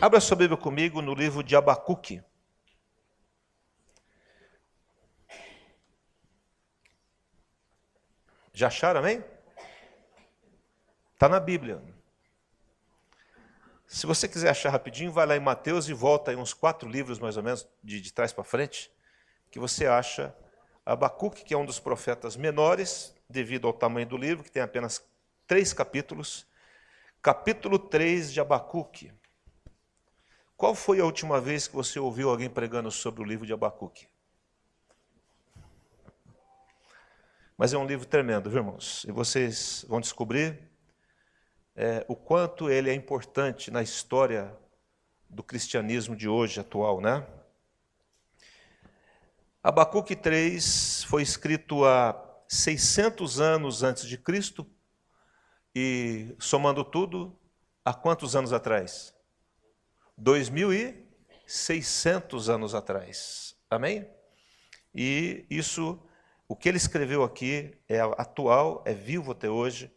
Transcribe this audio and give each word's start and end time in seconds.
Abra 0.00 0.20
sua 0.20 0.36
Bíblia 0.36 0.56
comigo 0.56 1.02
no 1.02 1.12
livro 1.12 1.42
de 1.42 1.56
Abacuque. 1.56 2.22
Já 8.52 8.68
acharam, 8.68 9.00
amém? 9.00 9.24
Está 11.14 11.28
na 11.28 11.40
Bíblia. 11.40 11.82
Se 13.88 14.06
você 14.06 14.28
quiser 14.28 14.50
achar 14.50 14.70
rapidinho, 14.70 15.10
vai 15.10 15.26
lá 15.26 15.36
em 15.36 15.40
Mateus 15.40 15.88
e 15.88 15.92
volta 15.92 16.30
aí 16.30 16.36
uns 16.36 16.54
quatro 16.54 16.88
livros, 16.88 17.18
mais 17.18 17.36
ou 17.36 17.42
menos, 17.42 17.68
de, 17.82 18.00
de 18.00 18.12
trás 18.12 18.32
para 18.32 18.44
frente, 18.44 18.92
que 19.50 19.58
você 19.58 19.84
acha 19.84 20.32
Abacuque, 20.86 21.42
que 21.42 21.54
é 21.54 21.58
um 21.58 21.66
dos 21.66 21.80
profetas 21.80 22.36
menores, 22.36 23.12
devido 23.28 23.66
ao 23.66 23.72
tamanho 23.72 24.06
do 24.06 24.16
livro, 24.16 24.44
que 24.44 24.52
tem 24.52 24.62
apenas 24.62 25.04
três 25.44 25.72
capítulos. 25.72 26.46
Capítulo 27.20 27.80
3 27.80 28.32
de 28.32 28.40
Abacuque. 28.40 29.12
Qual 30.58 30.74
foi 30.74 30.98
a 30.98 31.04
última 31.04 31.40
vez 31.40 31.68
que 31.68 31.76
você 31.76 32.00
ouviu 32.00 32.28
alguém 32.28 32.50
pregando 32.50 32.90
sobre 32.90 33.22
o 33.22 33.24
livro 33.24 33.46
de 33.46 33.52
Abacuque? 33.52 34.08
Mas 37.56 37.72
é 37.72 37.78
um 37.78 37.86
livro 37.86 38.04
tremendo, 38.04 38.50
viu, 38.50 38.58
irmãos? 38.58 39.04
E 39.04 39.12
vocês 39.12 39.86
vão 39.88 40.00
descobrir 40.00 40.58
é, 41.76 42.04
o 42.08 42.16
quanto 42.16 42.68
ele 42.68 42.90
é 42.90 42.92
importante 42.92 43.70
na 43.70 43.82
história 43.82 44.52
do 45.30 45.44
cristianismo 45.44 46.16
de 46.16 46.28
hoje, 46.28 46.58
atual, 46.58 47.00
né? 47.00 47.24
Abacuque 49.62 50.16
3 50.16 51.04
foi 51.04 51.22
escrito 51.22 51.84
há 51.84 52.20
600 52.48 53.40
anos 53.40 53.84
antes 53.84 54.08
de 54.08 54.18
Cristo 54.18 54.66
e, 55.72 56.34
somando 56.36 56.82
tudo, 56.82 57.38
há 57.84 57.94
quantos 57.94 58.34
anos 58.34 58.52
atrás? 58.52 59.16
2.600 60.20 62.48
anos 62.48 62.74
atrás. 62.74 63.54
Amém? 63.70 64.04
E 64.94 65.46
isso, 65.50 66.02
o 66.48 66.56
que 66.56 66.68
ele 66.68 66.78
escreveu 66.78 67.22
aqui 67.22 67.78
é 67.88 68.00
atual, 68.00 68.82
é 68.86 68.94
vivo 68.94 69.32
até 69.32 69.48
hoje 69.48 69.92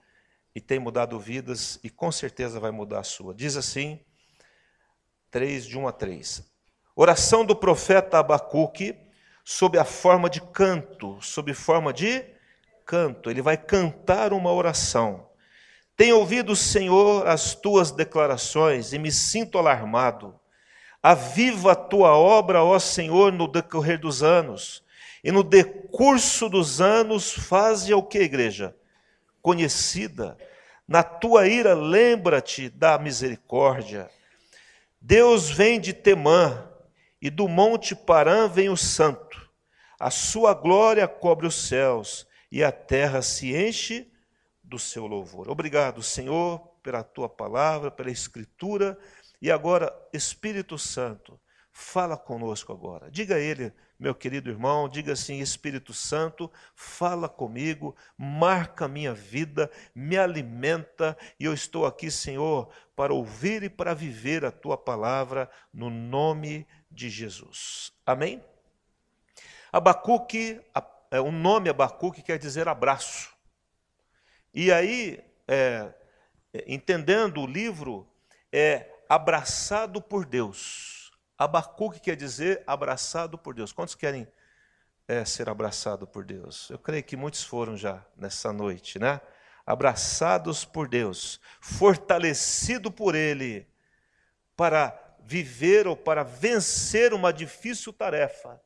e 0.54 0.62
tem 0.62 0.80
mudado 0.80 1.20
vidas 1.20 1.80
e 1.84 1.90
com 1.90 2.12
certeza 2.12 2.60
vai 2.60 2.72
mudar 2.72 3.00
a 3.00 3.04
sua. 3.04 3.34
Diz 3.34 3.56
assim, 3.56 4.00
3 5.32 5.66
de 5.66 5.78
1 5.78 5.88
a 5.88 5.92
3. 5.92 6.44
Oração 6.96 7.46
do 7.46 7.56
profeta 7.56 8.20
Abacuque 8.20 8.96
sob 9.44 9.78
a 9.78 9.86
forma 9.86 10.30
de 10.30 10.42
canto, 10.42 11.20
sob 11.22 11.54
forma 11.54 11.94
de 11.94 12.26
canto. 12.86 13.30
Ele 13.30 13.42
vai 13.42 13.58
cantar 13.58 14.34
uma 14.34 14.52
oração. 14.52 15.30
Tenho 16.02 16.18
ouvido, 16.18 16.56
Senhor, 16.56 17.28
as 17.28 17.54
tuas 17.54 17.92
declarações 17.92 18.92
e 18.92 18.98
me 18.98 19.12
sinto 19.12 19.60
alarmado. 19.60 20.34
Aviva 21.04 21.74
a 21.74 21.76
tua 21.76 22.18
obra, 22.18 22.64
ó 22.64 22.80
Senhor, 22.80 23.32
no 23.32 23.48
decorrer 23.48 24.00
dos 24.00 24.24
anos. 24.24 24.84
E 25.24 25.32
no 25.32 25.44
decurso 25.44 26.50
dos 26.50 26.82
anos, 26.82 27.32
faze 27.32 27.94
o 27.94 28.02
que, 28.02 28.18
igreja? 28.18 28.76
Conhecida. 29.44 30.36
Na 30.88 31.04
tua 31.04 31.48
ira, 31.48 31.76
lembra-te 31.76 32.68
da 32.68 32.98
misericórdia. 32.98 34.10
Deus 35.00 35.52
vem 35.52 35.80
de 35.80 35.94
Temã, 35.94 36.68
e 37.22 37.30
do 37.30 37.48
monte 37.48 37.94
Parã 37.94 38.48
vem 38.48 38.70
o 38.70 38.76
santo. 38.76 39.40
A 40.00 40.10
sua 40.10 40.56
glória 40.56 41.08
cobre 41.08 41.46
os 41.46 41.68
céus, 41.68 42.26
e 42.52 42.64
a 42.64 42.72
terra 42.72 43.22
se 43.22 43.56
enche 43.56 44.11
do 44.72 44.80
seu 44.80 45.06
louvor. 45.06 45.50
Obrigado, 45.50 46.02
Senhor, 46.02 46.60
pela 46.82 47.04
tua 47.04 47.28
palavra, 47.28 47.92
pela 47.92 48.10
escritura. 48.10 48.98
E 49.42 49.52
agora, 49.52 49.94
Espírito 50.14 50.78
Santo, 50.78 51.38
fala 51.74 52.16
conosco 52.16 52.72
agora. 52.72 53.12
Diga 53.12 53.36
a 53.36 53.40
ele, 53.40 53.74
meu 54.00 54.16
querido 54.16 54.50
irmão, 54.50 54.88
diga 54.88 55.12
assim: 55.12 55.40
Espírito 55.40 55.94
Santo, 55.94 56.50
fala 56.74 57.28
comigo, 57.28 57.94
marca 58.18 58.88
minha 58.88 59.14
vida, 59.14 59.70
me 59.94 60.18
alimenta, 60.18 61.18
e 61.38 61.44
eu 61.44 61.54
estou 61.54 61.86
aqui, 61.86 62.10
Senhor, 62.10 62.70
para 62.96 63.14
ouvir 63.14 63.64
e 63.64 63.70
para 63.70 63.94
viver 63.94 64.46
a 64.46 64.52
tua 64.52 64.78
palavra, 64.78 65.50
no 65.74 65.90
nome 65.90 66.66
de 66.90 67.10
Jesus. 67.10 67.92
Amém? 68.06 68.42
Abacuque, 69.70 70.62
o 71.26 71.32
nome 71.32 71.70
Abacuque 71.70 72.22
quer 72.22 72.40
dizer 72.40 72.70
abraço. 72.70 73.41
E 74.54 74.72
aí, 74.72 75.24
é, 75.48 75.94
entendendo 76.68 77.42
o 77.42 77.48
livro, 77.48 78.06
é 78.52 78.90
abraçado 79.08 80.02
por 80.02 80.26
Deus. 80.26 81.12
Abacuque 81.38 82.00
quer 82.00 82.16
dizer 82.16 82.62
abraçado 82.68 83.38
por 83.38 83.54
Deus. 83.54 83.72
Quantos 83.72 83.96
querem 83.96 84.28
é, 85.08 85.24
ser 85.24 85.50
abraçado 85.50 86.06
por 86.06 86.26
Deus? 86.26 86.70
Eu 86.70 86.78
creio 86.78 87.04
que 87.04 87.16
muitos 87.16 87.44
foram 87.44 87.78
já 87.78 88.06
nessa 88.16 88.52
noite, 88.52 89.00
né? 89.00 89.22
Abraçados 89.66 90.66
por 90.66 90.88
Deus, 90.88 91.40
fortalecido 91.62 92.92
por 92.92 93.16
Ele, 93.16 93.66
para 94.56 94.98
viver 95.24 95.88
ou 95.88 95.96
para 95.96 96.24
vencer 96.24 97.14
uma 97.14 97.32
difícil 97.32 97.94
tarefa. 97.94 98.62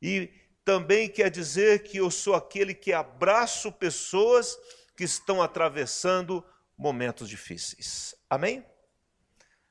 E 0.00 0.30
também 0.64 1.08
quer 1.08 1.30
dizer 1.30 1.84
que 1.84 1.96
eu 1.96 2.10
sou 2.10 2.34
aquele 2.34 2.74
que 2.74 2.92
abraço 2.92 3.72
pessoas 3.72 4.58
que 4.96 5.04
estão 5.04 5.42
atravessando 5.42 6.44
momentos 6.76 7.28
difíceis. 7.28 8.14
Amém? 8.28 8.64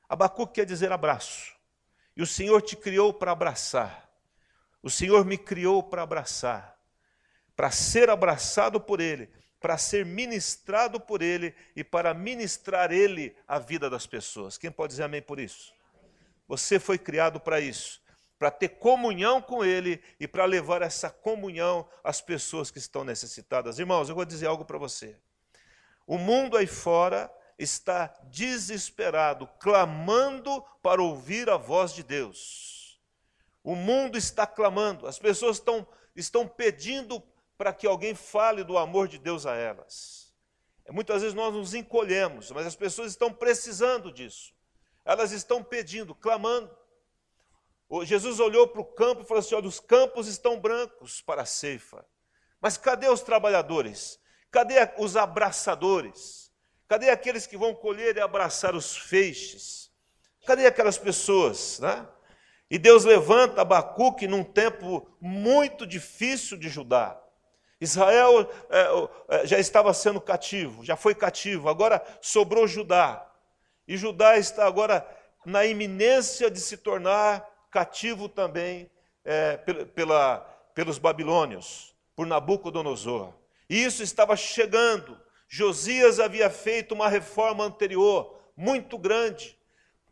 Abacuque 0.08 0.54
quer 0.54 0.66
dizer 0.66 0.92
abraço. 0.92 1.52
E 2.16 2.22
o 2.22 2.26
Senhor 2.26 2.60
te 2.60 2.76
criou 2.76 3.14
para 3.14 3.32
abraçar. 3.32 4.10
O 4.82 4.90
Senhor 4.90 5.24
me 5.24 5.38
criou 5.38 5.82
para 5.82 6.02
abraçar, 6.02 6.76
para 7.54 7.70
ser 7.70 8.10
abraçado 8.10 8.80
por 8.80 9.00
Ele, 9.00 9.30
para 9.60 9.78
ser 9.78 10.04
ministrado 10.04 11.00
por 11.00 11.22
Ele 11.22 11.54
e 11.76 11.84
para 11.84 12.12
ministrar 12.12 12.90
Ele 12.90 13.34
a 13.46 13.60
vida 13.60 13.88
das 13.88 14.06
pessoas. 14.06 14.58
Quem 14.58 14.72
pode 14.72 14.90
dizer 14.90 15.04
amém 15.04 15.22
por 15.22 15.38
isso? 15.38 15.72
Você 16.48 16.80
foi 16.80 16.98
criado 16.98 17.38
para 17.38 17.60
isso, 17.60 18.01
para 18.42 18.50
ter 18.50 18.70
comunhão 18.70 19.40
com 19.40 19.64
Ele 19.64 20.02
e 20.18 20.26
para 20.26 20.44
levar 20.44 20.82
essa 20.82 21.08
comunhão 21.08 21.88
às 22.02 22.20
pessoas 22.20 22.72
que 22.72 22.78
estão 22.78 23.04
necessitadas. 23.04 23.78
Irmãos, 23.78 24.08
eu 24.08 24.16
vou 24.16 24.24
dizer 24.24 24.48
algo 24.48 24.64
para 24.64 24.78
você. 24.78 25.16
O 26.04 26.18
mundo 26.18 26.56
aí 26.56 26.66
fora 26.66 27.32
está 27.56 28.12
desesperado, 28.24 29.46
clamando 29.60 30.60
para 30.82 31.00
ouvir 31.00 31.48
a 31.48 31.56
voz 31.56 31.94
de 31.94 32.02
Deus. 32.02 33.00
O 33.62 33.76
mundo 33.76 34.18
está 34.18 34.44
clamando, 34.44 35.06
as 35.06 35.20
pessoas 35.20 35.58
estão, 35.58 35.86
estão 36.16 36.48
pedindo 36.48 37.22
para 37.56 37.72
que 37.72 37.86
alguém 37.86 38.12
fale 38.12 38.64
do 38.64 38.76
amor 38.76 39.06
de 39.06 39.18
Deus 39.18 39.46
a 39.46 39.54
elas. 39.54 40.34
Muitas 40.90 41.22
vezes 41.22 41.36
nós 41.36 41.54
nos 41.54 41.74
encolhemos, 41.74 42.50
mas 42.50 42.66
as 42.66 42.74
pessoas 42.74 43.12
estão 43.12 43.32
precisando 43.32 44.10
disso. 44.10 44.52
Elas 45.04 45.30
estão 45.30 45.62
pedindo, 45.62 46.12
clamando. 46.12 46.81
Jesus 48.04 48.40
olhou 48.40 48.66
para 48.66 48.80
o 48.80 48.84
campo 48.84 49.22
e 49.22 49.26
falou 49.26 49.40
assim: 49.40 49.54
olha, 49.54 49.68
os 49.68 49.78
campos 49.78 50.26
estão 50.26 50.58
brancos 50.58 51.20
para 51.20 51.42
a 51.42 51.46
ceifa. 51.46 52.04
Mas 52.60 52.78
cadê 52.78 53.08
os 53.08 53.20
trabalhadores? 53.20 54.18
Cadê 54.50 54.76
os 54.98 55.16
abraçadores? 55.16 56.50
Cadê 56.88 57.10
aqueles 57.10 57.46
que 57.46 57.56
vão 57.56 57.74
colher 57.74 58.16
e 58.16 58.20
abraçar 58.20 58.74
os 58.74 58.96
feixes? 58.96 59.90
Cadê 60.46 60.66
aquelas 60.66 60.96
pessoas? 60.96 61.80
Né? 61.80 62.06
E 62.70 62.78
Deus 62.78 63.04
levanta 63.04 63.60
Abacuque 63.60 64.26
num 64.26 64.44
tempo 64.44 65.06
muito 65.20 65.86
difícil 65.86 66.56
de 66.56 66.68
Judá. 66.68 67.20
Israel 67.80 68.48
é, 68.70 69.40
é, 69.40 69.46
já 69.46 69.58
estava 69.58 69.92
sendo 69.92 70.20
cativo, 70.20 70.84
já 70.84 70.96
foi 70.96 71.14
cativo, 71.14 71.68
agora 71.68 72.02
sobrou 72.20 72.66
Judá. 72.66 73.28
E 73.86 73.96
Judá 73.96 74.38
está 74.38 74.66
agora 74.66 75.06
na 75.44 75.66
iminência 75.66 76.50
de 76.50 76.60
se 76.60 76.76
tornar 76.76 77.51
cativo 77.72 78.28
também 78.28 78.88
é, 79.24 79.56
pela, 79.56 80.40
pelos 80.74 80.98
babilônios, 80.98 81.96
por 82.14 82.26
Nabucodonosor. 82.26 83.32
E 83.68 83.82
isso 83.82 84.02
estava 84.02 84.36
chegando. 84.36 85.18
Josias 85.48 86.20
havia 86.20 86.50
feito 86.50 86.92
uma 86.92 87.08
reforma 87.08 87.64
anterior, 87.64 88.38
muito 88.54 88.98
grande, 88.98 89.58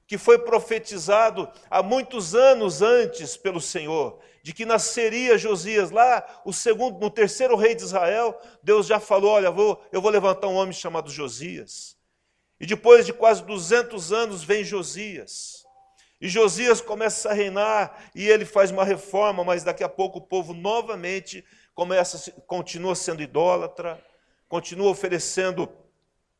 que 0.07 0.17
foi 0.17 0.39
profetizado 0.39 1.49
há 1.71 1.83
muitos 1.83 2.35
anos 2.35 2.83
antes 2.83 3.37
pelo 3.37 3.61
Senhor, 3.61 4.19
de 4.43 4.55
que 4.55 4.65
nasceria 4.65 5.39
Josias 5.39 5.91
lá, 5.91 6.43
o 6.45 6.53
segundo, 6.53 6.99
no 6.99 7.11
terceiro 7.11 7.57
rei 7.57 7.75
de 7.75 7.83
Israel, 7.83 8.41
Deus 8.63 8.87
já 8.87 8.99
falou: 8.99 9.33
olha, 9.33 9.51
vou, 9.51 9.83
eu 9.93 10.01
vou 10.01 10.11
levantar 10.11 10.49
um 10.49 10.57
homem 10.57 10.73
chamado 10.73 11.11
Josias. 11.11 11.97
E 12.59 12.67
depois 12.67 13.07
de 13.07 13.13
quase 13.13 13.45
200 13.45 14.13
anos 14.13 14.43
vem 14.43 14.65
Josias. 14.65 15.65
E 16.21 16.29
Josias 16.29 16.81
começa 16.81 17.31
a 17.31 17.33
reinar 17.33 18.11
e 18.15 18.29
ele 18.29 18.45
faz 18.45 18.71
uma 18.71 18.85
reforma, 18.85 19.43
mas 19.43 19.65
daqui 19.65 19.83
a 19.83 19.89
pouco 19.89 20.19
o 20.19 20.23
povo 20.23 20.53
novamente 20.53 21.45
começa, 21.75 22.31
continua 22.47 22.95
sendo 22.95 23.23
idólatra, 23.23 24.05
continua 24.47 24.91
oferecendo 24.91 25.71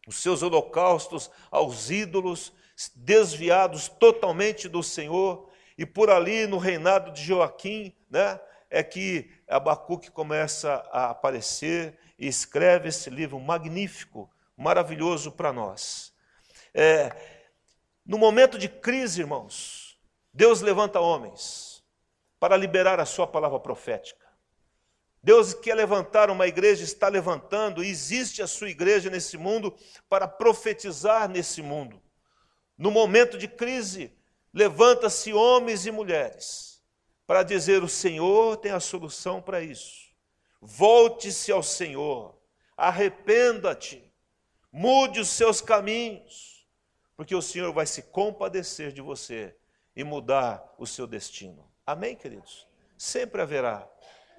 os 0.07 0.17
seus 0.17 0.43
holocaustos 0.43 1.31
aos 1.51 1.91
ídolos, 1.91 2.53
desviados 2.95 3.89
totalmente 3.89 4.69
do 4.69 4.83
Senhor, 4.83 5.49
e 5.79 5.87
por 5.87 6.11
ali 6.11 6.47
no 6.47 6.59
reinado 6.59 7.11
de 7.11 7.23
Joaquim, 7.23 7.95
né, 8.11 8.39
é 8.69 8.83
que 8.83 9.31
Abacuque 9.49 10.11
começa 10.11 10.87
a 10.93 11.11
aparecer 11.11 11.99
e 12.19 12.27
escreve 12.27 12.89
esse 12.89 13.09
livro 13.09 13.41
magnífico, 13.41 14.31
maravilhoso 14.57 15.33
para 15.33 15.53
nós. 15.53 16.13
É, 16.75 17.40
no 18.05 18.19
momento 18.19 18.59
de 18.59 18.69
crise, 18.69 19.21
irmãos, 19.21 19.99
Deus 20.33 20.61
levanta 20.61 21.01
homens 21.01 21.83
para 22.39 22.57
liberar 22.57 22.99
a 22.99 23.05
sua 23.05 23.27
palavra 23.27 23.61
profética. 23.61 24.27
Deus 25.23 25.53
quer 25.53 25.75
levantar 25.75 26.31
uma 26.31 26.47
igreja, 26.47 26.83
está 26.83 27.09
levantando, 27.09 27.85
existe 27.85 28.41
a 28.41 28.47
sua 28.47 28.71
igreja 28.71 29.11
nesse 29.11 29.37
mundo 29.37 29.77
para 30.09 30.27
profetizar 30.27 31.29
nesse 31.29 31.61
mundo. 31.61 32.01
No 32.77 32.91
momento 32.91 33.37
de 33.37 33.47
crise, 33.47 34.17
levanta-se 34.53 35.35
homens 35.35 35.85
e 35.85 35.91
mulheres 35.91 36.83
para 37.27 37.43
dizer: 37.43 37.83
o 37.83 37.89
Senhor 37.89 38.57
tem 38.57 38.73
a 38.73 38.81
solução 38.81 39.43
para 39.43 39.61
isso. 39.61 40.09
Volte-se 40.63 41.53
ao 41.53 41.63
Senhor, 41.63 42.35
arrependa-te, 42.75 44.11
mude 44.73 45.21
os 45.21 45.29
seus 45.29 45.61
caminhos, 45.61 46.50
porque 47.21 47.35
o 47.35 47.43
Senhor 47.43 47.71
vai 47.71 47.85
se 47.85 48.05
compadecer 48.05 48.93
de 48.93 49.03
você 49.03 49.55
e 49.95 50.03
mudar 50.03 50.75
o 50.79 50.87
seu 50.87 51.07
destino. 51.07 51.71
Amém, 51.87 52.17
queridos? 52.17 52.67
Sempre 52.97 53.43
haverá 53.43 53.87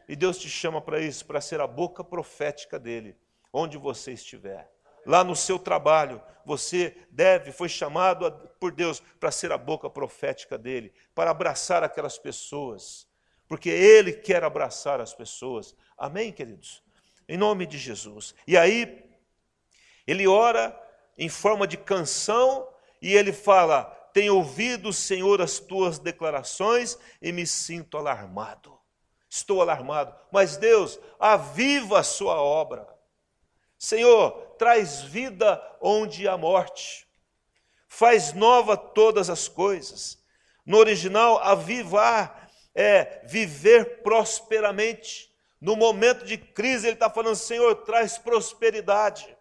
e 0.09 0.15
Deus 0.15 0.39
te 0.39 0.49
chama 0.49 0.81
para 0.81 0.99
isso, 0.99 1.23
para 1.27 1.39
ser 1.39 1.61
a 1.61 1.67
boca 1.67 2.03
profética 2.03 2.79
dele, 2.79 3.15
onde 3.53 3.77
você 3.77 4.13
estiver. 4.13 4.67
Lá 5.05 5.23
no 5.23 5.35
seu 5.35 5.59
trabalho, 5.59 6.19
você 6.43 6.97
deve, 7.11 7.51
foi 7.51 7.69
chamado 7.69 8.31
por 8.59 8.71
Deus 8.71 8.99
para 9.19 9.29
ser 9.29 9.51
a 9.51 9.59
boca 9.59 9.87
profética 9.87 10.57
dele, 10.57 10.91
para 11.13 11.29
abraçar 11.29 11.83
aquelas 11.83 12.17
pessoas, 12.17 13.07
porque 13.47 13.69
ele 13.69 14.11
quer 14.11 14.43
abraçar 14.43 14.99
as 14.99 15.13
pessoas. 15.13 15.75
Amém, 15.95 16.31
queridos? 16.31 16.83
Em 17.29 17.37
nome 17.37 17.67
de 17.67 17.77
Jesus. 17.77 18.33
E 18.47 18.57
aí, 18.57 19.07
ele 20.07 20.27
ora 20.27 20.75
em 21.15 21.29
forma 21.29 21.67
de 21.67 21.77
canção 21.77 22.70
e 23.01 23.15
ele 23.15 23.33
fala: 23.33 23.85
Tenho 24.13 24.35
ouvido, 24.35 24.93
Senhor, 24.93 25.41
as 25.41 25.59
tuas 25.59 25.99
declarações 25.99 26.97
e 27.21 27.31
me 27.31 27.47
sinto 27.47 27.97
alarmado 27.97 28.81
estou 29.31 29.61
alarmado. 29.61 30.13
Mas 30.29 30.57
Deus, 30.57 30.99
aviva 31.17 31.99
a 31.99 32.03
sua 32.03 32.35
obra. 32.35 32.85
Senhor, 33.77 34.31
traz 34.57 35.01
vida 35.01 35.59
onde 35.79 36.27
há 36.27 36.37
morte. 36.37 37.07
Faz 37.87 38.33
nova 38.33 38.75
todas 38.75 39.29
as 39.29 39.47
coisas. 39.47 40.21
No 40.65 40.77
original, 40.77 41.39
avivar 41.39 42.49
é 42.75 43.25
viver 43.25 44.01
prosperamente. 44.03 45.33
No 45.59 45.75
momento 45.75 46.25
de 46.25 46.37
crise, 46.37 46.87
ele 46.87 46.93
está 46.95 47.09
falando: 47.09 47.35
Senhor, 47.35 47.73
traz 47.83 48.17
prosperidade. 48.17 49.35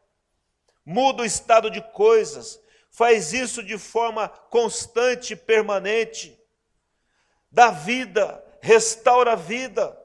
Muda 0.86 1.22
o 1.22 1.26
estado 1.26 1.70
de 1.70 1.82
coisas. 1.92 2.60
Faz 2.90 3.32
isso 3.32 3.62
de 3.62 3.78
forma 3.78 4.28
constante 4.28 5.36
permanente. 5.36 6.38
Dá 7.50 7.70
vida, 7.70 8.44
restaura 8.60 9.32
a 9.32 9.36
vida, 9.36 9.96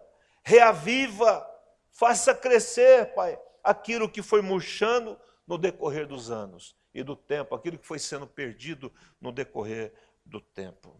reaviva, 0.43 1.45
faça 1.91 2.33
crescer, 2.33 3.13
Pai, 3.13 3.39
aquilo 3.63 4.09
que 4.09 4.21
foi 4.21 4.41
murchando 4.41 5.19
no 5.47 5.57
decorrer 5.57 6.07
dos 6.07 6.31
anos 6.31 6.75
e 6.93 7.03
do 7.03 7.15
tempo, 7.15 7.53
aquilo 7.53 7.77
que 7.77 7.85
foi 7.85 7.99
sendo 7.99 8.25
perdido 8.25 8.91
no 9.19 9.31
decorrer 9.31 9.93
do 10.25 10.39
tempo. 10.39 10.99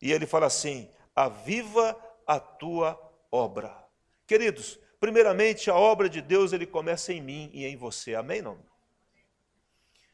E 0.00 0.12
ele 0.12 0.26
fala 0.26 0.46
assim: 0.46 0.90
aviva 1.14 1.98
a 2.26 2.38
tua 2.38 3.00
obra. 3.30 3.76
Queridos, 4.26 4.78
primeiramente 5.00 5.70
a 5.70 5.74
obra 5.74 6.08
de 6.08 6.20
Deus 6.20 6.52
ele 6.52 6.66
começa 6.66 7.12
em 7.12 7.20
mim 7.20 7.50
e 7.52 7.64
em 7.64 7.76
você. 7.76 8.14
Amém 8.14 8.42
não? 8.42 8.69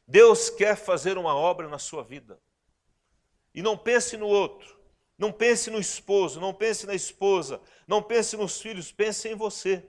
Deus 0.06 0.49
quer 0.49 0.76
fazer 0.76 1.19
uma 1.19 1.35
obra 1.35 1.69
na 1.69 1.79
sua 1.79 2.03
vida. 2.03 2.41
E 3.55 3.62
não 3.62 3.76
pense 3.76 4.17
no 4.17 4.26
outro. 4.26 4.76
Não 5.19 5.32
pense 5.32 5.70
no 5.70 5.79
esposo, 5.79 6.38
não 6.41 6.53
pense 6.53 6.87
na 6.87 6.94
esposa, 6.94 7.61
não 7.88 8.03
pense 8.03 8.37
nos 8.37 8.61
filhos, 8.61 8.93
pense 8.93 9.26
em 9.29 9.35
você. 9.35 9.82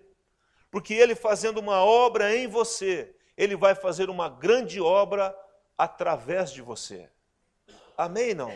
Porque 0.71 0.93
ele 0.93 1.15
fazendo 1.15 1.57
uma 1.57 1.83
obra 1.83 2.33
em 2.33 2.47
você, 2.47 3.13
ele 3.35 3.55
vai 3.55 3.75
fazer 3.75 4.09
uma 4.09 4.29
grande 4.29 4.79
obra 4.79 5.37
através 5.77 6.51
de 6.51 6.61
você. 6.61 7.09
Amém? 7.97 8.33
Não? 8.33 8.55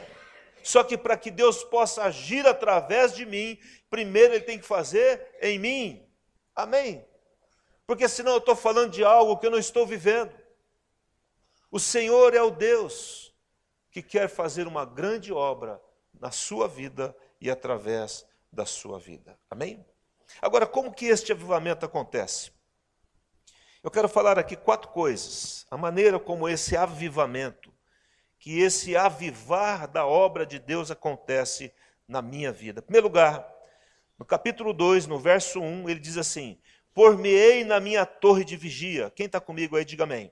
Só 0.64 0.84
que 0.84 0.98
para 0.98 1.18
que 1.18 1.30
Deus 1.30 1.64
possa 1.64 2.04
agir 2.04 2.48
através 2.48 3.14
de 3.14 3.26
mim, 3.26 3.60
primeiro 3.90 4.34
ele 4.34 4.44
tem 4.44 4.60
que 4.60 4.66
fazer 4.66 5.36
em 5.42 5.60
mim. 5.60 6.08
Amém? 6.56 7.06
Porque 7.86 8.08
senão 8.08 8.34
eu 8.34 8.38
estou 8.38 8.56
falando 8.56 8.92
de 8.92 9.04
algo 9.04 9.38
que 9.38 9.46
eu 9.46 9.52
não 9.52 9.58
estou 9.58 9.86
vivendo. 9.86 10.32
O 11.72 11.80
Senhor 11.80 12.36
é 12.36 12.42
o 12.42 12.52
Deus 12.52 13.34
que 13.90 14.04
quer 14.04 14.28
fazer 14.28 14.68
uma 14.68 14.84
grande 14.84 15.32
obra 15.32 15.82
na 16.14 16.30
sua 16.30 16.68
vida 16.68 17.16
e 17.40 17.50
através 17.50 18.26
da 18.52 18.66
sua 18.66 19.00
vida. 19.00 19.40
Amém? 19.50 19.86
Agora, 20.42 20.68
como 20.68 20.94
que 20.94 21.06
este 21.06 21.32
avivamento 21.32 21.86
acontece? 21.86 22.52
Eu 23.82 23.90
quero 23.90 24.10
falar 24.10 24.38
aqui 24.38 24.58
quatro 24.58 24.90
coisas. 24.90 25.66
A 25.72 25.78
maneira 25.78 26.20
como 26.20 26.48
esse 26.48 26.76
avivamento, 26.76 27.74
que 28.38 28.60
esse 28.60 28.98
avivar 28.98 29.88
da 29.88 30.06
obra 30.06 30.46
de 30.46 30.60
Deus 30.60 30.92
acontece 30.92 31.74
na 32.06 32.22
minha 32.22 32.52
vida. 32.52 32.82
Em 32.82 32.84
primeiro 32.84 33.08
lugar, 33.08 33.50
no 34.20 34.26
capítulo 34.26 34.74
2, 34.74 35.08
no 35.08 35.18
verso 35.18 35.62
1, 35.62 35.90
ele 35.90 36.00
diz 36.02 36.18
assim: 36.18 36.60
Por-me-ei 36.94 37.64
na 37.64 37.80
minha 37.80 38.06
torre 38.06 38.44
de 38.44 38.58
vigia. 38.58 39.10
Quem 39.10 39.26
está 39.26 39.40
comigo 39.40 39.78
aí, 39.78 39.86
diga 39.86 40.04
amém. 40.04 40.32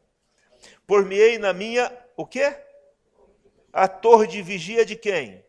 Por-me-ei 0.86 1.38
na 1.38 1.54
minha, 1.54 1.92
o 2.16 2.26
quê? 2.26 2.56
A 3.72 3.88
torre 3.88 4.28
de 4.28 4.42
vigia 4.42 4.86
de 4.86 4.96
quem? 4.96 5.44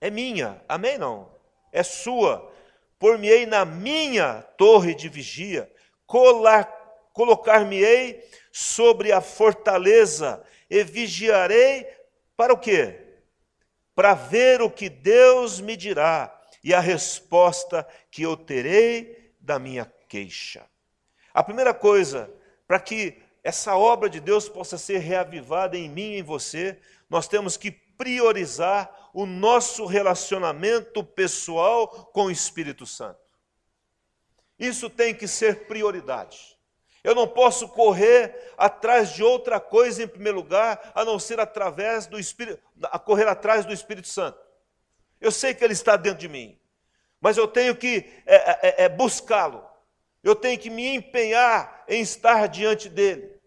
é 0.00 0.10
minha. 0.10 0.62
Amém? 0.68 0.96
Não. 0.96 1.30
É 1.70 1.82
sua. 1.82 2.50
Por-me-ei 2.98 3.44
na 3.46 3.64
minha 3.64 4.42
torre 4.56 4.94
de 4.94 5.08
vigia, 5.08 5.68
colocar-me-ei 6.06 8.24
sobre 8.52 9.10
a 9.12 9.20
fortaleza 9.20 10.42
e 10.68 10.82
vigiarei 10.84 11.86
para 12.36 12.52
o 12.52 12.58
quê? 12.58 13.00
Para 13.94 14.14
ver 14.14 14.60
o 14.60 14.68
que 14.70 14.90
Deus 14.90 15.60
me 15.60 15.76
dirá 15.76 16.36
e 16.62 16.74
a 16.74 16.80
resposta 16.80 17.88
que 18.10 18.22
eu 18.22 18.36
terei 18.36 19.32
da 19.40 19.58
minha 19.58 19.90
queixa. 20.06 20.66
A 21.32 21.42
primeira 21.42 21.72
coisa, 21.72 22.30
para 22.66 22.78
que 22.80 23.22
essa 23.42 23.76
obra 23.76 24.08
de 24.08 24.20
Deus 24.20 24.48
possa 24.48 24.76
ser 24.76 24.98
reavivada 24.98 25.76
em 25.76 25.88
mim 25.88 26.12
e 26.12 26.18
em 26.18 26.22
você, 26.22 26.78
nós 27.08 27.26
temos 27.26 27.56
que 27.56 27.70
priorizar 27.70 29.10
o 29.12 29.26
nosso 29.26 29.84
relacionamento 29.86 31.02
pessoal 31.02 31.88
com 32.12 32.24
o 32.24 32.30
Espírito 32.30 32.86
Santo. 32.86 33.18
Isso 34.58 34.90
tem 34.90 35.14
que 35.14 35.26
ser 35.26 35.66
prioridade. 35.66 36.58
Eu 37.02 37.14
não 37.14 37.26
posso 37.26 37.66
correr 37.68 38.52
atrás 38.58 39.14
de 39.14 39.22
outra 39.22 39.58
coisa 39.58 40.02
em 40.02 40.08
primeiro 40.08 40.36
lugar, 40.36 40.92
a 40.94 41.04
não 41.04 41.18
ser 41.18 41.40
através 41.40 42.06
do 42.06 42.18
Espírito, 42.18 42.62
a 42.84 42.98
correr 42.98 43.26
atrás 43.26 43.64
do 43.64 43.72
Espírito 43.72 44.08
Santo. 44.08 44.38
Eu 45.18 45.32
sei 45.32 45.54
que 45.54 45.64
ele 45.64 45.72
está 45.72 45.96
dentro 45.96 46.20
de 46.20 46.28
mim, 46.28 46.58
mas 47.20 47.38
eu 47.38 47.48
tenho 47.48 47.74
que 47.74 48.04
é, 48.26 48.36
é, 48.36 48.58
é, 48.62 48.84
é 48.84 48.88
buscá-lo. 48.88 49.69
Eu 50.22 50.34
tenho 50.34 50.58
que 50.58 50.70
me 50.70 50.94
empenhar 50.94 51.84
em 51.88 52.00
estar 52.00 52.46
diante 52.46 52.88
dele. 52.88 53.38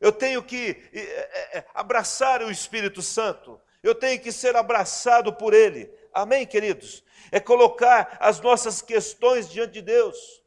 Eu 0.00 0.12
tenho 0.12 0.42
que 0.42 0.76
é, 0.92 1.58
é, 1.58 1.66
abraçar 1.74 2.42
o 2.42 2.50
Espírito 2.50 3.02
Santo 3.02 3.60
eu 3.82 3.94
tenho 3.94 4.20
que 4.20 4.32
ser 4.32 4.56
abraçado 4.56 5.32
por 5.32 5.54
Ele. 5.54 5.90
Amém, 6.12 6.46
queridos? 6.46 7.04
É 7.30 7.38
colocar 7.38 8.16
as 8.20 8.40
nossas 8.40 8.82
questões 8.82 9.48
diante 9.48 9.74
de 9.74 9.82
Deus. 9.82 10.42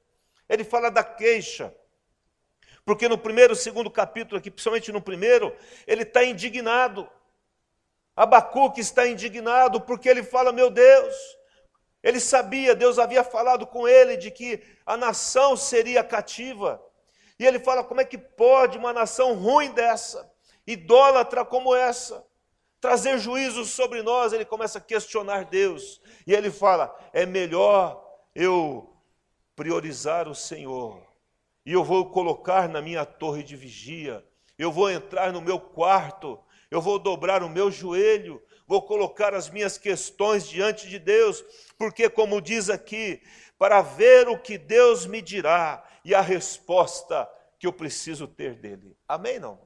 Ele 0.50 0.64
fala 0.64 0.90
da 0.90 1.04
queixa. 1.04 1.74
Porque 2.84 3.08
no 3.08 3.18
primeiro, 3.18 3.56
segundo 3.56 3.90
capítulo, 3.90 4.38
aqui, 4.38 4.52
principalmente 4.52 4.92
no 4.92 5.02
primeiro, 5.02 5.56
ele 5.88 6.04
está 6.04 6.24
indignado. 6.24 7.10
Abacuque 8.16 8.82
está 8.82 9.08
indignado 9.08 9.80
porque 9.80 10.10
ele 10.10 10.24
fala: 10.24 10.52
Meu 10.52 10.70
Deus, 10.70 11.16
ele 12.04 12.20
sabia, 12.20 12.76
Deus 12.76 12.98
havia 12.98 13.24
falado 13.24 13.68
com 13.68 13.88
ele 13.88 14.18
de 14.18 14.32
que 14.32 14.62
a 14.86 14.98
nação 14.98 15.56
seria 15.56 16.04
cativa. 16.04 16.84
E 17.38 17.46
ele 17.46 17.60
fala: 17.60 17.84
Como 17.84 18.02
é 18.02 18.06
que 18.06 18.18
pode 18.18 18.78
uma 18.78 18.92
nação 18.92 19.36
ruim 19.36 19.72
dessa, 19.72 20.32
idólatra 20.66 21.46
como 21.46 21.76
essa, 21.76 22.26
trazer 22.82 23.20
juízo 23.20 23.64
sobre 23.64 24.02
nós, 24.02 24.34
ele 24.34 24.44
começa 24.44 24.80
a 24.80 24.82
questionar 24.82 25.46
Deus. 25.46 26.02
E 26.26 26.34
ele 26.34 26.50
fala: 26.50 26.94
é 27.14 27.26
melhor 27.26 28.04
eu 28.34 28.92
priorizar 29.56 30.28
o 30.28 30.34
Senhor, 30.34 31.00
e 31.64 31.72
eu 31.72 31.84
vou 31.84 32.10
colocar 32.10 32.68
na 32.68 32.82
minha 32.82 33.06
torre 33.06 33.44
de 33.44 33.56
vigia, 33.56 34.26
eu 34.58 34.72
vou 34.72 34.90
entrar 34.90 35.32
no 35.32 35.42
meu 35.42 35.60
quarto, 35.60 36.40
eu 36.72 36.82
vou 36.82 36.98
dobrar 36.98 37.44
o 37.44 37.50
meu 37.50 37.70
joelho, 37.70 38.42
vou 38.72 38.82
colocar 38.82 39.34
as 39.34 39.50
minhas 39.50 39.78
questões 39.78 40.48
diante 40.48 40.88
de 40.88 40.98
Deus, 40.98 41.44
porque, 41.78 42.10
como 42.10 42.40
diz 42.40 42.70
aqui, 42.70 43.22
para 43.60 43.82
ver 43.82 44.30
o 44.30 44.40
que 44.40 44.58
Deus 44.58 45.06
me 45.06 45.22
dirá 45.22 45.86
e 46.06 46.16
a 46.16 46.22
resposta 46.22 47.30
que 47.60 47.68
eu 47.68 47.74
preciso 47.74 48.30
ter 48.30 48.56
dele. 48.56 48.96
Amém? 49.06 49.40
Não? 49.40 49.60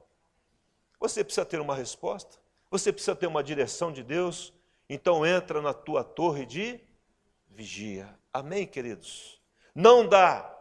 Você 0.98 1.22
precisa 1.22 1.46
ter 1.46 1.60
uma 1.60 1.76
resposta, 1.76 2.36
você 2.68 2.92
precisa 2.92 3.14
ter 3.14 3.28
uma 3.28 3.44
direção 3.44 3.92
de 3.92 4.02
Deus, 4.02 4.52
então 4.88 5.24
entra 5.24 5.62
na 5.62 5.72
tua 5.72 6.02
torre 6.02 6.44
de 6.44 6.80
vigia. 7.48 8.12
Amém, 8.32 8.66
queridos? 8.66 9.40
Não 9.72 10.04
dá 10.04 10.52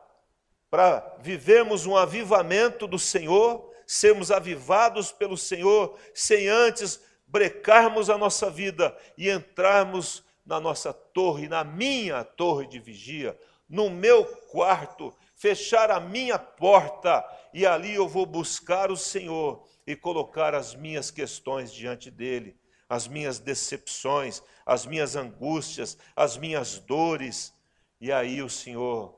para 0.69 1.17
vivermos 1.19 1.87
um 1.87 1.97
avivamento 1.97 2.85
do 2.85 2.99
Senhor, 2.99 3.73
sermos 3.87 4.29
avivados 4.29 5.11
pelo 5.11 5.35
Senhor, 5.35 5.97
sem 6.13 6.47
antes 6.47 7.03
brecarmos 7.27 8.09
a 8.09 8.17
nossa 8.17 8.49
vida 8.49 8.95
e 9.17 9.29
entrarmos 9.29 10.23
na 10.45 10.59
nossa 10.59 10.93
torre, 10.93 11.47
na 11.47 11.63
minha 11.63 12.23
torre 12.23 12.67
de 12.67 12.79
vigia, 12.79 13.37
no 13.67 13.89
meu 13.89 14.25
quarto, 14.47 15.13
fechar 15.35 15.89
a 15.89 15.99
minha 15.99 16.37
porta 16.37 17.25
e 17.53 17.65
ali 17.65 17.95
eu 17.95 18.07
vou 18.07 18.25
buscar 18.25 18.91
o 18.91 18.97
Senhor 18.97 19.65
e 19.87 19.95
colocar 19.95 20.53
as 20.53 20.75
minhas 20.75 21.09
questões 21.09 21.73
diante 21.73 22.11
dele, 22.11 22.57
as 22.87 23.07
minhas 23.07 23.39
decepções, 23.39 24.41
as 24.65 24.85
minhas 24.85 25.15
angústias, 25.15 25.97
as 26.15 26.37
minhas 26.37 26.79
dores, 26.79 27.53
e 27.99 28.11
aí 28.11 28.41
o 28.41 28.49
Senhor 28.49 29.15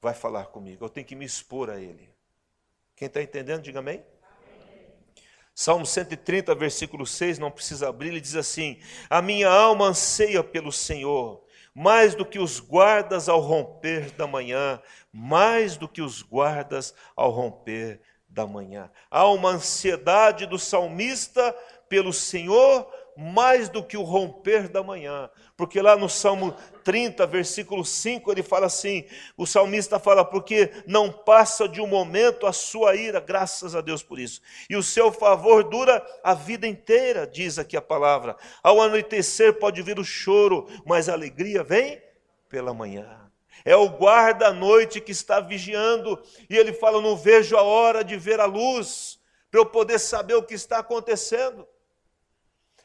vai 0.00 0.14
falar 0.14 0.46
comigo. 0.46 0.84
Eu 0.84 0.88
tenho 0.88 1.06
que 1.06 1.16
me 1.16 1.24
expor 1.24 1.70
a 1.70 1.80
Ele. 1.80 2.14
Quem 2.96 3.06
está 3.06 3.22
entendendo, 3.22 3.62
diga 3.62 3.80
amém. 3.80 4.04
Salmo 5.54 5.86
130, 5.86 6.52
versículo 6.56 7.06
6, 7.06 7.38
não 7.38 7.50
precisa 7.50 7.88
abrir, 7.88 8.08
ele 8.08 8.20
diz 8.20 8.34
assim: 8.34 8.80
A 9.08 9.22
minha 9.22 9.48
alma 9.48 9.86
anseia 9.86 10.42
pelo 10.42 10.72
Senhor, 10.72 11.44
mais 11.72 12.14
do 12.14 12.26
que 12.26 12.40
os 12.40 12.58
guardas 12.58 13.28
ao 13.28 13.38
romper 13.38 14.10
da 14.12 14.26
manhã, 14.26 14.82
mais 15.12 15.76
do 15.76 15.88
que 15.88 16.02
os 16.02 16.22
guardas 16.22 16.92
ao 17.14 17.30
romper 17.30 18.00
da 18.28 18.44
manhã. 18.44 18.90
Há 19.08 19.28
uma 19.28 19.50
ansiedade 19.50 20.44
do 20.44 20.58
salmista 20.58 21.52
pelo 21.88 22.12
Senhor, 22.12 22.92
mais 23.16 23.68
do 23.68 23.82
que 23.82 23.96
o 23.96 24.02
romper 24.02 24.68
da 24.68 24.82
manhã. 24.82 25.30
Porque 25.56 25.80
lá 25.80 25.96
no 25.96 26.08
Salmo 26.08 26.54
30, 26.82 27.26
versículo 27.26 27.84
5, 27.84 28.30
ele 28.30 28.42
fala 28.42 28.66
assim: 28.66 29.04
o 29.36 29.46
salmista 29.46 29.98
fala, 29.98 30.24
porque 30.24 30.70
não 30.86 31.10
passa 31.10 31.68
de 31.68 31.80
um 31.80 31.86
momento 31.86 32.46
a 32.46 32.52
sua 32.52 32.96
ira, 32.96 33.20
graças 33.20 33.74
a 33.74 33.80
Deus 33.80 34.02
por 34.02 34.18
isso. 34.18 34.40
E 34.68 34.76
o 34.76 34.82
seu 34.82 35.12
favor 35.12 35.64
dura 35.64 36.04
a 36.22 36.34
vida 36.34 36.66
inteira, 36.66 37.26
diz 37.26 37.58
aqui 37.58 37.76
a 37.76 37.82
palavra. 37.82 38.36
Ao 38.62 38.80
anoitecer 38.80 39.58
pode 39.58 39.80
vir 39.82 39.98
o 39.98 40.04
choro, 40.04 40.66
mas 40.84 41.08
a 41.08 41.12
alegria 41.12 41.62
vem 41.62 42.02
pela 42.48 42.74
manhã. 42.74 43.24
É 43.64 43.74
o 43.74 43.86
guarda-noite 43.86 45.00
que 45.00 45.12
está 45.12 45.40
vigiando, 45.40 46.20
e 46.50 46.56
ele 46.56 46.72
fala: 46.72 47.00
Não 47.00 47.16
vejo 47.16 47.56
a 47.56 47.62
hora 47.62 48.04
de 48.04 48.16
ver 48.16 48.40
a 48.40 48.44
luz, 48.44 49.18
para 49.50 49.60
eu 49.60 49.66
poder 49.66 49.98
saber 49.98 50.34
o 50.34 50.42
que 50.42 50.54
está 50.54 50.78
acontecendo. 50.78 51.66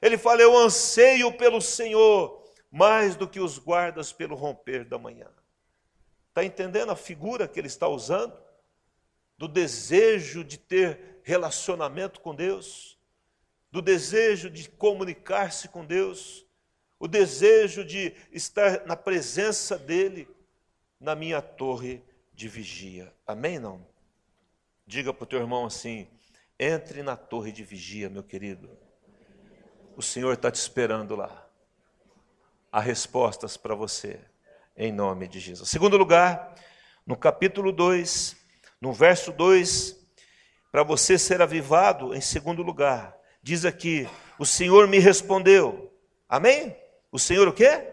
Ele 0.01 0.17
fala: 0.17 0.41
Eu 0.41 0.57
anseio 0.57 1.31
pelo 1.33 1.61
Senhor 1.61 2.39
mais 2.71 3.15
do 3.15 3.27
que 3.27 3.39
os 3.39 3.57
guardas 3.57 4.11
pelo 4.11 4.35
romper 4.35 4.85
da 4.85 4.97
manhã. 4.97 5.27
Está 6.29 6.43
entendendo 6.43 6.91
a 6.91 6.95
figura 6.95 7.47
que 7.47 7.59
ele 7.59 7.67
está 7.67 7.87
usando? 7.87 8.39
Do 9.37 9.47
desejo 9.47 10.43
de 10.43 10.57
ter 10.57 11.19
relacionamento 11.23 12.21
com 12.21 12.35
Deus, 12.35 12.97
do 13.71 13.81
desejo 13.81 14.49
de 14.49 14.69
comunicar-se 14.69 15.67
com 15.69 15.85
Deus, 15.85 16.45
o 16.99 17.07
desejo 17.07 17.83
de 17.83 18.13
estar 18.31 18.85
na 18.85 18.95
presença 18.95 19.77
dEle, 19.77 20.27
na 20.99 21.15
minha 21.15 21.41
torre 21.41 22.03
de 22.33 22.47
vigia. 22.47 23.13
Amém? 23.25 23.57
Não? 23.57 23.85
Diga 24.85 25.13
para 25.13 25.23
o 25.23 25.27
teu 25.27 25.39
irmão 25.39 25.65
assim: 25.65 26.07
entre 26.59 27.01
na 27.01 27.15
torre 27.15 27.51
de 27.51 27.63
vigia, 27.63 28.09
meu 28.09 28.23
querido. 28.23 28.69
O 29.99 30.01
Senhor 30.01 30.31
está 30.31 30.49
te 30.49 30.55
esperando 30.55 31.13
lá. 31.13 31.45
Há 32.71 32.79
respostas 32.79 33.57
para 33.57 33.75
você, 33.75 34.17
em 34.77 34.93
nome 34.93 35.27
de 35.27 35.41
Jesus. 35.41 35.67
Segundo 35.67 35.97
lugar, 35.97 36.55
no 37.05 37.17
capítulo 37.17 37.73
2, 37.73 38.33
no 38.79 38.93
verso 38.93 39.33
2, 39.33 39.99
para 40.71 40.83
você 40.83 41.17
ser 41.17 41.41
avivado, 41.41 42.15
em 42.15 42.21
segundo 42.21 42.63
lugar, 42.63 43.13
diz 43.43 43.65
aqui: 43.65 44.07
O 44.39 44.45
Senhor 44.45 44.87
me 44.87 44.99
respondeu. 44.99 45.93
Amém? 46.29 46.77
O 47.11 47.19
Senhor 47.19 47.49
o 47.49 47.53
quê? 47.53 47.85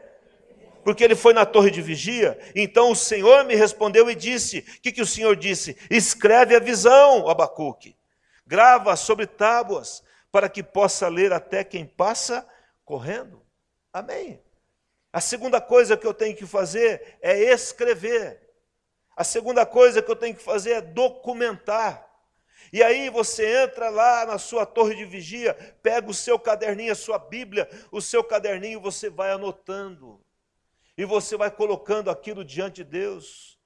Porque 0.84 1.02
ele 1.02 1.16
foi 1.16 1.34
na 1.34 1.44
torre 1.44 1.72
de 1.72 1.82
vigia, 1.82 2.38
então 2.54 2.92
o 2.92 2.96
Senhor 2.96 3.44
me 3.44 3.56
respondeu 3.56 4.08
e 4.08 4.14
disse: 4.14 4.58
O 4.58 4.80
que, 4.80 4.92
que 4.92 5.02
o 5.02 5.06
Senhor 5.06 5.34
disse? 5.34 5.76
Escreve 5.90 6.54
a 6.54 6.60
visão, 6.60 7.28
Abacuque, 7.28 7.96
grava 8.46 8.94
sobre 8.94 9.26
tábuas, 9.26 10.04
para 10.30 10.48
que 10.48 10.62
possa 10.62 11.08
ler 11.08 11.32
até 11.32 11.64
quem 11.64 11.86
passa 11.86 12.46
correndo. 12.84 13.44
Amém. 13.92 14.42
A 15.12 15.20
segunda 15.20 15.60
coisa 15.60 15.96
que 15.96 16.06
eu 16.06 16.12
tenho 16.12 16.36
que 16.36 16.46
fazer 16.46 17.18
é 17.22 17.38
escrever. 17.52 18.40
A 19.16 19.24
segunda 19.24 19.64
coisa 19.64 20.02
que 20.02 20.10
eu 20.10 20.16
tenho 20.16 20.34
que 20.34 20.42
fazer 20.42 20.72
é 20.72 20.80
documentar. 20.82 22.06
E 22.72 22.82
aí 22.82 23.08
você 23.08 23.64
entra 23.64 23.88
lá 23.88 24.26
na 24.26 24.38
sua 24.38 24.66
torre 24.66 24.94
de 24.94 25.04
vigia, 25.04 25.54
pega 25.82 26.10
o 26.10 26.14
seu 26.14 26.38
caderninho, 26.38 26.92
a 26.92 26.96
sua 26.96 27.18
Bíblia, 27.18 27.68
o 27.90 28.02
seu 28.02 28.22
caderninho, 28.22 28.80
você 28.80 29.08
vai 29.08 29.30
anotando. 29.30 30.20
E 30.98 31.04
você 31.04 31.36
vai 31.36 31.50
colocando 31.50 32.10
aquilo 32.10 32.44
diante 32.44 32.82
de 32.82 32.84
Deus. 32.84 33.58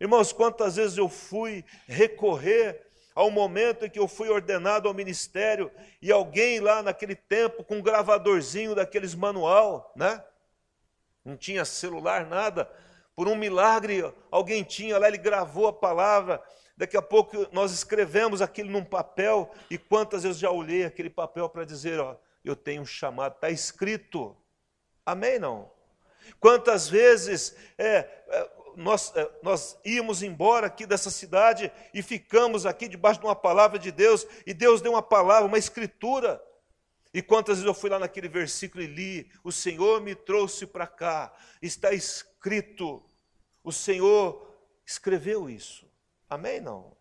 Irmãos, 0.00 0.32
quantas 0.32 0.76
vezes 0.76 0.98
eu 0.98 1.08
fui 1.08 1.64
recorrer 1.86 2.87
ao 3.18 3.32
momento 3.32 3.84
em 3.84 3.90
que 3.90 3.98
eu 3.98 4.06
fui 4.06 4.28
ordenado 4.28 4.86
ao 4.86 4.94
ministério 4.94 5.72
e 6.00 6.12
alguém 6.12 6.60
lá 6.60 6.84
naquele 6.84 7.16
tempo 7.16 7.64
com 7.64 7.78
um 7.78 7.82
gravadorzinho 7.82 8.76
daqueles 8.76 9.12
manual, 9.12 9.92
né? 9.96 10.22
Não 11.24 11.36
tinha 11.36 11.64
celular, 11.64 12.26
nada. 12.26 12.70
Por 13.16 13.26
um 13.26 13.34
milagre, 13.34 14.04
alguém 14.30 14.62
tinha 14.62 14.96
lá, 15.00 15.08
ele 15.08 15.18
gravou 15.18 15.66
a 15.66 15.72
palavra. 15.72 16.40
Daqui 16.76 16.96
a 16.96 17.02
pouco 17.02 17.44
nós 17.50 17.72
escrevemos 17.72 18.40
aquilo 18.40 18.70
num 18.70 18.84
papel 18.84 19.50
e 19.68 19.76
quantas 19.76 20.22
vezes 20.22 20.38
já 20.38 20.52
olhei 20.52 20.84
aquele 20.84 21.10
papel 21.10 21.48
para 21.48 21.64
dizer, 21.64 21.98
ó, 21.98 22.14
eu 22.44 22.54
tenho 22.54 22.82
um 22.82 22.86
chamado, 22.86 23.34
está 23.34 23.50
escrito. 23.50 24.36
Amém 25.04 25.40
não? 25.40 25.68
Quantas 26.38 26.88
vezes 26.88 27.56
é, 27.76 28.08
é 28.28 28.50
nós, 28.78 29.12
eh, 29.16 29.28
nós 29.42 29.76
íamos 29.84 30.22
embora 30.22 30.68
aqui 30.68 30.86
dessa 30.86 31.10
cidade 31.10 31.70
e 31.92 32.00
ficamos 32.00 32.64
aqui 32.64 32.86
debaixo 32.86 33.18
de 33.18 33.26
uma 33.26 33.34
palavra 33.34 33.76
de 33.76 33.90
Deus, 33.90 34.24
e 34.46 34.54
Deus 34.54 34.80
deu 34.80 34.92
uma 34.92 35.02
palavra, 35.02 35.46
uma 35.46 35.58
escritura. 35.58 36.40
E 37.12 37.20
quantas 37.20 37.56
vezes 37.56 37.66
eu 37.66 37.74
fui 37.74 37.90
lá 37.90 37.98
naquele 37.98 38.28
versículo 38.28 38.82
e 38.82 38.86
li: 38.86 39.30
O 39.42 39.50
Senhor 39.50 40.00
me 40.00 40.14
trouxe 40.14 40.64
para 40.64 40.86
cá, 40.86 41.34
está 41.60 41.92
escrito, 41.92 43.04
o 43.64 43.72
Senhor 43.72 44.46
escreveu 44.86 45.50
isso. 45.50 45.84
Amém? 46.30 46.60
Não? 46.60 46.96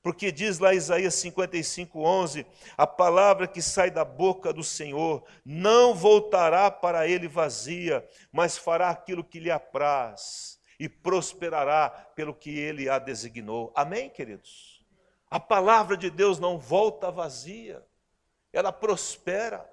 Porque 0.00 0.30
diz 0.30 0.60
lá 0.60 0.72
Isaías 0.72 1.16
55, 1.16 2.00
11: 2.00 2.46
A 2.76 2.86
palavra 2.86 3.48
que 3.48 3.60
sai 3.60 3.90
da 3.90 4.04
boca 4.04 4.52
do 4.52 4.62
Senhor 4.62 5.24
não 5.44 5.96
voltará 5.96 6.70
para 6.70 7.08
ele 7.08 7.26
vazia, 7.26 8.08
mas 8.30 8.56
fará 8.56 8.90
aquilo 8.90 9.24
que 9.24 9.40
lhe 9.40 9.50
apraz 9.50 10.57
e 10.78 10.88
prosperará 10.88 11.90
pelo 11.90 12.34
que 12.34 12.56
ele 12.56 12.88
a 12.88 12.98
designou. 12.98 13.72
Amém, 13.74 14.08
queridos? 14.08 14.84
A 15.30 15.40
palavra 15.40 15.96
de 15.96 16.08
Deus 16.08 16.38
não 16.38 16.58
volta 16.58 17.10
vazia, 17.10 17.84
ela 18.52 18.72
prospera. 18.72 19.68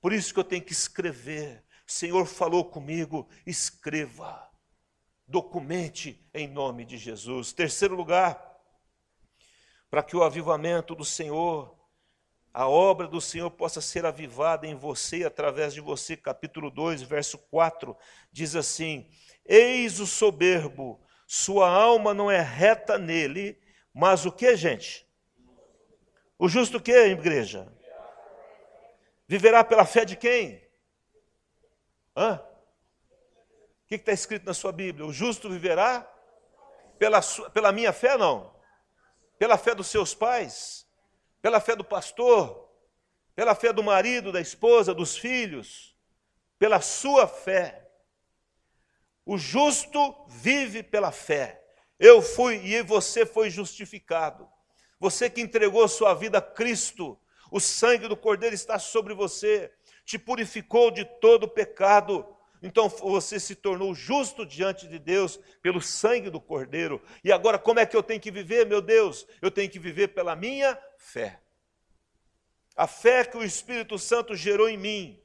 Por 0.00 0.12
isso 0.12 0.32
que 0.32 0.40
eu 0.40 0.44
tenho 0.44 0.62
que 0.62 0.72
escrever. 0.72 1.64
O 1.86 1.92
Senhor 1.92 2.26
falou 2.26 2.64
comigo, 2.64 3.28
escreva, 3.46 4.48
documente 5.26 6.26
em 6.32 6.48
nome 6.48 6.84
de 6.84 6.96
Jesus. 6.96 7.52
Terceiro 7.52 7.94
lugar, 7.94 8.50
para 9.90 10.02
que 10.02 10.16
o 10.16 10.22
avivamento 10.22 10.94
do 10.94 11.04
Senhor, 11.04 11.76
a 12.54 12.66
obra 12.66 13.06
do 13.06 13.20
Senhor 13.20 13.50
possa 13.50 13.80
ser 13.80 14.06
avivada 14.06 14.66
em 14.66 14.74
você, 14.74 15.24
através 15.24 15.74
de 15.74 15.80
você. 15.80 16.16
Capítulo 16.16 16.70
2, 16.70 17.02
verso 17.02 17.36
4, 17.36 17.94
diz 18.30 18.56
assim: 18.56 19.06
Eis 19.44 20.00
o 20.00 20.06
soberbo, 20.06 21.00
sua 21.26 21.68
alma 21.68 22.14
não 22.14 22.30
é 22.30 22.40
reta 22.40 22.98
nele, 22.98 23.60
mas 23.92 24.24
o 24.24 24.32
que, 24.32 24.56
gente? 24.56 25.06
O 26.38 26.48
justo 26.48 26.80
que, 26.80 26.92
igreja? 26.92 27.72
Viverá 29.26 29.64
pela 29.64 29.84
fé 29.84 30.04
de 30.04 30.16
quem? 30.16 30.62
Hã? 32.16 32.40
O 33.84 33.86
que 33.86 33.94
está 33.96 34.12
escrito 34.12 34.46
na 34.46 34.54
sua 34.54 34.72
Bíblia? 34.72 35.06
O 35.06 35.12
justo 35.12 35.48
viverá 35.48 36.08
pela, 36.98 37.22
sua, 37.22 37.50
pela 37.50 37.72
minha 37.72 37.92
fé, 37.92 38.16
não? 38.16 38.54
Pela 39.38 39.58
fé 39.58 39.74
dos 39.74 39.88
seus 39.88 40.14
pais? 40.14 40.86
Pela 41.40 41.60
fé 41.60 41.74
do 41.76 41.84
pastor? 41.84 42.62
pela 43.34 43.54
fé 43.54 43.72
do 43.72 43.82
marido, 43.82 44.30
da 44.30 44.40
esposa, 44.40 44.94
dos 44.94 45.16
filhos, 45.16 45.96
pela 46.58 46.80
sua 46.80 47.26
fé. 47.26 47.90
O 49.24 49.38
justo 49.38 50.26
vive 50.28 50.82
pela 50.82 51.12
fé. 51.12 51.62
Eu 51.98 52.20
fui 52.20 52.56
e 52.56 52.82
você 52.82 53.24
foi 53.24 53.48
justificado. 53.48 54.48
Você 54.98 55.30
que 55.30 55.40
entregou 55.40 55.86
sua 55.88 56.14
vida 56.14 56.38
a 56.38 56.42
Cristo, 56.42 57.18
o 57.50 57.60
sangue 57.60 58.08
do 58.08 58.16
Cordeiro 58.16 58.54
está 58.54 58.78
sobre 58.78 59.14
você, 59.14 59.72
te 60.04 60.18
purificou 60.18 60.90
de 60.90 61.04
todo 61.04 61.48
pecado. 61.48 62.26
Então 62.62 62.88
você 62.88 63.38
se 63.38 63.54
tornou 63.54 63.94
justo 63.94 64.46
diante 64.46 64.88
de 64.88 64.98
Deus 64.98 65.38
pelo 65.60 65.80
sangue 65.80 66.30
do 66.30 66.40
Cordeiro. 66.40 67.02
E 67.22 67.32
agora 67.32 67.58
como 67.58 67.80
é 67.80 67.86
que 67.86 67.96
eu 67.96 68.02
tenho 68.02 68.20
que 68.20 68.30
viver, 68.30 68.66
meu 68.66 68.80
Deus? 68.80 69.26
Eu 69.40 69.50
tenho 69.50 69.70
que 69.70 69.78
viver 69.78 70.08
pela 70.08 70.34
minha 70.34 70.78
fé. 70.96 71.40
A 72.76 72.86
fé 72.86 73.24
que 73.24 73.36
o 73.36 73.44
Espírito 73.44 73.98
Santo 73.98 74.34
gerou 74.34 74.68
em 74.68 74.78
mim, 74.78 75.22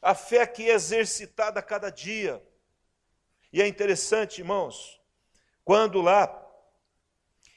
a 0.00 0.14
fé 0.14 0.46
que 0.46 0.70
é 0.70 0.74
exercitada 0.74 1.60
a 1.60 1.62
cada 1.62 1.90
dia. 1.90 2.42
E 3.52 3.60
é 3.62 3.66
interessante, 3.66 4.40
irmãos, 4.40 5.00
quando 5.64 6.00
lá 6.00 6.44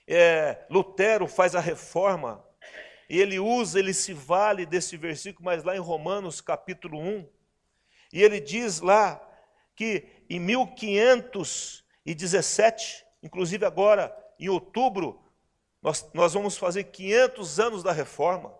é, 0.07 0.65
Lutero 0.69 1.27
faz 1.27 1.53
a 1.55 1.59
reforma, 1.59 2.43
e 3.09 3.19
ele 3.19 3.39
usa, 3.39 3.79
ele 3.79 3.93
se 3.93 4.13
vale 4.13 4.65
desse 4.65 4.97
versículo, 4.97 5.45
mas 5.45 5.63
lá 5.63 5.75
em 5.75 5.79
Romanos 5.79 6.41
capítulo 6.41 6.99
1, 6.99 7.29
e 8.13 8.23
ele 8.23 8.39
diz 8.39 8.79
lá 8.81 9.21
que 9.75 10.07
em 10.29 10.39
1517, 10.39 13.05
inclusive 13.21 13.65
agora 13.65 14.15
em 14.39 14.49
outubro, 14.49 15.21
nós, 15.81 16.09
nós 16.13 16.33
vamos 16.33 16.57
fazer 16.57 16.85
500 16.85 17.59
anos 17.59 17.83
da 17.83 17.91
reforma 17.91 18.57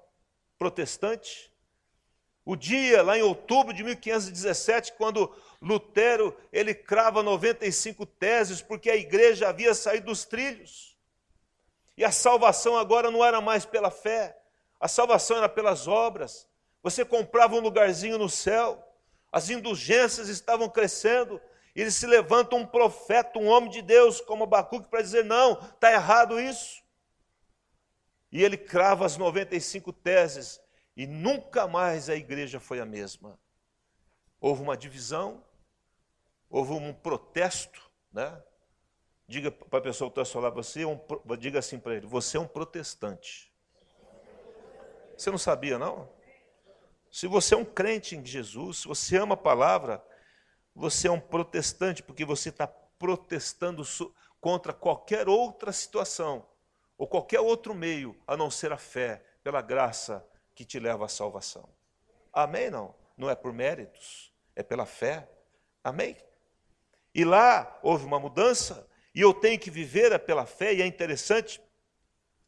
protestante. 0.57 1.49
O 2.49 2.55
dia, 2.55 3.03
lá 3.03 3.15
em 3.15 3.21
outubro 3.21 3.71
de 3.71 3.83
1517, 3.83 4.93
quando 4.93 5.31
Lutero 5.61 6.35
ele 6.51 6.73
crava 6.73 7.21
95 7.21 8.07
teses, 8.07 8.59
porque 8.59 8.89
a 8.89 8.95
igreja 8.95 9.47
havia 9.47 9.71
saído 9.75 10.07
dos 10.07 10.25
trilhos. 10.25 10.97
E 11.95 12.03
a 12.03 12.09
salvação 12.09 12.75
agora 12.75 13.11
não 13.11 13.23
era 13.23 13.39
mais 13.39 13.65
pela 13.65 13.91
fé, 13.91 14.35
a 14.79 14.87
salvação 14.87 15.37
era 15.37 15.47
pelas 15.47 15.87
obras. 15.87 16.47
Você 16.81 17.05
comprava 17.05 17.53
um 17.53 17.59
lugarzinho 17.59 18.17
no 18.17 18.27
céu, 18.27 18.83
as 19.31 19.51
indulgências 19.51 20.27
estavam 20.27 20.67
crescendo, 20.67 21.39
e 21.75 21.81
ele 21.81 21.91
se 21.91 22.07
levanta 22.07 22.55
um 22.55 22.65
profeta, 22.65 23.37
um 23.37 23.47
homem 23.47 23.69
de 23.69 23.83
Deus, 23.83 24.21
como 24.21 24.45
Abacuque, 24.45 24.89
para 24.89 25.03
dizer: 25.03 25.23
não, 25.23 25.51
está 25.51 25.91
errado 25.91 26.39
isso. 26.39 26.81
E 28.31 28.43
ele 28.43 28.57
crava 28.57 29.05
as 29.05 29.17
95 29.17 29.93
teses 29.93 30.59
e 30.99 31.07
nunca 31.07 31.65
mais 31.65 32.09
a 32.09 32.15
igreja 32.17 32.59
foi 32.59 32.81
a 32.81 32.85
mesma. 32.85 33.39
Houve 34.37 34.61
uma 34.61 34.75
divisão, 34.75 35.41
houve 36.49 36.73
um 36.73 36.93
protesto, 36.93 37.89
né? 38.11 38.43
Diga 39.25 39.49
para 39.49 39.79
a 39.79 39.81
pessoa 39.81 40.11
que 40.11 40.19
está 40.19 40.37
ao 40.37 40.43
lado, 40.43 40.55
você 40.55 40.81
é 40.81 40.85
um, 40.85 40.99
diga 41.39 41.59
assim 41.59 41.79
para 41.79 41.95
ele, 41.95 42.05
você 42.05 42.35
é 42.35 42.39
um 42.41 42.45
protestante. 42.45 43.49
Você 45.17 45.31
não 45.31 45.37
sabia, 45.37 45.79
não? 45.79 46.11
Se 47.09 47.27
você 47.27 47.53
é 47.53 47.57
um 47.57 47.63
crente 47.63 48.17
em 48.17 48.25
Jesus, 48.25 48.79
se 48.79 48.87
você 48.89 49.15
ama 49.15 49.35
a 49.35 49.37
palavra, 49.37 50.03
você 50.75 51.07
é 51.07 51.11
um 51.11 51.21
protestante, 51.21 52.03
porque 52.03 52.25
você 52.25 52.49
está 52.49 52.67
protestando 52.67 53.83
contra 54.41 54.73
qualquer 54.73 55.29
outra 55.29 55.71
situação 55.71 56.45
ou 56.97 57.07
qualquer 57.07 57.39
outro 57.39 57.73
meio 57.73 58.21
a 58.27 58.35
não 58.35 58.51
ser 58.51 58.73
a 58.73 58.77
fé, 58.77 59.23
pela 59.41 59.61
graça 59.61 60.28
que 60.59 60.65
te 60.65 60.77
leva 60.77 61.05
à 61.05 61.07
salvação. 61.07 61.69
Amém? 62.33 62.69
Não? 62.69 62.93
Não 63.15 63.29
é 63.29 63.35
por 63.35 63.53
méritos, 63.53 64.29
é 64.53 64.61
pela 64.61 64.85
fé. 64.85 65.25
Amém? 65.81 66.17
E 67.15 67.23
lá 67.23 67.79
houve 67.81 68.05
uma 68.05 68.19
mudança, 68.19 68.85
e 69.15 69.21
eu 69.21 69.33
tenho 69.33 69.57
que 69.57 69.71
viver 69.71 70.11
é 70.11 70.17
pela 70.17 70.45
fé, 70.45 70.73
e 70.73 70.81
é 70.81 70.85
interessante 70.85 71.61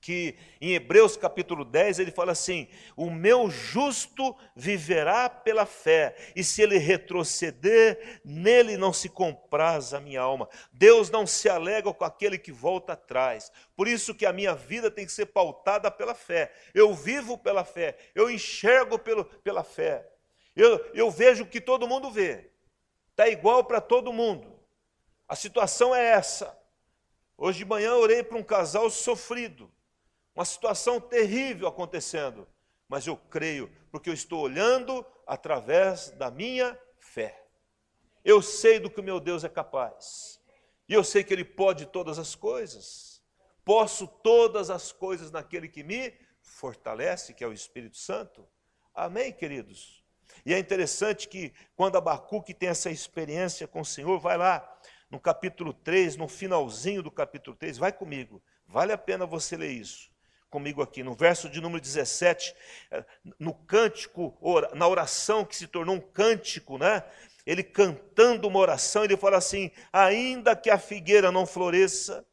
que 0.01 0.35
em 0.59 0.73
Hebreus 0.73 1.15
capítulo 1.15 1.63
10 1.63 1.99
ele 1.99 2.11
fala 2.11 2.31
assim: 2.31 2.67
O 2.97 3.11
meu 3.11 3.49
justo 3.51 4.35
viverá 4.55 5.29
pela 5.29 5.65
fé, 5.65 6.15
e 6.35 6.43
se 6.43 6.61
ele 6.63 6.79
retroceder, 6.79 8.19
nele 8.25 8.75
não 8.77 8.91
se 8.91 9.07
compraz 9.07 9.93
a 9.93 10.01
minha 10.01 10.19
alma. 10.19 10.49
Deus 10.73 11.11
não 11.11 11.27
se 11.27 11.47
alega 11.47 11.93
com 11.93 12.03
aquele 12.03 12.39
que 12.39 12.51
volta 12.51 12.93
atrás. 12.93 13.51
Por 13.75 13.87
isso 13.87 14.15
que 14.15 14.25
a 14.25 14.33
minha 14.33 14.55
vida 14.55 14.89
tem 14.89 15.05
que 15.05 15.11
ser 15.11 15.27
pautada 15.27 15.91
pela 15.91 16.15
fé. 16.15 16.51
Eu 16.73 16.93
vivo 16.95 17.37
pela 17.37 17.63
fé, 17.63 17.95
eu 18.15 18.29
enxergo 18.29 18.97
pelo, 18.97 19.23
pela 19.23 19.63
fé. 19.63 20.07
Eu, 20.55 20.83
eu 20.93 21.11
vejo 21.11 21.43
o 21.43 21.47
que 21.47 21.61
todo 21.61 21.87
mundo 21.87 22.11
vê, 22.11 22.49
está 23.11 23.29
igual 23.29 23.63
para 23.63 23.79
todo 23.79 24.11
mundo. 24.11 24.59
A 25.27 25.35
situação 25.35 25.95
é 25.95 26.03
essa. 26.03 26.59
Hoje 27.37 27.59
de 27.59 27.65
manhã 27.65 27.93
orei 27.95 28.21
para 28.21 28.37
um 28.37 28.43
casal 28.43 28.89
sofrido 28.89 29.71
uma 30.35 30.45
situação 30.45 30.99
terrível 30.99 31.67
acontecendo, 31.67 32.47
mas 32.87 33.05
eu 33.05 33.17
creio, 33.17 33.71
porque 33.91 34.09
eu 34.09 34.13
estou 34.13 34.41
olhando 34.41 35.05
através 35.27 36.09
da 36.11 36.31
minha 36.31 36.77
fé. 36.99 37.45
Eu 38.23 38.41
sei 38.41 38.79
do 38.79 38.89
que 38.89 38.99
o 38.99 39.03
meu 39.03 39.19
Deus 39.19 39.43
é 39.43 39.49
capaz, 39.49 40.41
e 40.87 40.93
eu 40.93 41.03
sei 41.03 41.23
que 41.23 41.33
Ele 41.33 41.45
pode 41.45 41.85
todas 41.85 42.17
as 42.19 42.35
coisas. 42.35 43.21
Posso 43.63 44.07
todas 44.07 44.69
as 44.69 44.91
coisas 44.91 45.31
naquele 45.31 45.67
que 45.67 45.83
me 45.83 46.13
fortalece, 46.41 47.33
que 47.33 47.43
é 47.43 47.47
o 47.47 47.53
Espírito 47.53 47.97
Santo. 47.97 48.47
Amém, 48.93 49.31
queridos? 49.31 50.03
E 50.45 50.53
é 50.53 50.59
interessante 50.59 51.27
que 51.27 51.53
quando 51.75 51.97
Abacuque 51.97 52.53
tem 52.53 52.69
essa 52.69 52.89
experiência 52.89 53.67
com 53.67 53.81
o 53.81 53.85
Senhor, 53.85 54.19
vai 54.19 54.37
lá 54.37 54.67
no 55.09 55.19
capítulo 55.19 55.73
3, 55.73 56.15
no 56.15 56.27
finalzinho 56.27 57.03
do 57.03 57.11
capítulo 57.11 57.55
3, 57.55 57.77
vai 57.77 57.91
comigo, 57.91 58.41
vale 58.65 58.91
a 58.91 58.97
pena 58.97 59.25
você 59.25 59.55
ler 59.55 59.71
isso 59.71 60.10
comigo 60.51 60.81
aqui, 60.81 61.01
no 61.01 61.15
verso 61.15 61.49
de 61.49 61.61
número 61.61 61.81
17, 61.81 62.53
eh, 62.91 63.05
no 63.39 63.53
cântico, 63.53 64.37
na 64.75 64.87
oração 64.87 65.45
que 65.45 65.55
se 65.55 65.65
tornou 65.65 65.95
um 65.95 65.99
cântico, 65.99 66.77
né? 66.77 67.03
Ele 67.45 67.63
cantando 67.63 68.47
uma 68.47 68.59
oração, 68.59 69.03
ele 69.03 69.17
fala 69.17 69.37
assim: 69.37 69.71
ainda 69.91 70.55
que 70.55 70.69
a 70.69 70.77
figueira 70.77 71.31
não 71.31 71.47
floresça, 71.47 72.23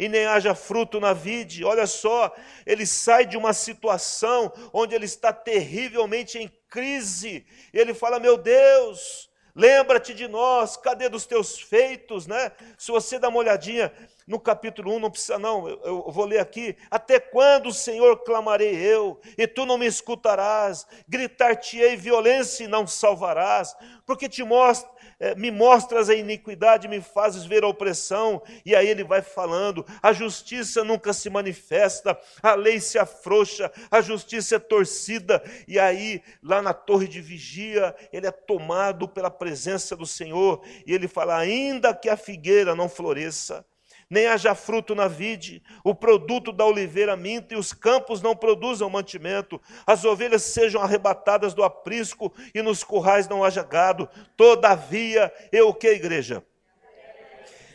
e 0.00 0.08
nem 0.08 0.26
haja 0.26 0.54
fruto 0.54 0.98
na 0.98 1.12
vide. 1.12 1.62
Olha 1.62 1.86
só, 1.86 2.34
ele 2.66 2.86
sai 2.86 3.26
de 3.26 3.36
uma 3.36 3.52
situação 3.52 4.50
onde 4.72 4.94
ele 4.94 5.04
está 5.04 5.30
terrivelmente 5.30 6.38
em 6.38 6.50
crise. 6.68 7.46
Ele 7.72 7.94
fala: 7.94 8.18
Meu 8.18 8.36
Deus, 8.36 9.30
lembra-te 9.54 10.14
de 10.14 10.26
nós, 10.26 10.76
cadê 10.76 11.08
dos 11.08 11.26
teus 11.26 11.60
feitos, 11.60 12.26
né? 12.26 12.50
Se 12.78 12.90
você 12.90 13.18
dá 13.18 13.28
uma 13.28 13.38
olhadinha 13.38 13.92
no 14.30 14.38
capítulo 14.38 14.94
1, 14.94 15.00
não 15.00 15.10
precisa 15.10 15.40
não, 15.40 15.68
eu, 15.68 16.08
vou 16.08 16.24
ler 16.24 16.38
aqui. 16.38 16.76
Até 16.88 17.18
quando, 17.18 17.72
Senhor, 17.72 18.16
clamarei 18.18 18.76
eu, 18.76 19.20
e 19.36 19.44
tu 19.44 19.66
não 19.66 19.76
me 19.76 19.86
escutarás? 19.86 20.86
Gritar-te-ei 21.08 21.96
violência 21.96 22.62
e 22.62 22.68
não 22.68 22.86
salvarás, 22.86 23.74
porque 24.06 24.28
te 24.28 24.44
mostro 24.44 24.88
é, 25.20 25.34
me 25.34 25.50
mostras 25.50 26.08
a 26.08 26.14
iniquidade, 26.14 26.88
me 26.88 27.02
fazes 27.02 27.44
ver 27.44 27.62
a 27.62 27.68
opressão. 27.68 28.42
E 28.64 28.74
aí 28.74 28.88
ele 28.88 29.04
vai 29.04 29.20
falando: 29.20 29.84
a 30.02 30.14
justiça 30.14 30.82
nunca 30.82 31.12
se 31.12 31.28
manifesta, 31.28 32.18
a 32.42 32.54
lei 32.54 32.80
se 32.80 32.98
afrouxa, 32.98 33.70
a 33.90 34.00
justiça 34.00 34.56
é 34.56 34.58
torcida. 34.58 35.42
E 35.68 35.78
aí, 35.78 36.22
lá 36.42 36.62
na 36.62 36.72
torre 36.72 37.06
de 37.06 37.20
vigia, 37.20 37.94
ele 38.10 38.26
é 38.26 38.30
tomado 38.30 39.06
pela 39.06 39.30
presença 39.30 39.94
do 39.94 40.06
Senhor, 40.06 40.62
e 40.86 40.94
ele 40.94 41.06
fala: 41.06 41.36
ainda 41.36 41.94
que 41.94 42.08
a 42.08 42.16
figueira 42.16 42.74
não 42.74 42.88
floresça, 42.88 43.64
nem 44.10 44.26
haja 44.26 44.56
fruto 44.56 44.92
na 44.92 45.06
vide, 45.06 45.62
o 45.84 45.94
produto 45.94 46.50
da 46.50 46.66
oliveira 46.66 47.16
minta 47.16 47.54
e 47.54 47.56
os 47.56 47.72
campos 47.72 48.20
não 48.20 48.34
produzam 48.34 48.90
mantimento, 48.90 49.62
as 49.86 50.04
ovelhas 50.04 50.42
sejam 50.42 50.82
arrebatadas 50.82 51.54
do 51.54 51.62
aprisco 51.62 52.32
e 52.52 52.60
nos 52.60 52.82
currais 52.82 53.28
não 53.28 53.44
haja 53.44 53.62
gado. 53.62 54.08
Todavia, 54.36 55.32
eu 55.52 55.68
o 55.68 55.74
que, 55.74 55.88
igreja? 55.88 56.44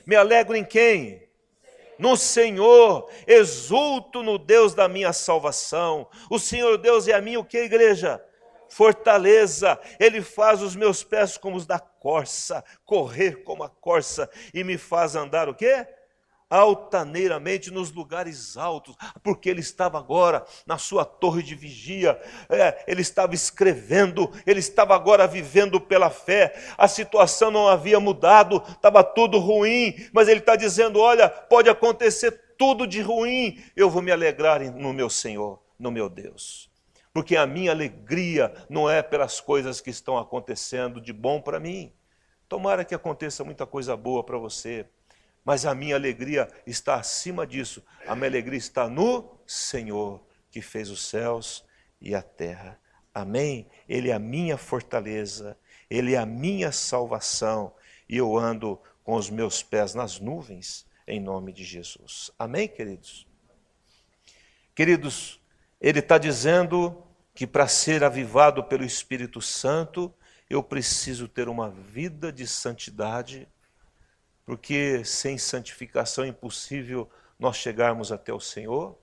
Me 0.06 0.16
alegro 0.16 0.56
em 0.56 0.66
quem? 0.66 1.24
no 1.98 2.18
Senhor, 2.18 3.10
exulto 3.26 4.22
no 4.22 4.38
Deus 4.38 4.74
da 4.74 4.86
minha 4.86 5.14
salvação. 5.14 6.10
O 6.30 6.38
Senhor 6.38 6.78
Deus 6.78 7.08
é 7.08 7.14
a 7.14 7.22
minha 7.22 7.40
o 7.40 7.46
que, 7.46 7.58
igreja? 7.58 8.22
Fortaleza, 8.68 9.80
Ele 10.00 10.22
faz 10.22 10.62
os 10.62 10.76
meus 10.76 11.04
pés 11.04 11.38
como 11.38 11.56
os 11.56 11.66
da 11.66 11.80
corça, 11.80 12.64
correr 12.84 13.44
como 13.44 13.64
a 13.64 13.70
corça, 13.70 14.30
e 14.54 14.64
me 14.64 14.78
faz 14.78 15.16
andar 15.16 15.48
o 15.48 15.56
quê? 15.56 15.88
Altaneiramente 16.56 17.70
nos 17.70 17.92
lugares 17.92 18.56
altos, 18.56 18.96
porque 19.22 19.50
ele 19.50 19.60
estava 19.60 19.98
agora 20.00 20.46
na 20.66 20.78
sua 20.78 21.04
torre 21.04 21.44
de 21.44 21.54
vigia, 21.54 22.20
é, 22.50 22.84
ele 22.88 23.02
estava 23.02 23.36
escrevendo, 23.36 24.32
ele 24.46 24.60
estava 24.60 24.96
agora 24.96 25.28
vivendo 25.28 25.80
pela 25.82 26.10
fé, 26.10 26.56
a 26.78 26.88
situação 26.88 27.52
não 27.52 27.68
havia 27.68 28.00
mudado, 28.00 28.64
estava 28.70 29.04
tudo 29.04 29.38
ruim, 29.38 29.96
mas 30.14 30.28
ele 30.28 30.40
está 30.40 30.56
dizendo: 30.56 31.00
olha, 31.00 31.28
pode 31.28 31.70
acontecer 31.70 32.32
tudo 32.58 32.88
de 32.88 33.02
ruim, 33.02 33.62
eu 33.76 33.90
vou 33.90 34.02
me 34.02 34.12
alegrar 34.12 34.62
no 34.62 34.94
meu 34.94 35.10
Senhor, 35.10 35.60
no 35.78 35.92
meu 35.92 36.10
Deus. 36.10 36.70
porque 37.16 37.38
a 37.38 37.48
minha 37.48 37.72
alegria 37.72 38.54
não 38.70 38.90
é 38.90 39.02
pelas 39.02 39.40
coisas 39.40 39.80
que 39.80 39.90
estão 39.90 40.18
acontecendo 40.18 41.00
de 41.00 41.14
bom 41.14 41.40
para 41.40 41.62
mim. 41.62 41.94
Tomara 42.50 42.84
que 42.84 42.94
aconteça 42.94 43.42
muita 43.42 43.66
coisa 43.66 43.96
boa 43.96 44.22
para 44.22 44.38
você, 44.38 44.86
mas 45.46 45.64
a 45.64 45.76
minha 45.76 45.96
alegria 45.96 46.52
está 46.66 46.96
acima 46.96 47.46
disso. 47.46 47.84
A 48.08 48.16
minha 48.16 48.28
alegria 48.28 48.58
está 48.58 48.90
no 48.90 49.40
Senhor, 49.46 50.26
que 50.50 50.60
fez 50.60 50.90
os 50.90 51.08
céus 51.08 51.64
e 52.02 52.16
a 52.16 52.22
terra. 52.24 52.80
Amém? 53.14 53.70
Ele 53.88 54.10
é 54.10 54.14
a 54.14 54.20
minha 54.20 54.58
fortaleza, 54.58 55.56
ele 55.88 56.16
é 56.16 56.18
a 56.18 56.26
minha 56.26 56.72
salvação, 56.72 57.74
e 58.10 58.18
eu 58.18 58.36
ando 58.36 58.82
com 59.04 59.14
os 59.16 59.30
meus 59.30 59.62
pés 59.62 59.94
nas 59.94 60.20
nuvens, 60.20 60.86
em 61.08 61.20
nome 61.20 61.54
de 61.54 61.64
Jesus. 61.64 62.32
Amém, 62.40 62.68
queridos? 62.68 63.28
Queridos, 64.74 65.40
ele 65.80 66.00
está 66.00 66.18
dizendo 66.18 67.04
que 67.36 67.46
para 67.46 67.68
ser 67.68 68.04
avivado 68.04 68.64
pelo 68.64 68.84
Espírito 68.84 69.42
Santo, 69.42 70.12
eu 70.50 70.64
preciso 70.64 71.28
ter 71.28 71.48
uma 71.48 71.70
vida 71.70 72.32
de 72.32 72.48
santidade, 72.48 73.48
porque 74.46 75.04
sem 75.04 75.38
santificação 75.38 76.24
é 76.24 76.28
impossível 76.28 77.10
nós 77.40 77.58
chegarmos 77.58 78.12
até 78.12 78.32
o 78.32 78.40
Senhor. 78.40 78.98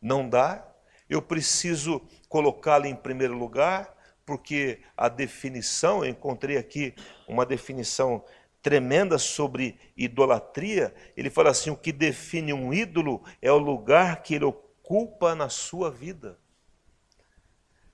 Não 0.00 0.28
dá. 0.28 0.66
Eu 1.08 1.22
preciso 1.22 2.02
colocá-lo 2.28 2.86
em 2.86 2.96
primeiro 2.96 3.38
lugar, 3.38 3.94
porque 4.26 4.82
a 4.96 5.08
definição, 5.08 6.04
eu 6.04 6.10
encontrei 6.10 6.56
aqui 6.56 6.94
uma 7.28 7.46
definição 7.46 8.24
tremenda 8.60 9.18
sobre 9.18 9.78
idolatria. 9.96 10.94
Ele 11.16 11.30
fala 11.30 11.50
assim: 11.50 11.70
o 11.70 11.76
que 11.76 11.92
define 11.92 12.52
um 12.52 12.72
ídolo 12.72 13.22
é 13.40 13.52
o 13.52 13.58
lugar 13.58 14.22
que 14.22 14.34
ele 14.34 14.46
ocupa 14.46 15.34
na 15.34 15.48
sua 15.48 15.90
vida. 15.90 16.38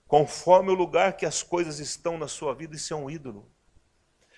Conforme 0.07 0.71
o 0.71 0.75
lugar 0.75 1.17
que 1.17 1.27
as 1.27 1.43
coisas 1.43 1.79
estão 1.79 2.17
na 2.17 2.27
sua 2.27 2.55
vida, 2.55 2.75
isso 2.75 2.95
é 2.95 2.97
um 2.97 3.11
ídolo. 3.11 3.50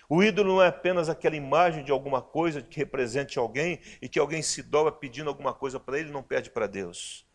O 0.09 0.21
ídolo 0.21 0.55
não 0.55 0.63
é 0.63 0.67
apenas 0.67 1.09
aquela 1.09 1.35
imagem 1.35 1.83
de 1.83 1.91
alguma 1.91 2.21
coisa 2.21 2.61
que 2.61 2.77
represente 2.77 3.39
alguém 3.39 3.79
e 4.01 4.09
que 4.09 4.19
alguém 4.19 4.41
se 4.41 4.61
dobra 4.61 4.91
pedindo 4.91 5.29
alguma 5.29 5.53
coisa 5.53 5.79
para 5.79 5.97
ele 5.97 6.09
e 6.09 6.13
não 6.13 6.23
pede 6.23 6.49
para 6.49 6.67
Deus. 6.67 7.25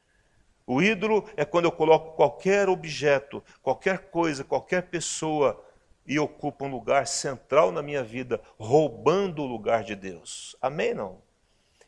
O 0.67 0.83
ídolo 0.83 1.27
é 1.37 1.45
quando 1.45 1.65
eu 1.65 1.73
coloco 1.73 2.15
qualquer 2.15 2.69
objeto, 2.69 3.43
qualquer 3.63 4.11
coisa, 4.11 4.45
qualquer 4.45 4.83
pessoa 4.83 5.65
e 6.07 6.19
ocupa 6.19 6.65
um 6.65 6.71
lugar 6.71 7.07
central 7.07 7.73
na 7.73 7.83
minha 7.83 8.03
vida, 8.03 8.41
roubando 8.59 9.43
o 9.43 9.47
lugar 9.47 9.83
de 9.83 9.95
Deus. 9.95 10.57
Amém? 10.61 10.95
Não? 10.95 11.23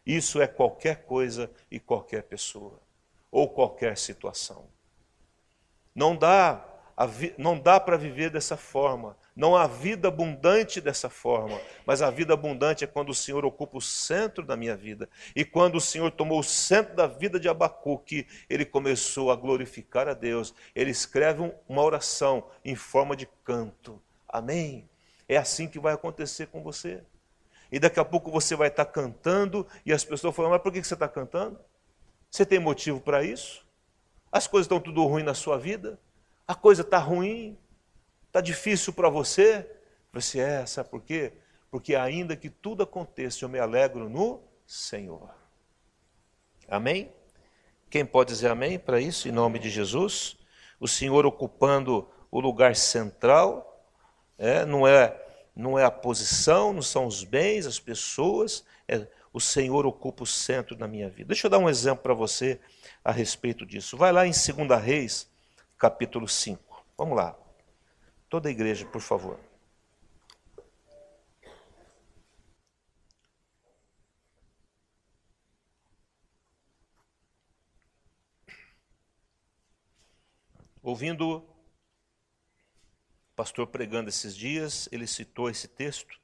Isso 0.05 0.41
é 0.41 0.47
qualquer 0.47 1.05
coisa 1.05 1.51
e 1.71 1.79
qualquer 1.79 2.25
pessoa, 2.25 2.81
ou 3.31 3.49
qualquer 3.49 3.97
situação. 3.97 4.67
Não 5.95 6.17
dá, 6.17 6.65
não 7.37 7.59
dá 7.59 7.79
para 7.79 7.97
viver 7.97 8.31
dessa 8.31 8.57
forma. 8.57 9.17
Não 9.41 9.57
há 9.57 9.67
vida 9.67 10.09
abundante 10.09 10.83
dessa 10.83 11.09
forma, 11.09 11.59
mas 11.87 12.03
a 12.03 12.11
vida 12.11 12.35
abundante 12.35 12.85
é 12.85 12.87
quando 12.87 13.09
o 13.09 13.15
Senhor 13.15 13.43
ocupa 13.43 13.79
o 13.79 13.81
centro 13.81 14.45
da 14.45 14.55
minha 14.55 14.77
vida. 14.77 15.09
E 15.35 15.47
quando 15.47 15.77
o 15.77 15.81
Senhor 15.81 16.11
tomou 16.11 16.41
o 16.41 16.45
centro 16.45 16.95
da 16.95 17.07
vida 17.07 17.41
de 17.41 17.49
Abacuque, 17.49 18.27
ele 18.51 18.67
começou 18.67 19.31
a 19.31 19.37
glorificar 19.37 20.07
a 20.07 20.13
Deus. 20.13 20.55
Ele 20.75 20.91
escreve 20.91 21.55
uma 21.67 21.83
oração 21.83 22.49
em 22.63 22.77
forma 22.77 23.17
de 23.17 23.27
canto. 23.43 23.99
Amém? 24.29 24.87
É 25.27 25.39
assim 25.39 25.67
que 25.67 25.79
vai 25.81 25.95
acontecer 25.95 26.49
com 26.49 26.63
você. 26.63 27.03
E 27.73 27.79
daqui 27.79 27.99
a 27.99 28.05
pouco 28.05 28.31
você 28.31 28.55
vai 28.55 28.69
estar 28.69 28.85
cantando 28.85 29.67
e 29.87 29.93
as 29.95 30.05
pessoas 30.05 30.37
falam: 30.37 30.51
Mas 30.51 30.61
por 30.61 30.71
que 30.71 30.85
você 30.85 30.93
está 30.93 31.09
cantando? 31.09 31.59
Você 32.31 32.45
tem 32.45 32.59
motivo 32.59 33.01
para 33.01 33.25
isso? 33.25 33.67
As 34.31 34.47
coisas 34.47 34.67
estão 34.67 34.79
tudo 34.79 35.03
ruim 35.07 35.23
na 35.23 35.33
sua 35.33 35.57
vida? 35.57 35.99
A 36.47 36.55
coisa 36.55 36.83
está 36.83 36.99
ruim? 36.99 37.57
Está 38.31 38.41
difícil 38.41 38.93
para 38.93 39.09
você? 39.09 39.69
Você 40.13 40.39
é, 40.39 40.65
sabe 40.65 40.89
por 40.89 41.03
quê? 41.03 41.33
Porque 41.69 41.97
ainda 41.97 42.37
que 42.37 42.49
tudo 42.49 42.85
aconteça, 42.85 43.45
eu 43.45 43.49
me 43.49 43.59
alegro 43.59 44.09
no 44.09 44.41
Senhor. 44.65 45.35
Amém? 46.69 47.11
Quem 47.91 48.07
pode 48.07 48.33
dizer 48.33 48.49
amém 48.49 48.79
para 48.79 49.01
isso, 49.01 49.27
em 49.27 49.33
nome 49.33 49.59
de 49.59 49.69
Jesus? 49.69 50.37
O 50.79 50.87
Senhor 50.87 51.27
ocupando 51.27 52.09
o 52.31 52.39
lugar 52.39 52.77
central, 52.77 53.85
é, 54.39 54.65
não, 54.65 54.87
é, 54.87 55.21
não 55.57 55.77
é 55.77 55.85
a 55.85 55.91
posição, 55.91 56.73
não 56.73 56.83
são 56.83 57.07
os 57.07 57.25
bens, 57.25 57.67
as 57.67 57.81
pessoas, 57.81 58.65
é, 58.87 59.09
o 59.33 59.41
Senhor 59.41 59.85
ocupa 59.87 60.23
o 60.23 60.27
centro 60.27 60.77
da 60.77 60.87
minha 60.87 61.11
vida. 61.11 61.27
Deixa 61.27 61.49
eu 61.49 61.51
dar 61.51 61.59
um 61.59 61.69
exemplo 61.69 62.05
para 62.05 62.15
você 62.15 62.61
a 63.05 63.11
respeito 63.11 63.67
disso. 63.67 63.97
Vai 63.97 64.13
lá 64.13 64.25
em 64.25 64.31
2 64.31 64.81
Reis, 64.81 65.29
capítulo 65.77 66.29
5. 66.29 66.87
Vamos 66.97 67.17
lá. 67.17 67.37
Toda 68.31 68.49
a 68.49 68.53
igreja, 68.53 68.87
por 68.87 69.01
favor. 69.01 69.41
Ouvindo 80.81 81.39
o 81.39 81.55
pastor 83.35 83.67
pregando 83.67 84.09
esses 84.09 84.37
dias, 84.37 84.89
ele 84.93 85.09
citou 85.09 85.51
esse 85.51 85.67
texto. 85.67 86.21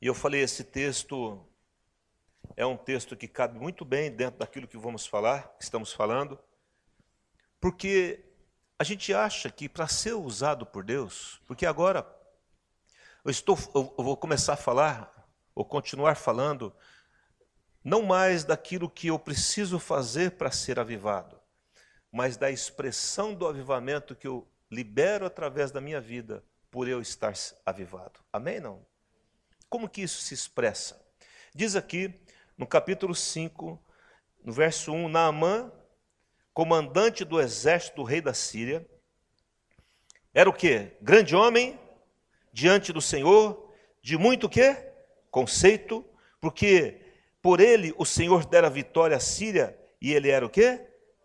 E 0.00 0.06
eu 0.06 0.14
falei: 0.14 0.42
esse 0.42 0.62
texto 0.62 1.44
é 2.56 2.64
um 2.64 2.76
texto 2.76 3.16
que 3.16 3.26
cabe 3.26 3.58
muito 3.58 3.84
bem 3.84 4.12
dentro 4.12 4.38
daquilo 4.38 4.68
que 4.68 4.78
vamos 4.78 5.08
falar, 5.08 5.56
que 5.58 5.64
estamos 5.64 5.92
falando, 5.92 6.38
porque 7.60 8.25
a 8.78 8.84
gente 8.84 9.12
acha 9.14 9.50
que 9.50 9.68
para 9.68 9.88
ser 9.88 10.12
usado 10.14 10.66
por 10.66 10.84
Deus, 10.84 11.40
porque 11.46 11.64
agora 11.64 12.06
eu 13.24 13.30
estou, 13.30 13.58
eu 13.74 14.04
vou 14.04 14.16
começar 14.16 14.52
a 14.52 14.56
falar, 14.56 15.12
ou 15.54 15.64
continuar 15.64 16.16
falando, 16.16 16.72
não 17.82 18.02
mais 18.02 18.44
daquilo 18.44 18.90
que 18.90 19.08
eu 19.08 19.18
preciso 19.18 19.78
fazer 19.78 20.32
para 20.32 20.50
ser 20.50 20.78
avivado, 20.78 21.40
mas 22.12 22.36
da 22.36 22.50
expressão 22.50 23.34
do 23.34 23.46
avivamento 23.46 24.14
que 24.14 24.26
eu 24.26 24.46
libero 24.70 25.24
através 25.24 25.70
da 25.70 25.80
minha 25.80 26.00
vida 26.00 26.44
por 26.70 26.88
eu 26.88 27.00
estar 27.00 27.32
avivado. 27.64 28.20
Amém? 28.32 28.60
Não? 28.60 28.84
Como 29.68 29.88
que 29.88 30.02
isso 30.02 30.20
se 30.20 30.34
expressa? 30.34 31.00
Diz 31.54 31.74
aqui 31.74 32.12
no 32.58 32.66
capítulo 32.66 33.14
5, 33.14 33.82
no 34.44 34.52
verso 34.52 34.92
1, 34.92 35.08
Naamã, 35.08 35.72
comandante 36.56 37.22
do 37.22 37.38
exército 37.38 37.96
do 37.96 38.02
rei 38.02 38.22
da 38.22 38.32
Síria, 38.32 38.88
era 40.32 40.48
o 40.48 40.54
que? 40.54 40.90
Grande 41.02 41.36
homem 41.36 41.78
diante 42.50 42.94
do 42.94 43.02
Senhor, 43.02 43.74
de 44.00 44.16
muito 44.16 44.48
que? 44.48 44.74
Conceito, 45.30 46.02
porque 46.40 46.98
por 47.42 47.60
ele 47.60 47.94
o 47.98 48.06
Senhor 48.06 48.46
dera 48.46 48.70
vitória 48.70 49.18
à 49.18 49.20
Síria 49.20 49.78
e 50.00 50.14
ele 50.14 50.30
era 50.30 50.46
o 50.46 50.48
que? 50.48 50.80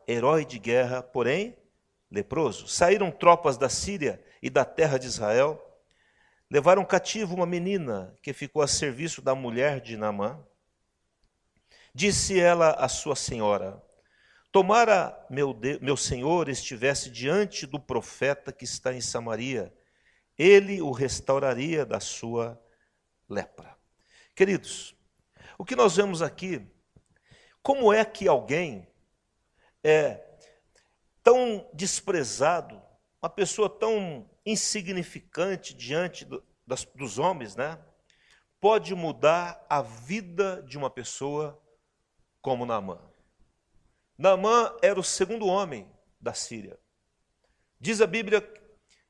Herói 0.06 0.44
de 0.44 0.60
guerra, 0.60 1.02
porém 1.02 1.56
leproso. 2.12 2.68
Saíram 2.68 3.10
tropas 3.10 3.58
da 3.58 3.70
Síria 3.70 4.22
e 4.44 4.50
da 4.50 4.66
terra 4.66 4.98
de 4.98 5.08
Israel, 5.08 5.66
levaram 6.50 6.84
cativo 6.84 7.36
uma 7.36 7.46
menina 7.46 8.14
que 8.22 8.34
ficou 8.34 8.62
a 8.62 8.68
serviço 8.68 9.22
da 9.22 9.34
mulher 9.34 9.80
de 9.80 9.96
Naamã. 9.96 10.46
Disse 11.96 12.38
ela 12.38 12.72
à 12.72 12.90
sua 12.90 13.16
senhora: 13.16 13.82
Tomara 14.52 15.18
meu, 15.30 15.54
de, 15.54 15.80
meu 15.80 15.96
senhor 15.96 16.50
estivesse 16.50 17.10
diante 17.10 17.66
do 17.66 17.80
profeta 17.80 18.52
que 18.52 18.66
está 18.66 18.94
em 18.94 19.00
Samaria, 19.00 19.74
ele 20.38 20.82
o 20.82 20.92
restauraria 20.92 21.86
da 21.86 22.00
sua 22.00 22.62
lepra. 23.30 23.78
Queridos, 24.36 24.94
o 25.58 25.64
que 25.64 25.76
nós 25.76 25.96
vemos 25.96 26.22
aqui, 26.22 26.68
como 27.64 27.94
é 27.94 28.04
que 28.04 28.28
alguém 28.28 28.88
é 29.84 30.22
tão 31.24 31.70
desprezado, 31.74 32.82
uma 33.22 33.30
pessoa 33.30 33.70
tão 33.70 34.30
insignificante 34.46 35.74
diante 35.74 36.26
do, 36.26 36.44
das, 36.68 36.84
dos 36.96 37.20
homens, 37.20 37.56
né? 37.56 37.80
Pode 38.60 38.94
mudar 38.96 39.66
a 39.70 39.82
vida 39.82 40.62
de 40.64 40.78
uma 40.78 40.90
pessoa 40.90 41.62
como 42.42 42.66
Naamã. 42.66 43.11
Naamã 44.22 44.78
era 44.84 45.00
o 45.00 45.04
segundo 45.04 45.48
homem 45.48 45.92
da 46.20 46.32
Síria. 46.32 46.78
Diz 47.80 48.02
a 48.02 48.06
Bíblia 48.06 48.48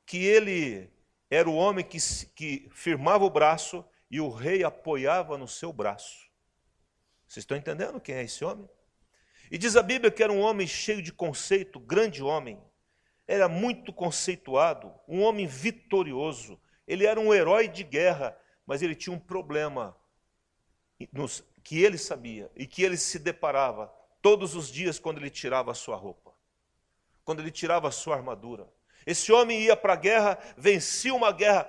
que 0.06 0.24
ele 0.24 0.90
era 1.28 1.50
o 1.50 1.54
homem 1.54 1.84
que, 1.84 1.98
que 2.34 2.66
firmava 2.72 3.22
o 3.22 3.28
braço 3.28 3.84
e 4.10 4.22
o 4.22 4.30
rei 4.30 4.64
apoiava 4.64 5.36
no 5.36 5.46
seu 5.46 5.70
braço. 5.70 6.30
Vocês 7.28 7.42
estão 7.42 7.58
entendendo 7.58 8.00
quem 8.00 8.14
é 8.14 8.22
esse 8.22 8.42
homem? 8.42 8.66
E 9.50 9.58
diz 9.58 9.76
a 9.76 9.82
Bíblia 9.82 10.10
que 10.10 10.22
era 10.22 10.32
um 10.32 10.40
homem 10.40 10.66
cheio 10.66 11.02
de 11.02 11.12
conceito, 11.12 11.78
grande 11.78 12.22
homem. 12.22 12.58
Era 13.28 13.50
muito 13.50 13.92
conceituado, 13.92 14.94
um 15.06 15.20
homem 15.20 15.46
vitorioso. 15.46 16.58
Ele 16.86 17.04
era 17.04 17.20
um 17.20 17.34
herói 17.34 17.68
de 17.68 17.84
guerra, 17.84 18.34
mas 18.64 18.80
ele 18.80 18.94
tinha 18.94 19.14
um 19.14 19.20
problema 19.20 19.94
que 21.62 21.82
ele 21.82 21.98
sabia 21.98 22.50
e 22.56 22.66
que 22.66 22.82
ele 22.82 22.96
se 22.96 23.18
deparava 23.18 23.92
todos 24.22 24.54
os 24.54 24.68
dias 24.68 24.98
quando 24.98 25.18
ele 25.18 25.28
tirava 25.28 25.72
a 25.72 25.74
sua 25.74 25.96
roupa. 25.96 26.32
quando 27.24 27.40
ele 27.40 27.50
tirava 27.50 27.88
a 27.88 27.92
sua 27.92 28.16
armadura. 28.16 28.68
Esse 29.06 29.32
homem 29.32 29.60
ia 29.60 29.76
para 29.76 29.94
a 29.94 29.96
guerra, 29.96 30.38
vencia 30.56 31.14
uma 31.14 31.32
guerra, 31.32 31.68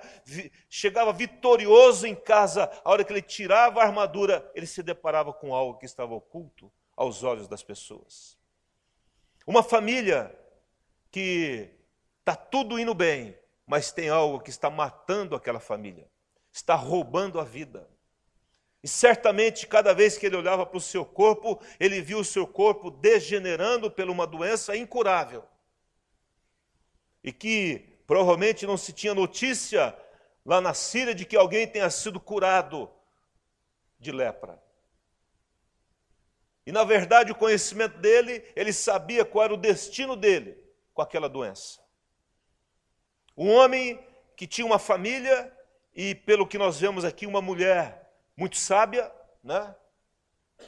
chegava 0.68 1.12
vitorioso 1.12 2.06
em 2.06 2.14
casa. 2.14 2.70
A 2.84 2.90
hora 2.90 3.04
que 3.04 3.12
ele 3.12 3.22
tirava 3.22 3.80
a 3.80 3.84
armadura, 3.84 4.50
ele 4.54 4.66
se 4.66 4.82
deparava 4.82 5.32
com 5.32 5.54
algo 5.54 5.78
que 5.78 5.86
estava 5.86 6.14
oculto 6.14 6.72
aos 6.96 7.22
olhos 7.22 7.48
das 7.48 7.62
pessoas. 7.62 8.38
Uma 9.46 9.62
família 9.62 10.36
que 11.10 11.70
está 12.20 12.36
tudo 12.36 12.78
indo 12.78 12.94
bem, 12.94 13.36
mas 13.66 13.92
tem 13.92 14.08
algo 14.08 14.40
que 14.40 14.50
está 14.50 14.70
matando 14.70 15.34
aquela 15.34 15.60
família, 15.60 16.08
está 16.52 16.74
roubando 16.74 17.40
a 17.40 17.44
vida. 17.44 17.88
E 18.84 18.88
certamente, 18.88 19.66
cada 19.66 19.94
vez 19.94 20.18
que 20.18 20.26
ele 20.26 20.36
olhava 20.36 20.66
para 20.66 20.76
o 20.76 20.80
seu 20.80 21.06
corpo, 21.06 21.58
ele 21.80 22.02
viu 22.02 22.18
o 22.18 22.24
seu 22.24 22.46
corpo 22.46 22.90
degenerando 22.90 23.90
por 23.90 24.10
uma 24.10 24.26
doença 24.26 24.76
incurável 24.76 25.42
e 27.22 27.32
que 27.32 27.98
provavelmente 28.06 28.66
não 28.66 28.76
se 28.76 28.92
tinha 28.92 29.14
notícia 29.14 29.96
lá 30.44 30.60
na 30.60 30.74
Síria 30.74 31.14
de 31.14 31.24
que 31.24 31.34
alguém 31.34 31.66
tenha 31.66 31.88
sido 31.88 32.20
curado 32.20 32.90
de 33.98 34.12
lepra. 34.12 34.62
E 36.66 36.70
na 36.70 36.84
verdade, 36.84 37.32
o 37.32 37.34
conhecimento 37.34 37.96
dele, 37.96 38.44
ele 38.54 38.74
sabia 38.74 39.24
qual 39.24 39.46
era 39.46 39.54
o 39.54 39.56
destino 39.56 40.14
dele 40.14 40.62
com 40.92 41.00
aquela 41.00 41.26
doença. 41.26 41.80
Um 43.34 43.50
homem 43.50 43.98
que 44.36 44.46
tinha 44.46 44.66
uma 44.66 44.78
família 44.78 45.50
e, 45.94 46.14
pelo 46.14 46.46
que 46.46 46.58
nós 46.58 46.78
vemos 46.78 47.02
aqui, 47.02 47.26
uma 47.26 47.40
mulher 47.40 48.03
muito 48.36 48.56
sábia, 48.56 49.12
né? 49.42 49.74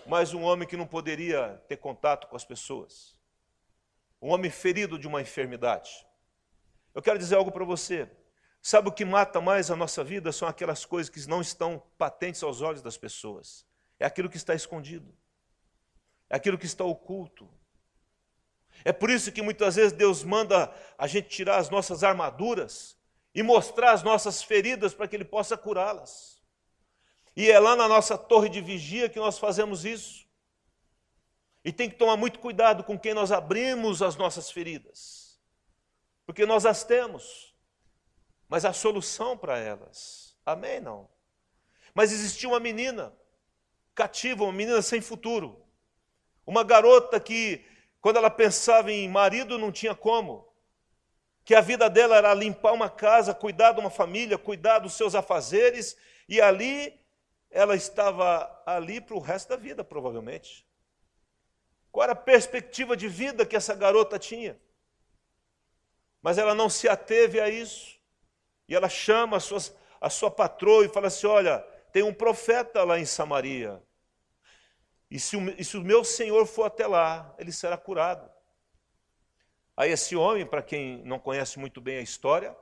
mas 0.07 0.35
um 0.35 0.43
homem 0.43 0.67
que 0.67 0.77
não 0.77 0.87
poderia 0.87 1.63
ter 1.69 1.77
contato 1.77 2.27
com 2.27 2.37
as 2.37 2.45
pessoas. 2.45 3.17
Um 4.21 4.31
homem 4.31 4.51
ferido 4.51 4.99
de 4.99 5.07
uma 5.07 5.21
enfermidade. 5.21 6.07
Eu 6.95 7.03
quero 7.03 7.19
dizer 7.19 7.37
algo 7.37 7.53
para 7.53 7.65
você. 7.65 8.11
Sabe 8.63 8.89
o 8.89 8.93
que 8.93 9.05
mata 9.05 9.41
mais 9.41 9.71
a 9.71 9.77
nossa 9.77 10.03
vida? 10.03 10.33
São 10.33 10.49
aquelas 10.49 10.85
coisas 10.85 11.11
que 11.11 11.29
não 11.29 11.41
estão 11.41 11.83
patentes 11.99 12.43
aos 12.43 12.61
olhos 12.61 12.83
das 12.83 12.97
pessoas. 12.97 13.67
É 13.99 14.07
aquilo 14.07 14.29
que 14.29 14.37
está 14.37 14.55
escondido. 14.55 15.17
É 16.29 16.37
aquilo 16.37 16.59
que 16.59 16.67
está 16.67 16.85
oculto. 16.85 17.49
É 18.85 18.93
por 18.93 19.11
isso 19.11 19.33
que 19.33 19.43
muitas 19.43 19.77
vezes 19.77 19.93
Deus 19.93 20.25
manda 20.25 20.75
a 20.99 21.07
gente 21.07 21.29
tirar 21.29 21.59
as 21.59 21.71
nossas 21.71 22.03
armaduras 22.03 22.99
e 23.35 23.43
mostrar 23.43 23.93
as 23.93 24.03
nossas 24.03 24.43
feridas 24.43 24.95
para 24.95 25.07
que 25.07 25.17
Ele 25.17 25.25
possa 25.25 25.57
curá-las. 25.57 26.36
E 27.37 27.51
é 27.51 27.59
lá 27.59 27.77
na 27.77 27.87
nossa 27.87 28.17
torre 28.17 28.49
de 28.49 28.61
vigia 28.61 29.09
que 29.09 29.19
nós 29.19 29.39
fazemos 29.39 29.85
isso. 29.85 30.27
E 31.65 31.71
tem 31.71 31.91
que 31.91 31.97
tomar 31.97 32.17
muito 32.17 32.39
cuidado 32.39 32.83
com 32.83 32.99
quem 32.99 33.13
nós 33.13 33.31
abrimos 33.31 34.01
as 34.01 34.17
nossas 34.17 34.51
feridas 34.51 35.27
porque 36.27 36.45
nós 36.45 36.67
as 36.67 36.83
temos, 36.83 37.55
mas 38.49 38.65
a 38.65 38.73
solução 38.73 39.39
para 39.39 39.59
elas, 39.59 40.37
amém? 40.45 40.81
Não. 40.81 41.09
Mas 41.95 42.13
existia 42.13 42.49
uma 42.49 42.59
menina 42.59 43.17
cativa, 43.95 44.43
uma 44.43 44.53
menina 44.53 44.83
sem 44.83 45.01
futuro, 45.01 45.65
uma 46.45 46.65
garota 46.65 47.21
que, 47.21 47.65
quando 48.01 48.17
ela 48.17 48.29
pensava 48.29 48.91
em 48.91 49.09
marido, 49.09 49.57
não 49.57 49.71
tinha 49.71 49.95
como, 49.95 50.53
que 51.45 51.55
a 51.55 51.61
vida 51.61 51.89
dela 51.89 52.17
era 52.17 52.35
limpar 52.35 52.73
uma 52.73 52.91
casa, 52.91 53.33
cuidar 53.33 53.73
de 53.73 53.81
uma 53.81 53.89
família, 53.89 54.37
cuidar 54.37 54.81
dos 54.81 54.95
seus 54.95 55.15
afazeres, 55.15 55.97
e 56.29 56.41
ali 56.41 57.01
ela 57.57 57.75
estava 57.75 58.63
ali 58.67 59.01
para 59.01 59.17
o 59.17 59.19
resto 59.19 59.49
da 59.49 59.57
vida, 59.57 59.83
provavelmente. 59.83 60.67
Qual 61.91 62.05
era 62.05 62.13
a 62.13 62.17
perspectiva 62.17 62.95
de 62.95 63.09
vida 63.09 63.47
que 63.47 63.57
essa 63.57 63.75
garota 63.75 64.19
tinha? 64.19 64.61
Mas 66.21 66.37
ela 66.37 66.55
não 66.55 66.69
se 66.69 66.87
ateve 66.87 67.41
a 67.41 67.49
isso. 67.49 67.99
E 68.69 68.75
ela 68.75 68.91
chama 68.91 69.39
a 69.39 69.41
sua, 69.41 69.59
a 69.99 70.11
sua 70.11 70.31
patroa 70.31 70.85
e 70.85 70.91
fala 70.91 71.07
assim: 71.07 71.27
Olha, 71.27 71.61
tem 71.93 72.03
um 72.03 72.13
profeta 72.13 72.85
lá 72.85 72.99
em 72.99 73.07
Samaria. 73.07 73.83
E 75.11 75.19
se, 75.19 75.35
o, 75.35 75.49
e 75.59 75.65
se 75.65 75.79
o 75.79 75.83
meu 75.83 76.05
senhor 76.05 76.45
for 76.47 76.65
até 76.65 76.87
lá, 76.87 77.35
ele 77.39 77.53
será 77.53 77.79
curado. 77.79 78.31
Aí 79.75 79.91
esse 79.91 80.15
homem, 80.15 80.45
para 80.45 80.63
quem 80.63 81.03
não 81.05 81.19
conhece 81.19 81.59
muito 81.59 81.81
bem 81.81 81.97
a 81.97 82.03
história, 82.03 82.55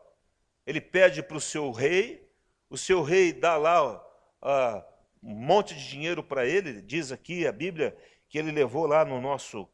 ele 0.64 0.80
pede 0.80 1.20
para 1.20 1.36
o 1.36 1.40
seu 1.40 1.72
rei, 1.72 2.30
o 2.70 2.78
seu 2.78 3.02
rei 3.02 3.32
dá 3.32 3.56
lá 3.56 4.13
ó, 4.44 4.82
um 5.22 5.34
monte 5.34 5.74
de 5.74 5.88
dinheiro 5.88 6.22
para 6.22 6.46
ele, 6.46 6.80
diz 6.80 7.10
aqui 7.10 7.46
a 7.46 7.52
Bíblia 7.52 7.96
que 8.28 8.38
ele 8.38 8.52
levou 8.52 8.86
lá 8.86 9.04
no 9.04 9.20
nosso, 9.20 9.68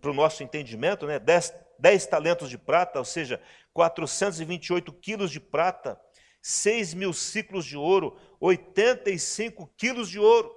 para 0.00 0.10
o 0.10 0.14
nosso 0.14 0.42
entendimento, 0.42 1.06
né, 1.06 1.18
dez 1.18 1.52
10 1.80 2.06
talentos 2.06 2.50
de 2.50 2.58
prata, 2.58 2.98
ou 2.98 3.04
seja, 3.04 3.42
428 3.72 4.92
quilos 4.92 5.30
de 5.30 5.40
prata, 5.40 6.00
6 6.42 6.94
mil 6.94 7.12
ciclos 7.12 7.64
de 7.64 7.76
ouro, 7.76 8.18
85 8.38 9.66
quilos 9.76 10.08
de 10.08 10.18
ouro. 10.18 10.54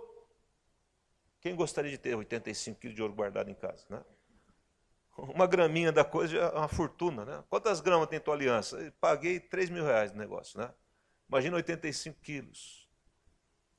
Quem 1.41 1.55
gostaria 1.55 1.91
de 1.91 1.97
ter 1.97 2.15
85 2.15 2.79
quilos 2.79 2.95
de 2.95 3.01
ouro 3.01 3.13
guardado 3.13 3.49
em 3.49 3.55
casa? 3.55 3.85
Né? 3.89 4.01
Uma 5.17 5.47
graminha 5.47 5.91
da 5.91 6.03
coisa 6.03 6.37
é 6.37 6.57
uma 6.57 6.67
fortuna. 6.67 7.25
Né? 7.25 7.43
Quantas 7.49 7.81
gramas 7.81 8.07
tem 8.07 8.19
tua 8.19 8.33
aliança? 8.33 8.93
Paguei 8.99 9.39
3 9.39 9.69
mil 9.69 9.83
reais 9.83 10.11
no 10.11 10.17
negócio. 10.17 10.59
Né? 10.59 10.69
Imagina 11.27 11.57
85 11.57 12.19
quilos. 12.21 12.82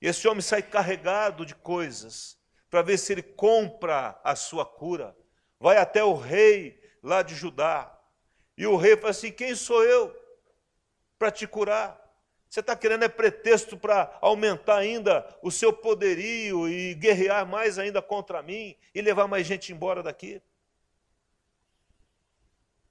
Esse 0.06 0.28
homem 0.28 0.42
sai 0.42 0.62
carregado 0.62 1.46
de 1.46 1.54
coisas 1.54 2.38
para 2.68 2.82
ver 2.82 2.98
se 2.98 3.10
ele 3.10 3.22
compra 3.22 4.20
a 4.22 4.36
sua 4.36 4.66
cura. 4.66 5.16
Vai 5.58 5.78
até 5.78 6.04
o 6.04 6.12
rei 6.12 6.78
lá 7.02 7.22
de 7.22 7.34
Judá. 7.34 7.90
E 8.54 8.66
o 8.66 8.76
rei 8.76 8.98
fala 8.98 9.12
assim: 9.12 9.32
Quem 9.32 9.54
sou 9.54 9.82
eu 9.82 10.14
para 11.18 11.30
te 11.30 11.46
curar? 11.46 11.98
Você 12.50 12.60
está 12.60 12.76
querendo 12.76 13.02
é 13.02 13.08
pretexto 13.08 13.78
para 13.78 14.18
aumentar 14.20 14.76
ainda 14.76 15.26
o 15.40 15.50
seu 15.50 15.72
poderio 15.72 16.68
e 16.68 16.94
guerrear 16.96 17.46
mais 17.46 17.78
ainda 17.78 18.02
contra 18.02 18.42
mim 18.42 18.76
e 18.94 19.00
levar 19.00 19.26
mais 19.26 19.46
gente 19.46 19.72
embora 19.72 20.02
daqui? 20.02 20.42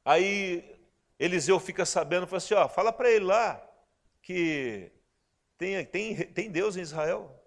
Aí 0.04 0.80
Eliseu 1.20 1.60
fica 1.60 1.86
sabendo, 1.86 2.26
fala 2.26 2.38
assim: 2.38 2.56
ó, 2.56 2.68
fala 2.68 2.92
para 2.92 3.12
ele 3.12 3.26
lá 3.26 3.64
que 4.20 4.92
tem, 5.64 5.86
tem, 5.86 6.16
tem 6.16 6.52
Deus 6.52 6.76
em 6.76 6.82
Israel. 6.82 7.42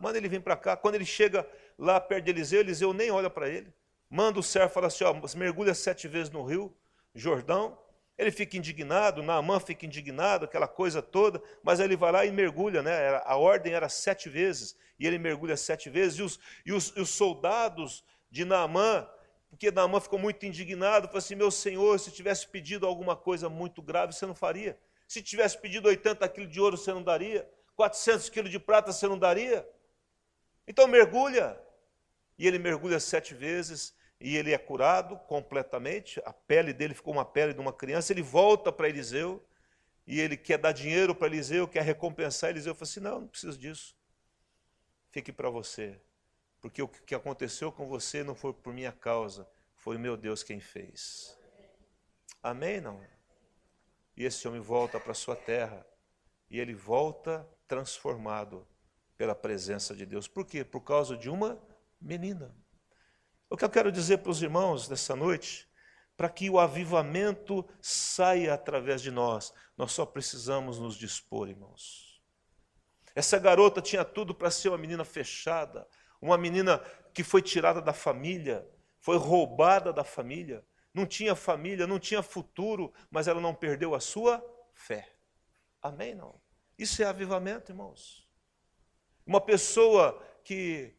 Manda 0.00 0.18
ele 0.18 0.28
vir 0.28 0.42
para 0.42 0.56
cá. 0.56 0.76
Quando 0.76 0.96
ele 0.96 1.04
chega 1.04 1.48
lá 1.78 2.00
perto 2.00 2.24
de 2.24 2.30
Eliseu, 2.30 2.60
Eliseu 2.60 2.92
nem 2.92 3.10
olha 3.10 3.30
para 3.30 3.48
ele. 3.48 3.72
Manda 4.10 4.40
o 4.40 4.42
servo 4.42 4.72
falar 4.72 4.88
assim: 4.88 5.04
ó, 5.04 5.14
mergulha 5.36 5.74
sete 5.74 6.08
vezes 6.08 6.30
no 6.30 6.44
rio 6.44 6.74
Jordão. 7.14 7.78
Ele 8.16 8.32
fica 8.32 8.56
indignado, 8.56 9.22
Naamã 9.22 9.60
fica 9.60 9.86
indignado, 9.86 10.44
aquela 10.44 10.66
coisa 10.66 11.00
toda, 11.00 11.40
mas 11.62 11.78
ele 11.78 11.96
vai 11.96 12.10
lá 12.10 12.26
e 12.26 12.32
mergulha, 12.32 12.82
né? 12.82 13.22
A 13.24 13.36
ordem 13.36 13.72
era 13.72 13.88
sete 13.88 14.28
vezes, 14.28 14.76
e 14.98 15.06
ele 15.06 15.18
mergulha 15.18 15.56
sete 15.56 15.88
vezes, 15.88 16.18
e 16.18 16.22
os, 16.24 16.40
e 16.66 16.72
os, 16.72 16.92
e 16.96 17.00
os 17.00 17.10
soldados 17.10 18.04
de 18.28 18.44
Naamã, 18.44 19.08
porque 19.48 19.70
Naamã 19.70 20.00
ficou 20.00 20.18
muito 20.18 20.44
indignado, 20.44 21.06
falou 21.06 21.18
assim: 21.18 21.36
meu 21.36 21.52
senhor, 21.52 22.00
se 22.00 22.10
tivesse 22.10 22.48
pedido 22.48 22.84
alguma 22.84 23.14
coisa 23.14 23.48
muito 23.48 23.80
grave, 23.80 24.12
você 24.12 24.26
não 24.26 24.34
faria. 24.34 24.76
Se 25.08 25.22
tivesse 25.22 25.58
pedido 25.58 25.88
80 25.88 26.28
quilos 26.28 26.52
de 26.52 26.60
ouro, 26.60 26.76
você 26.76 26.92
não 26.92 27.02
daria. 27.02 27.50
400 27.74 28.28
quilos 28.28 28.50
de 28.50 28.58
prata, 28.60 28.92
você 28.92 29.08
não 29.08 29.18
daria. 29.18 29.68
Então 30.66 30.86
mergulha. 30.86 31.58
E 32.38 32.46
ele 32.46 32.58
mergulha 32.58 33.00
sete 33.00 33.34
vezes, 33.34 33.96
e 34.20 34.36
ele 34.36 34.52
é 34.52 34.58
curado 34.58 35.16
completamente, 35.16 36.20
a 36.24 36.32
pele 36.32 36.72
dele 36.72 36.94
ficou 36.94 37.12
uma 37.12 37.24
pele 37.24 37.52
de 37.52 37.60
uma 37.60 37.72
criança, 37.72 38.12
ele 38.12 38.22
volta 38.22 38.72
para 38.72 38.88
Eliseu, 38.88 39.44
e 40.06 40.20
ele 40.20 40.36
quer 40.36 40.58
dar 40.58 40.72
dinheiro 40.72 41.14
para 41.14 41.26
Eliseu, 41.26 41.66
quer 41.66 41.82
recompensar 41.82 42.50
Eliseu, 42.50 42.74
fala 42.74 42.88
assim, 42.88 43.00
não, 43.00 43.20
não 43.22 43.28
preciso 43.28 43.58
disso, 43.58 43.96
fique 45.10 45.32
para 45.32 45.50
você, 45.50 46.00
porque 46.60 46.80
o 46.80 46.88
que 46.88 47.14
aconteceu 47.14 47.72
com 47.72 47.86
você 47.86 48.22
não 48.22 48.34
foi 48.34 48.52
por 48.52 48.72
minha 48.72 48.92
causa, 48.92 49.48
foi 49.74 49.98
meu 49.98 50.16
Deus 50.16 50.42
quem 50.42 50.60
fez. 50.60 51.36
Amém, 52.42 52.80
não? 52.80 53.00
E 54.18 54.24
esse 54.24 54.48
homem 54.48 54.60
volta 54.60 54.98
para 54.98 55.14
sua 55.14 55.36
terra, 55.36 55.86
e 56.50 56.58
ele 56.58 56.74
volta 56.74 57.48
transformado 57.68 58.66
pela 59.16 59.32
presença 59.32 59.94
de 59.94 60.04
Deus. 60.04 60.26
Por 60.26 60.44
quê? 60.44 60.64
Por 60.64 60.80
causa 60.80 61.16
de 61.16 61.30
uma 61.30 61.56
menina. 62.00 62.52
O 63.48 63.56
que 63.56 63.64
eu 63.64 63.70
quero 63.70 63.92
dizer 63.92 64.18
para 64.18 64.32
os 64.32 64.42
irmãos 64.42 64.88
nessa 64.88 65.14
noite, 65.14 65.68
para 66.16 66.28
que 66.28 66.50
o 66.50 66.58
avivamento 66.58 67.64
saia 67.80 68.54
através 68.54 69.00
de 69.00 69.12
nós, 69.12 69.54
nós 69.76 69.92
só 69.92 70.04
precisamos 70.04 70.80
nos 70.80 70.96
dispor, 70.96 71.48
irmãos. 71.48 72.20
Essa 73.14 73.38
garota 73.38 73.80
tinha 73.80 74.04
tudo 74.04 74.34
para 74.34 74.50
ser 74.50 74.70
uma 74.70 74.78
menina 74.78 75.04
fechada, 75.04 75.86
uma 76.20 76.36
menina 76.36 76.78
que 77.14 77.22
foi 77.22 77.40
tirada 77.40 77.80
da 77.80 77.92
família, 77.92 78.68
foi 78.98 79.16
roubada 79.16 79.92
da 79.92 80.02
família, 80.02 80.64
não 80.92 81.06
tinha 81.06 81.34
família, 81.34 81.86
não 81.86 81.98
tinha 81.98 82.22
futuro, 82.22 82.92
mas 83.10 83.28
ela 83.28 83.40
não 83.40 83.54
perdeu 83.54 83.94
a 83.94 84.00
sua 84.00 84.44
fé. 84.72 85.08
Amém? 85.82 86.14
Não. 86.14 86.40
Isso 86.78 87.02
é 87.02 87.06
avivamento, 87.06 87.72
irmãos. 87.72 88.28
Uma 89.26 89.40
pessoa 89.40 90.20
que 90.44 90.94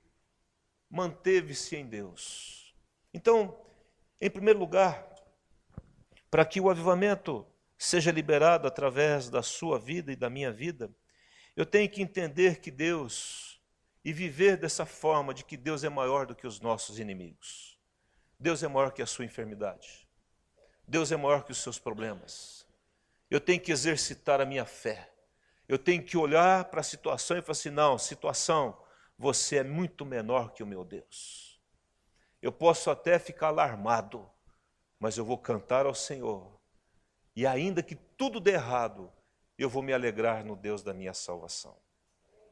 manteve-se 0.89 1.75
em 1.75 1.85
Deus. 1.85 2.75
Então, 3.13 3.59
em 4.21 4.29
primeiro 4.29 4.59
lugar, 4.59 5.07
para 6.29 6.45
que 6.45 6.59
o 6.59 6.69
avivamento 6.69 7.45
seja 7.77 8.11
liberado 8.11 8.67
através 8.67 9.29
da 9.29 9.41
sua 9.41 9.79
vida 9.79 10.11
e 10.11 10.15
da 10.15 10.29
minha 10.29 10.51
vida, 10.51 10.93
eu 11.55 11.65
tenho 11.65 11.89
que 11.89 12.01
entender 12.01 12.59
que 12.59 12.69
Deus 12.69 13.59
e 14.03 14.13
viver 14.13 14.57
dessa 14.57 14.85
forma 14.85 15.33
de 15.33 15.43
que 15.43 15.57
Deus 15.57 15.83
é 15.83 15.89
maior 15.89 16.25
do 16.25 16.35
que 16.35 16.47
os 16.47 16.59
nossos 16.59 16.99
inimigos. 16.99 17.68
Deus 18.39 18.63
é 18.63 18.67
maior 18.67 18.91
que 18.91 19.01
a 19.01 19.05
sua 19.05 19.25
enfermidade. 19.25 20.07
Deus 20.87 21.11
é 21.11 21.17
maior 21.17 21.43
que 21.43 21.51
os 21.51 21.61
seus 21.61 21.77
problemas. 21.77 22.65
Eu 23.29 23.41
tenho 23.41 23.59
que 23.59 23.71
exercitar 23.71 24.39
a 24.39 24.45
minha 24.45 24.65
fé. 24.65 25.11
Eu 25.67 25.77
tenho 25.77 26.03
que 26.03 26.17
olhar 26.17 26.65
para 26.65 26.79
a 26.79 26.83
situação 26.83 27.37
e 27.37 27.41
falar 27.41 27.51
assim: 27.51 27.69
não, 27.69 27.97
situação, 27.97 28.81
você 29.17 29.57
é 29.57 29.63
muito 29.63 30.05
menor 30.05 30.51
que 30.51 30.63
o 30.63 30.67
meu 30.67 30.83
Deus. 30.83 31.61
Eu 32.41 32.51
posso 32.51 32.89
até 32.89 33.19
ficar 33.19 33.47
alarmado, 33.47 34.27
mas 34.97 35.17
eu 35.17 35.25
vou 35.25 35.37
cantar 35.37 35.85
ao 35.85 35.93
Senhor. 35.93 36.57
E 37.35 37.45
ainda 37.45 37.83
que 37.83 37.95
tudo 37.95 38.39
dê 38.39 38.51
errado, 38.51 39.11
eu 39.57 39.69
vou 39.69 39.83
me 39.83 39.93
alegrar 39.93 40.43
no 40.43 40.55
Deus 40.55 40.81
da 40.81 40.93
minha 40.93 41.13
salvação. 41.13 41.77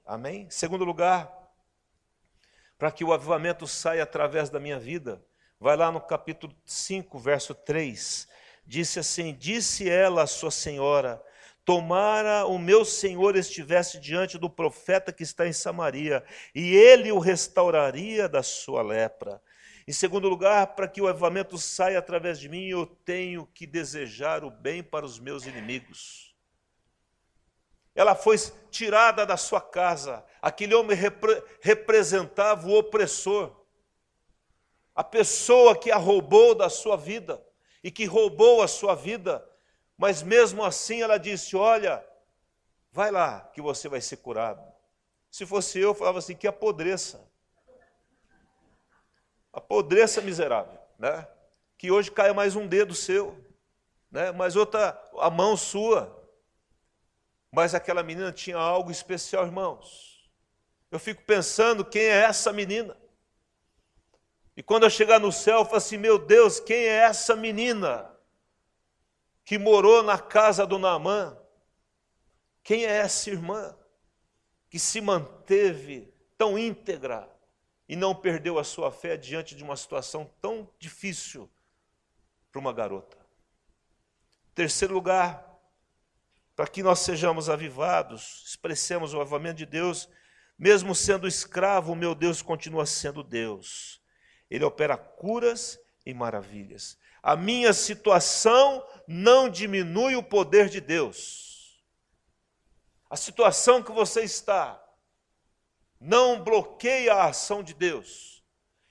Amém? 0.05 0.49
Segundo 0.49 0.83
lugar, 0.83 1.31
para 2.77 2.91
que 2.91 3.03
o 3.03 3.13
avivamento 3.13 3.65
saia 3.65 4.03
através 4.03 4.49
da 4.49 4.59
minha 4.59 4.77
vida, 4.77 5.25
vai 5.59 5.75
lá 5.75 5.91
no 5.91 6.01
capítulo 6.01 6.55
5, 6.65 7.17
verso 7.19 7.53
3. 7.53 8.27
Disse 8.65 8.99
assim: 8.99 9.33
Disse 9.33 9.89
ela 9.89 10.23
à 10.23 10.27
sua 10.27 10.51
senhora: 10.51 11.23
Tomara 11.63 12.45
o 12.45 12.57
meu 12.57 12.85
senhor 12.85 13.35
estivesse 13.35 13.99
diante 13.99 14.37
do 14.37 14.49
profeta 14.49 15.11
que 15.11 15.23
está 15.23 15.47
em 15.47 15.53
Samaria, 15.53 16.23
e 16.55 16.75
ele 16.75 17.11
o 17.11 17.19
restauraria 17.19 18.29
da 18.29 18.41
sua 18.41 18.81
lepra. 18.81 19.41
Em 19.87 19.93
segundo 19.93 20.27
lugar, 20.27 20.75
para 20.75 20.87
que 20.87 21.01
o 21.01 21.07
avivamento 21.07 21.57
saia 21.57 21.99
através 21.99 22.39
de 22.39 22.49
mim, 22.49 22.67
eu 22.67 22.85
tenho 22.85 23.45
que 23.47 23.65
desejar 23.65 24.43
o 24.43 24.51
bem 24.51 24.83
para 24.83 25.05
os 25.05 25.17
meus 25.17 25.45
inimigos. 25.45 26.35
Ela 27.95 28.13
foi 28.13 28.37
tirada 28.69 29.25
da 29.25 29.37
sua 29.37 29.59
casa. 29.59 30.23
Aquele 30.41 30.75
homem 30.75 30.95
repre 30.95 31.41
representava 31.61 32.67
o 32.67 32.77
opressor, 32.77 33.65
a 34.97 35.03
pessoa 35.03 35.77
que 35.77 35.91
a 35.91 35.97
roubou 35.97 36.55
da 36.55 36.71
sua 36.71 36.97
vida 36.97 37.39
e 37.83 37.91
que 37.91 38.05
roubou 38.05 38.63
a 38.63 38.67
sua 38.67 38.95
vida. 38.95 39.47
Mas 39.95 40.23
mesmo 40.23 40.63
assim 40.63 41.03
ela 41.03 41.19
disse: 41.19 41.55
Olha, 41.55 42.03
vai 42.91 43.11
lá 43.11 43.41
que 43.53 43.61
você 43.61 43.87
vai 43.87 44.01
ser 44.01 44.17
curado. 44.17 44.61
Se 45.29 45.45
fosse 45.45 45.77
eu, 45.79 45.89
eu 45.89 45.93
falava 45.93 46.17
assim: 46.17 46.35
que 46.35 46.47
apodreça 46.47 47.25
apodreça 49.53 50.21
miserável, 50.21 50.79
né? 50.99 51.27
Que 51.77 51.91
hoje 51.91 52.11
caia 52.11 52.33
mais 52.33 52.55
um 52.55 52.67
dedo 52.67 52.93
seu, 52.93 53.43
né? 54.11 54.31
Mais 54.31 54.55
outra 54.55 54.99
a 55.19 55.29
mão 55.29 55.55
sua. 55.55 56.15
Mas 57.51 57.73
aquela 57.73 58.03
menina 58.03 58.31
tinha 58.31 58.57
algo 58.57 58.91
especial, 58.91 59.45
irmãos. 59.45 60.29
Eu 60.91 60.99
fico 60.99 61.23
pensando 61.23 61.85
quem 61.85 62.03
é 62.03 62.23
essa 62.23 62.51
menina. 62.53 62.95
E 64.57 64.63
quando 64.63 64.83
eu 64.83 64.89
chegar 64.89 65.19
no 65.19 65.31
céu, 65.31 65.59
eu 65.59 65.65
falo 65.65 65.77
assim: 65.77 65.97
meu 65.97 66.17
Deus, 66.17 66.59
quem 66.59 66.75
é 66.75 66.97
essa 66.97 67.35
menina 67.35 68.11
que 69.45 69.57
morou 69.57 70.03
na 70.03 70.17
casa 70.19 70.65
do 70.65 70.77
Naamã? 70.77 71.37
Quem 72.63 72.83
é 72.83 72.97
essa 72.97 73.29
irmã 73.29 73.77
que 74.69 74.77
se 74.77 74.99
manteve 74.99 76.13
tão 76.37 76.57
íntegra, 76.57 77.29
e 77.89 77.95
não 77.95 78.13
perdeu 78.13 78.59
a 78.59 78.63
sua 78.63 78.91
fé 78.91 79.15
diante 79.15 79.55
de 79.55 79.63
uma 79.63 79.77
situação 79.77 80.29
tão 80.41 80.69
difícil 80.77 81.49
para 82.51 82.59
uma 82.59 82.73
garota. 82.73 83.17
Terceiro 84.53 84.93
lugar, 84.93 85.57
para 86.55 86.67
que 86.67 86.83
nós 86.83 86.99
sejamos 86.99 87.49
avivados, 87.49 88.43
expressemos 88.45 89.13
o 89.13 89.21
avivamento 89.21 89.57
de 89.57 89.65
Deus, 89.65 90.09
mesmo 90.59 90.93
sendo 90.93 91.27
escravo, 91.27 91.95
meu 91.95 92.13
Deus 92.13 92.41
continua 92.41 92.85
sendo 92.85 93.23
Deus. 93.23 94.01
Ele 94.49 94.63
opera 94.63 94.97
curas 94.97 95.79
e 96.05 96.13
maravilhas. 96.13 96.97
A 97.21 97.35
minha 97.35 97.73
situação 97.73 98.85
não 99.07 99.49
diminui 99.49 100.15
o 100.15 100.23
poder 100.23 100.69
de 100.69 100.79
Deus. 100.79 101.81
A 103.09 103.15
situação 103.15 103.81
que 103.81 103.91
você 103.91 104.21
está, 104.21 104.81
não 105.99 106.43
bloqueia 106.43 107.13
a 107.13 107.25
ação 107.25 107.63
de 107.63 107.73
Deus. 107.73 108.43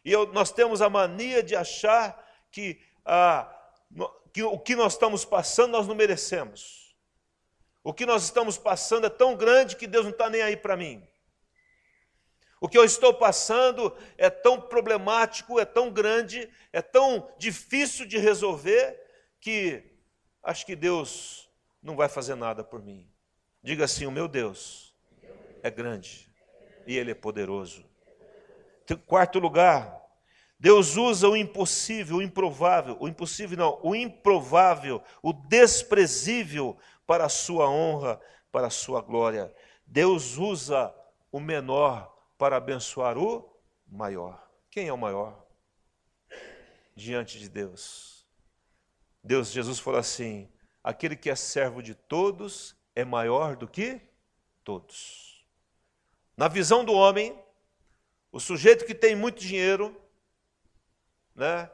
E 0.04 0.12
eu, 0.12 0.32
nós 0.32 0.50
temos 0.50 0.82
a 0.82 0.90
mania 0.90 1.42
de 1.42 1.56
achar 1.56 2.24
que, 2.50 2.80
ah, 3.04 3.52
que 4.32 4.42
o 4.42 4.58
que 4.58 4.76
nós 4.76 4.92
estamos 4.94 5.24
passando 5.24 5.72
nós 5.72 5.86
não 5.86 5.94
merecemos. 5.94 6.94
O 7.82 7.94
que 7.94 8.04
nós 8.04 8.24
estamos 8.24 8.58
passando 8.58 9.06
é 9.06 9.10
tão 9.10 9.36
grande 9.36 9.76
que 9.76 9.86
Deus 9.86 10.04
não 10.04 10.12
está 10.12 10.28
nem 10.28 10.42
aí 10.42 10.56
para 10.56 10.76
mim. 10.76 11.06
O 12.66 12.68
que 12.68 12.76
eu 12.76 12.84
estou 12.84 13.14
passando 13.14 13.96
é 14.18 14.28
tão 14.28 14.60
problemático, 14.60 15.60
é 15.60 15.64
tão 15.64 15.88
grande, 15.88 16.50
é 16.72 16.82
tão 16.82 17.30
difícil 17.38 18.04
de 18.04 18.18
resolver, 18.18 19.00
que 19.40 19.84
acho 20.42 20.66
que 20.66 20.74
Deus 20.74 21.48
não 21.80 21.94
vai 21.94 22.08
fazer 22.08 22.34
nada 22.34 22.64
por 22.64 22.82
mim. 22.82 23.08
Diga 23.62 23.84
assim: 23.84 24.04
o 24.04 24.10
meu 24.10 24.26
Deus 24.26 24.92
é 25.62 25.70
grande 25.70 26.28
e 26.88 26.98
Ele 26.98 27.12
é 27.12 27.14
poderoso. 27.14 27.88
Quarto 29.06 29.38
lugar, 29.38 30.02
Deus 30.58 30.96
usa 30.96 31.28
o 31.28 31.36
impossível, 31.36 32.16
o 32.16 32.22
improvável, 32.22 32.96
o 32.98 33.06
impossível 33.06 33.56
não, 33.56 33.80
o 33.80 33.94
improvável, 33.94 35.00
o 35.22 35.32
desprezível 35.32 36.76
para 37.06 37.26
a 37.26 37.28
sua 37.28 37.70
honra, 37.70 38.20
para 38.50 38.66
a 38.66 38.70
sua 38.70 39.00
glória. 39.00 39.54
Deus 39.86 40.36
usa 40.36 40.92
o 41.30 41.38
menor 41.38 42.15
para 42.38 42.56
abençoar 42.56 43.18
o 43.18 43.48
maior. 43.86 44.50
Quem 44.70 44.88
é 44.88 44.92
o 44.92 44.98
maior? 44.98 45.46
Diante 46.94 47.38
de 47.38 47.48
Deus. 47.48 48.26
Deus, 49.22 49.50
Jesus 49.50 49.78
falou 49.78 50.00
assim: 50.00 50.48
aquele 50.82 51.16
que 51.16 51.30
é 51.30 51.34
servo 51.34 51.82
de 51.82 51.94
todos 51.94 52.76
é 52.94 53.04
maior 53.04 53.56
do 53.56 53.66
que 53.66 54.00
todos. 54.62 55.44
Na 56.36 56.48
visão 56.48 56.84
do 56.84 56.92
homem, 56.92 57.38
o 58.30 58.38
sujeito 58.38 58.84
que 58.84 58.94
tem 58.94 59.16
muito 59.16 59.40
dinheiro, 59.40 59.98
né? 61.34 61.70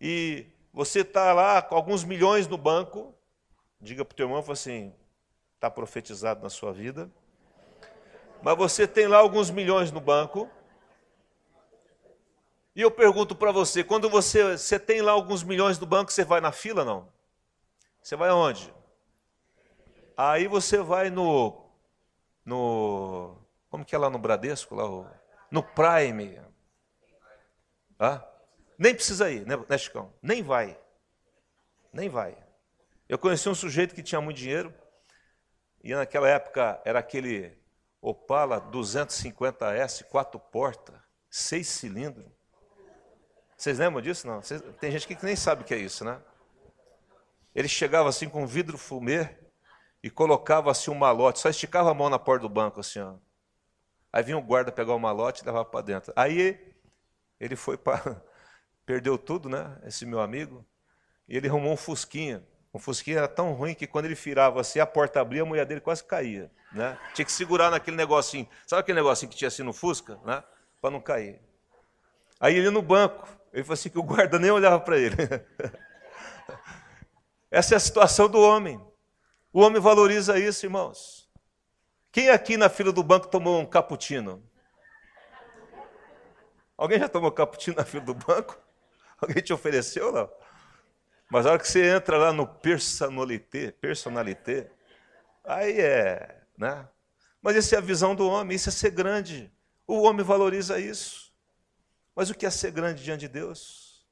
E 0.00 0.46
você 0.72 1.00
está 1.00 1.32
lá 1.32 1.60
com 1.60 1.74
alguns 1.74 2.04
milhões 2.04 2.46
no 2.46 2.56
banco, 2.56 3.14
diga 3.80 4.04
para 4.04 4.12
o 4.12 4.16
teu 4.16 4.26
irmão 4.26 4.44
assim, 4.52 4.94
está 5.54 5.70
profetizado 5.70 6.42
na 6.42 6.48
sua 6.48 6.72
vida. 6.72 7.10
Mas 8.42 8.56
você 8.56 8.86
tem 8.86 9.06
lá 9.06 9.18
alguns 9.18 9.50
milhões 9.50 9.90
no 9.90 10.00
banco. 10.00 10.48
E 12.74 12.80
eu 12.80 12.90
pergunto 12.90 13.34
para 13.34 13.50
você, 13.50 13.82
quando 13.82 14.08
você, 14.08 14.56
você 14.56 14.78
tem 14.78 15.02
lá 15.02 15.12
alguns 15.12 15.42
milhões 15.42 15.78
no 15.78 15.86
banco, 15.86 16.12
você 16.12 16.24
vai 16.24 16.40
na 16.40 16.52
fila 16.52 16.84
não? 16.84 17.12
Você 18.00 18.14
vai 18.14 18.28
aonde? 18.28 18.72
Aí 20.16 20.46
você 20.46 20.78
vai 20.78 21.10
no 21.10 21.64
no 22.44 23.36
como 23.68 23.84
que 23.84 23.94
é 23.94 23.98
lá 23.98 24.08
no 24.08 24.18
Bradesco? 24.18 24.74
Lá, 24.74 25.20
no 25.50 25.62
Prime. 25.62 26.40
Ah? 27.98 28.24
Nem 28.78 28.94
precisa 28.94 29.28
ir, 29.28 29.44
né, 29.44 29.56
né, 29.68 29.76
Chicão? 29.76 30.14
Nem 30.22 30.42
vai. 30.42 30.78
Nem 31.92 32.08
vai. 32.08 32.36
Eu 33.08 33.18
conheci 33.18 33.48
um 33.48 33.54
sujeito 33.54 33.94
que 33.94 34.02
tinha 34.02 34.20
muito 34.20 34.36
dinheiro, 34.36 34.72
e 35.82 35.94
naquela 35.94 36.28
época 36.28 36.80
era 36.84 37.00
aquele 37.00 37.57
Opala 38.00 38.60
250S, 38.60 40.04
quatro 40.04 40.38
portas, 40.38 40.94
seis 41.28 41.68
cilindros. 41.68 42.26
Vocês 43.56 43.78
lembram 43.78 44.00
disso? 44.00 44.26
Não? 44.26 44.40
Tem 44.80 44.90
gente 44.90 45.06
que 45.06 45.24
nem 45.24 45.34
sabe 45.34 45.62
o 45.62 45.64
que 45.64 45.74
é 45.74 45.78
isso, 45.78 46.04
né? 46.04 46.20
Ele 47.54 47.66
chegava 47.66 48.08
assim 48.08 48.28
com 48.28 48.46
vidro 48.46 48.78
fumê 48.78 49.36
e 50.00 50.08
colocava 50.08 50.70
assim 50.70 50.92
um 50.92 50.94
malote, 50.94 51.40
só 51.40 51.48
esticava 51.48 51.90
a 51.90 51.94
mão 51.94 52.08
na 52.08 52.18
porta 52.18 52.42
do 52.42 52.48
banco 52.48 52.78
assim, 52.78 53.00
ó. 53.00 53.16
Aí 54.12 54.22
vinha 54.22 54.38
o 54.38 54.42
guarda 54.42 54.72
pegar 54.72 54.94
o 54.94 54.98
malote 54.98 55.42
e 55.42 55.44
levava 55.46 55.64
para 55.64 55.84
dentro. 55.84 56.12
Aí 56.16 56.74
ele 57.38 57.56
foi 57.56 57.76
para. 57.76 58.22
Perdeu 58.86 59.18
tudo, 59.18 59.48
né? 59.48 59.78
Esse 59.84 60.06
meu 60.06 60.20
amigo. 60.20 60.64
E 61.28 61.36
ele 61.36 61.48
arrumou 61.48 61.72
um 61.72 61.76
Fusquinha. 61.76 62.42
O 62.72 62.78
Fusquinha 62.78 63.18
era 63.18 63.28
tão 63.28 63.52
ruim 63.52 63.74
que 63.74 63.86
quando 63.86 64.04
ele 64.04 64.14
virava 64.14 64.60
assim, 64.60 64.78
a 64.78 64.86
porta 64.86 65.20
abria, 65.20 65.42
a 65.42 65.46
mulher 65.46 65.64
dele 65.64 65.80
quase 65.80 66.04
caía. 66.04 66.50
Né? 66.72 66.98
Tinha 67.14 67.24
que 67.24 67.32
segurar 67.32 67.70
naquele 67.70 67.96
negocinho. 67.96 68.48
Sabe 68.66 68.80
aquele 68.80 68.96
negocinho 68.96 69.30
que 69.30 69.36
tinha 69.36 69.48
assim 69.48 69.62
no 69.62 69.72
Fusca? 69.72 70.18
Né? 70.24 70.42
Para 70.80 70.90
não 70.90 71.00
cair. 71.00 71.40
Aí 72.38 72.56
ele 72.56 72.70
no 72.70 72.82
banco. 72.82 73.26
Ele 73.52 73.64
falou 73.64 73.74
assim 73.74 73.88
que 73.88 73.98
o 73.98 74.02
guarda 74.02 74.38
nem 74.38 74.50
olhava 74.50 74.78
para 74.80 74.98
ele. 74.98 75.16
Essa 77.50 77.74
é 77.74 77.76
a 77.76 77.80
situação 77.80 78.28
do 78.28 78.40
homem. 78.40 78.80
O 79.52 79.60
homem 79.60 79.80
valoriza 79.80 80.38
isso, 80.38 80.66
irmãos. 80.66 81.28
Quem 82.12 82.28
aqui 82.28 82.56
na 82.56 82.68
fila 82.68 82.92
do 82.92 83.02
banco 83.02 83.28
tomou 83.28 83.58
um 83.58 83.66
cappuccino? 83.66 84.42
Alguém 86.76 86.98
já 86.98 87.08
tomou 87.08 87.32
cappuccino 87.32 87.76
na 87.76 87.84
fila 87.84 88.04
do 88.04 88.14
banco? 88.14 88.58
Alguém 89.20 89.42
te 89.42 89.52
ofereceu, 89.52 90.12
não? 90.12 90.30
Mas 91.30 91.44
a 91.44 91.50
hora 91.50 91.58
que 91.58 91.68
você 91.68 91.94
entra 91.94 92.16
lá 92.16 92.32
no 92.32 92.46
personalité, 92.46 93.72
personalité, 93.72 94.70
aí 95.44 95.78
é, 95.80 96.42
né? 96.56 96.88
Mas 97.42 97.56
essa 97.56 97.76
é 97.76 97.78
a 97.78 97.82
visão 97.82 98.14
do 98.14 98.26
homem, 98.28 98.56
isso 98.56 98.68
é 98.68 98.72
ser 98.72 98.90
grande. 98.90 99.52
O 99.86 100.02
homem 100.02 100.24
valoriza 100.24 100.80
isso. 100.80 101.32
Mas 102.14 102.30
o 102.30 102.34
que 102.34 102.46
é 102.46 102.50
ser 102.50 102.70
grande 102.70 103.02
diante 103.02 103.20
de 103.20 103.28
Deus? 103.28 104.06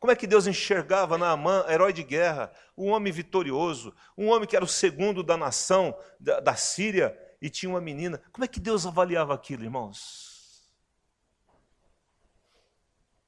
Como 0.00 0.12
é 0.12 0.16
que 0.16 0.26
Deus 0.26 0.46
enxergava 0.46 1.18
Naamã, 1.18 1.64
herói 1.68 1.92
de 1.92 2.04
guerra, 2.04 2.52
um 2.76 2.90
homem 2.90 3.12
vitorioso, 3.12 3.94
um 4.16 4.28
homem 4.28 4.48
que 4.48 4.54
era 4.54 4.64
o 4.64 4.68
segundo 4.68 5.22
da 5.22 5.36
nação 5.36 5.98
da, 6.20 6.38
da 6.38 6.54
Síria 6.54 7.18
e 7.42 7.50
tinha 7.50 7.68
uma 7.68 7.80
menina? 7.80 8.22
Como 8.32 8.44
é 8.44 8.48
que 8.48 8.60
Deus 8.60 8.86
avaliava 8.86 9.34
aquilo, 9.34 9.64
irmãos? 9.64 10.72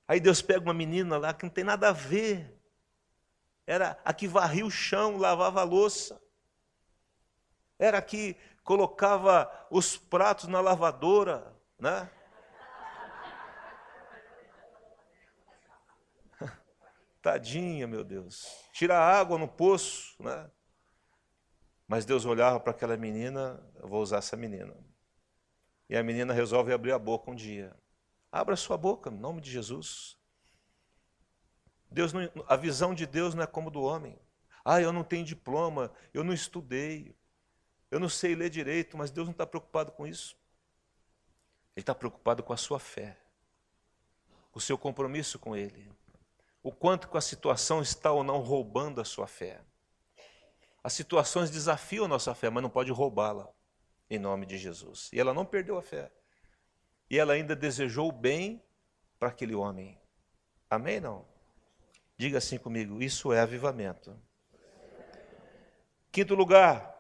Aí 0.06 0.20
Deus 0.20 0.40
pega 0.40 0.60
uma 0.60 0.74
menina 0.74 1.18
lá 1.18 1.34
que 1.34 1.44
não 1.44 1.50
tem 1.50 1.64
nada 1.64 1.88
a 1.88 1.92
ver. 1.92 2.59
Era 3.70 3.96
a 4.04 4.12
que 4.12 4.26
varria 4.26 4.66
o 4.66 4.70
chão, 4.70 5.16
lavava 5.16 5.60
a 5.60 5.64
louça. 5.64 6.20
Era 7.78 7.98
a 7.98 8.02
que 8.02 8.36
colocava 8.64 9.48
os 9.70 9.96
pratos 9.96 10.48
na 10.48 10.60
lavadora, 10.60 11.56
né? 11.78 12.10
Tadinha, 17.22 17.86
meu 17.86 18.02
Deus. 18.02 18.44
Tira 18.72 18.98
água 18.98 19.38
no 19.38 19.46
poço, 19.46 20.20
né? 20.20 20.50
Mas 21.86 22.04
Deus 22.04 22.24
olhava 22.24 22.58
para 22.58 22.72
aquela 22.72 22.96
menina, 22.96 23.64
eu 23.76 23.88
vou 23.88 24.02
usar 24.02 24.18
essa 24.18 24.36
menina. 24.36 24.74
E 25.88 25.96
a 25.96 26.02
menina 26.02 26.34
resolve 26.34 26.72
abrir 26.72 26.90
a 26.90 26.98
boca 26.98 27.30
um 27.30 27.36
dia. 27.36 27.72
Abra 28.32 28.56
sua 28.56 28.76
boca, 28.76 29.10
em 29.10 29.16
nome 29.16 29.40
de 29.40 29.48
Jesus. 29.48 30.19
Deus 31.90 32.12
não, 32.12 32.28
a 32.46 32.56
visão 32.56 32.94
de 32.94 33.06
Deus 33.06 33.34
não 33.34 33.42
é 33.42 33.46
como 33.46 33.70
do 33.70 33.82
homem. 33.82 34.18
Ah, 34.64 34.80
eu 34.80 34.92
não 34.92 35.02
tenho 35.02 35.24
diploma, 35.24 35.92
eu 36.12 36.22
não 36.22 36.32
estudei, 36.32 37.16
eu 37.90 37.98
não 37.98 38.08
sei 38.08 38.34
ler 38.34 38.50
direito, 38.50 38.96
mas 38.96 39.10
Deus 39.10 39.26
não 39.26 39.32
está 39.32 39.46
preocupado 39.46 39.90
com 39.92 40.06
isso. 40.06 40.36
Ele 41.74 41.82
está 41.82 41.94
preocupado 41.94 42.42
com 42.42 42.52
a 42.52 42.56
sua 42.56 42.78
fé, 42.78 43.18
com 44.52 44.58
o 44.58 44.62
seu 44.62 44.76
compromisso 44.76 45.38
com 45.38 45.56
Ele, 45.56 45.90
o 46.62 46.70
quanto 46.70 47.08
que 47.08 47.16
a 47.16 47.20
situação 47.20 47.80
está 47.80 48.12
ou 48.12 48.22
não 48.22 48.38
roubando 48.38 49.00
a 49.00 49.04
sua 49.04 49.26
fé. 49.26 49.60
As 50.82 50.92
situações 50.92 51.50
desafiam 51.50 52.04
a 52.04 52.08
nossa 52.08 52.34
fé, 52.34 52.48
mas 52.50 52.62
não 52.62 52.70
pode 52.70 52.90
roubá-la, 52.90 53.48
em 54.08 54.18
nome 54.18 54.46
de 54.46 54.56
Jesus. 54.58 55.10
E 55.12 55.20
ela 55.20 55.34
não 55.34 55.44
perdeu 55.44 55.76
a 55.76 55.82
fé. 55.82 56.12
E 57.08 57.18
ela 57.18 57.32
ainda 57.32 57.56
desejou 57.56 58.08
o 58.08 58.12
bem 58.12 58.62
para 59.18 59.28
aquele 59.28 59.54
homem. 59.54 60.00
Amém? 60.68 61.00
Não? 61.00 61.29
Diga 62.20 62.36
assim 62.36 62.58
comigo: 62.58 63.02
isso 63.02 63.32
é 63.32 63.40
avivamento. 63.40 64.14
Quinto 66.12 66.34
lugar, 66.34 66.94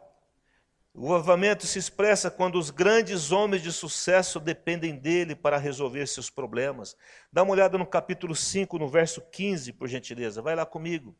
o 0.94 1.12
avivamento 1.12 1.66
se 1.66 1.78
expressa 1.78 2.30
quando 2.30 2.58
os 2.58 2.70
grandes 2.70 3.30
homens 3.30 3.62
de 3.62 3.70
sucesso 3.70 4.40
dependem 4.40 4.96
dele 4.96 5.36
para 5.36 5.58
resolver 5.58 6.06
seus 6.06 6.30
problemas. 6.30 6.96
Dá 7.30 7.42
uma 7.42 7.52
olhada 7.52 7.76
no 7.76 7.84
capítulo 7.84 8.34
5, 8.34 8.78
no 8.78 8.88
verso 8.88 9.20
15, 9.20 9.74
por 9.74 9.88
gentileza. 9.88 10.40
Vai 10.40 10.56
lá 10.56 10.64
comigo. 10.64 11.14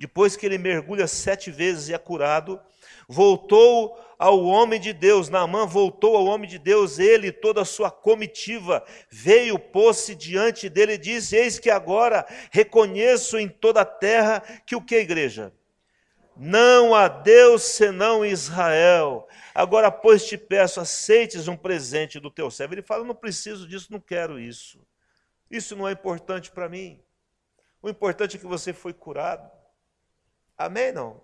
Depois 0.00 0.34
que 0.34 0.46
ele 0.46 0.56
mergulha 0.56 1.06
sete 1.06 1.50
vezes 1.50 1.90
e 1.90 1.92
é 1.92 1.98
curado, 1.98 2.58
voltou 3.06 4.02
ao 4.18 4.42
homem 4.46 4.80
de 4.80 4.94
Deus, 4.94 5.28
Naamã 5.28 5.66
voltou 5.66 6.16
ao 6.16 6.24
homem 6.24 6.48
de 6.48 6.58
Deus, 6.58 6.98
ele 6.98 7.26
e 7.26 7.32
toda 7.32 7.60
a 7.60 7.66
sua 7.66 7.90
comitiva, 7.90 8.82
veio, 9.10 9.58
pôs-se 9.58 10.14
diante 10.14 10.70
dele 10.70 10.94
e 10.94 10.98
disse: 10.98 11.36
Eis 11.36 11.58
que 11.58 11.68
agora 11.68 12.26
reconheço 12.50 13.38
em 13.38 13.46
toda 13.46 13.82
a 13.82 13.84
terra 13.84 14.42
que 14.64 14.74
o 14.74 14.80
que, 14.80 14.96
igreja? 14.96 15.52
Não 16.34 16.94
há 16.94 17.06
Deus 17.06 17.62
senão 17.64 18.24
Israel. 18.24 19.28
Agora, 19.54 19.90
pois, 19.90 20.24
te 20.24 20.38
peço, 20.38 20.80
aceites 20.80 21.46
um 21.46 21.58
presente 21.58 22.18
do 22.18 22.30
teu 22.30 22.50
servo. 22.50 22.72
Ele 22.72 22.80
fala: 22.80 23.04
Não 23.04 23.14
preciso 23.14 23.68
disso, 23.68 23.88
não 23.92 24.00
quero 24.00 24.40
isso. 24.40 24.80
Isso 25.50 25.76
não 25.76 25.86
é 25.86 25.92
importante 25.92 26.50
para 26.50 26.70
mim. 26.70 27.02
O 27.82 27.90
importante 27.90 28.38
é 28.38 28.40
que 28.40 28.46
você 28.46 28.72
foi 28.72 28.94
curado. 28.94 29.59
Amém? 30.60 30.92
Não? 30.92 31.18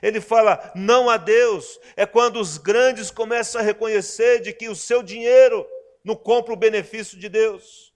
Ele 0.00 0.20
fala: 0.20 0.70
não 0.74 1.10
a 1.10 1.16
Deus. 1.16 1.80
É 1.96 2.06
quando 2.06 2.40
os 2.40 2.56
grandes 2.56 3.10
começam 3.10 3.60
a 3.60 3.64
reconhecer 3.64 4.40
de 4.40 4.52
que 4.52 4.68
o 4.68 4.76
seu 4.76 5.02
dinheiro 5.02 5.66
não 6.04 6.14
compra 6.14 6.52
o 6.52 6.56
benefício 6.56 7.18
de 7.18 7.28
Deus, 7.28 7.92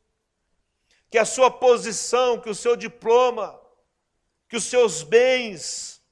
que 1.08 1.16
a 1.16 1.24
sua 1.24 1.48
posição, 1.48 2.40
que 2.40 2.50
o 2.50 2.54
seu 2.54 2.74
diploma, 2.74 3.60
que 4.48 4.56
os 4.56 4.64
seus 4.64 5.04
bens 5.04 6.02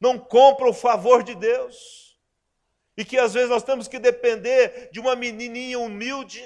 não 0.00 0.16
compram 0.16 0.70
o 0.70 0.74
favor 0.74 1.24
de 1.24 1.34
Deus. 1.34 2.16
E 2.96 3.04
que 3.04 3.18
às 3.18 3.34
vezes 3.34 3.50
nós 3.50 3.64
temos 3.64 3.88
que 3.88 3.98
depender 3.98 4.90
de 4.92 5.00
uma 5.00 5.16
menininha 5.16 5.80
humilde 5.80 6.40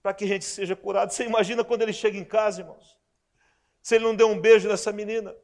para 0.00 0.14
que 0.14 0.22
a 0.22 0.28
gente 0.28 0.44
seja 0.44 0.76
curado. 0.76 1.12
Você 1.12 1.24
imagina 1.24 1.64
quando 1.64 1.82
ele 1.82 1.92
chega 1.92 2.16
em 2.16 2.24
casa, 2.24 2.60
irmãos? 2.60 2.96
Se 3.82 3.96
ele 3.96 4.04
não 4.04 4.14
deu 4.14 4.28
um 4.28 4.40
beijo 4.40 4.68
nessa 4.68 4.92
menina. 4.92 5.34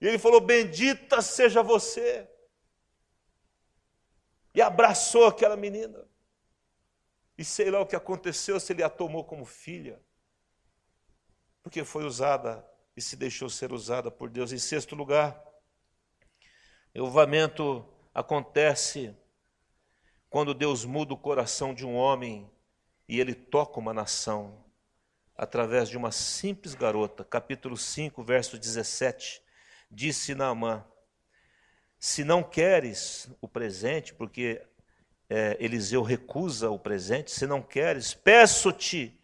E 0.00 0.06
ele 0.06 0.18
falou: 0.18 0.40
Bendita 0.40 1.20
seja 1.20 1.62
você. 1.62 2.28
E 4.54 4.62
abraçou 4.62 5.26
aquela 5.26 5.56
menina. 5.56 6.08
E 7.36 7.44
sei 7.44 7.70
lá 7.70 7.80
o 7.80 7.86
que 7.86 7.96
aconteceu, 7.96 8.58
se 8.58 8.72
ele 8.72 8.82
a 8.82 8.88
tomou 8.88 9.24
como 9.24 9.44
filha. 9.44 10.00
Porque 11.62 11.84
foi 11.84 12.04
usada 12.04 12.66
e 12.96 13.02
se 13.02 13.16
deixou 13.16 13.48
ser 13.48 13.72
usada 13.72 14.10
por 14.10 14.28
Deus. 14.28 14.52
Em 14.52 14.58
sexto 14.58 14.94
lugar, 14.94 15.42
o 16.94 17.06
avamento 17.06 17.86
acontece 18.14 19.16
quando 20.28 20.54
Deus 20.54 20.84
muda 20.84 21.14
o 21.14 21.18
coração 21.18 21.74
de 21.74 21.86
um 21.86 21.94
homem 21.94 22.50
e 23.08 23.20
ele 23.20 23.34
toca 23.34 23.78
uma 23.78 23.92
nação 23.92 24.64
através 25.36 25.88
de 25.88 25.96
uma 25.96 26.12
simples 26.12 26.74
garota. 26.74 27.24
Capítulo 27.24 27.76
5, 27.76 28.22
verso 28.22 28.58
17 28.58 29.42
disse 29.90 30.34
Naamã: 30.34 30.84
Se 31.98 32.22
não 32.22 32.42
queres 32.42 33.28
o 33.40 33.48
presente, 33.48 34.14
porque 34.14 34.62
é, 35.28 35.56
Eliseu 35.58 36.02
recusa 36.02 36.70
o 36.70 36.78
presente, 36.78 37.30
se 37.30 37.46
não 37.46 37.60
queres, 37.60 38.14
peço-te 38.14 39.18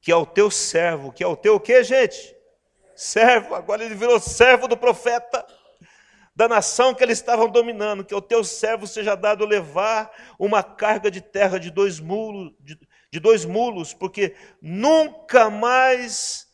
que 0.00 0.10
ao 0.10 0.24
teu 0.24 0.50
servo, 0.50 1.12
que 1.12 1.22
ao 1.22 1.36
teu 1.36 1.56
o 1.56 1.60
que, 1.60 1.84
gente? 1.84 2.34
Servo, 2.96 3.54
agora 3.54 3.84
ele 3.84 3.94
virou 3.94 4.18
servo 4.18 4.66
do 4.66 4.76
profeta 4.76 5.46
da 6.34 6.48
nação 6.48 6.94
que 6.94 7.02
eles 7.02 7.18
estavam 7.18 7.48
dominando, 7.48 8.04
que 8.04 8.14
ao 8.14 8.22
teu 8.22 8.42
servo 8.42 8.86
seja 8.86 9.14
dado 9.14 9.44
levar 9.44 10.10
uma 10.38 10.62
carga 10.62 11.10
de 11.10 11.20
terra 11.20 11.58
de 11.58 11.70
dois 11.70 12.00
mulos, 12.00 12.54
de, 12.60 12.78
de 13.10 13.20
dois 13.20 13.44
mulos, 13.44 13.92
porque 13.92 14.34
nunca 14.62 15.50
mais 15.50 16.49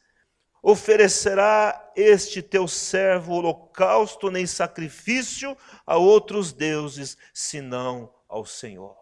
oferecerá 0.69 1.93
este 1.95 2.43
teu 2.43 2.67
servo 2.67 3.35
holocausto 3.35 4.33
nem 4.33 4.49
sacrifício 4.49 5.57
a 5.87 5.97
outros 5.97 6.53
deuses, 6.53 7.17
senão 7.33 8.13
ao 8.29 8.45
Senhor. 8.45 8.97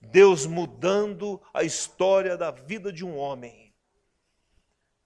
Deus 0.00 0.44
mudando 0.44 1.40
a 1.54 1.62
história 1.62 2.36
da 2.36 2.50
vida 2.50 2.92
de 2.92 3.04
um 3.04 3.16
homem, 3.16 3.72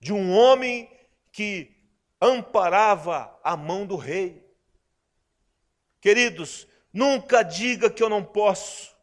de 0.00 0.14
um 0.14 0.32
homem 0.34 0.90
que 1.30 1.76
amparava 2.18 3.38
a 3.44 3.54
mão 3.54 3.86
do 3.86 3.96
rei. 3.96 4.50
Queridos, 6.00 6.66
nunca 6.90 7.42
diga 7.42 7.90
que 7.90 8.02
eu 8.02 8.08
não 8.08 8.24
posso. 8.24 8.96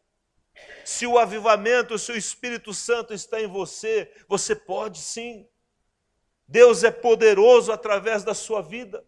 Se 0.84 1.06
o 1.06 1.18
avivamento, 1.18 1.96
se 2.00 2.10
o 2.10 2.16
Espírito 2.16 2.74
Santo 2.74 3.14
está 3.14 3.40
em 3.40 3.46
você, 3.46 4.12
você 4.26 4.56
pode 4.56 4.98
sim. 4.98 5.48
Deus 6.50 6.82
é 6.82 6.90
poderoso 6.90 7.70
através 7.70 8.24
da 8.24 8.34
sua 8.34 8.60
vida. 8.60 9.04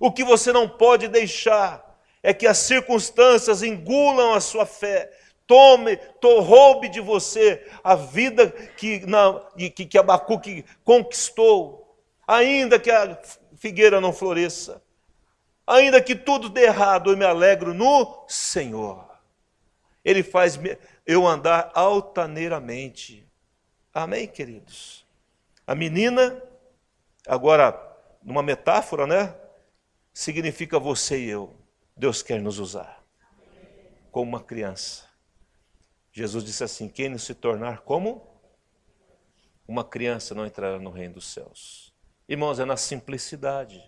O 0.00 0.10
que 0.10 0.24
você 0.24 0.50
não 0.50 0.66
pode 0.66 1.08
deixar 1.08 2.00
é 2.22 2.32
que 2.32 2.46
as 2.46 2.56
circunstâncias 2.56 3.62
engulam 3.62 4.32
a 4.32 4.40
sua 4.40 4.64
fé, 4.64 5.12
tome, 5.46 5.98
to, 6.20 6.40
roube 6.40 6.88
de 6.88 6.98
você 6.98 7.66
a 7.84 7.94
vida 7.94 8.50
que, 8.50 9.04
na, 9.06 9.40
que, 9.74 9.84
que 9.84 9.98
Abacuque 9.98 10.64
conquistou, 10.82 11.98
ainda 12.26 12.78
que 12.78 12.90
a 12.90 13.20
figueira 13.56 14.00
não 14.00 14.12
floresça, 14.12 14.82
ainda 15.66 16.00
que 16.00 16.14
tudo 16.14 16.48
dê 16.48 16.62
errado, 16.62 17.10
eu 17.10 17.16
me 17.16 17.26
alegro 17.26 17.74
no 17.74 18.24
Senhor. 18.26 19.06
Ele 20.02 20.22
faz 20.22 20.58
eu 21.06 21.26
andar 21.26 21.70
altaneiramente. 21.74 23.26
Amém, 23.92 24.26
queridos? 24.26 25.04
A 25.66 25.74
menina 25.74 26.42
Agora, 27.30 27.80
numa 28.24 28.42
metáfora, 28.42 29.06
né? 29.06 29.32
Significa 30.12 30.80
você 30.80 31.16
e 31.26 31.30
eu. 31.30 31.54
Deus 31.96 32.24
quer 32.24 32.42
nos 32.42 32.58
usar 32.58 33.04
como 34.10 34.28
uma 34.28 34.42
criança. 34.42 35.08
Jesus 36.10 36.42
disse 36.42 36.64
assim: 36.64 36.88
quem 36.88 37.16
se 37.18 37.32
tornar 37.32 37.82
como 37.82 38.28
uma 39.68 39.84
criança 39.84 40.34
não 40.34 40.44
entrará 40.44 40.80
no 40.80 40.90
reino 40.90 41.14
dos 41.14 41.32
céus. 41.32 41.94
Irmãos, 42.28 42.58
é 42.58 42.64
na 42.64 42.76
simplicidade. 42.76 43.80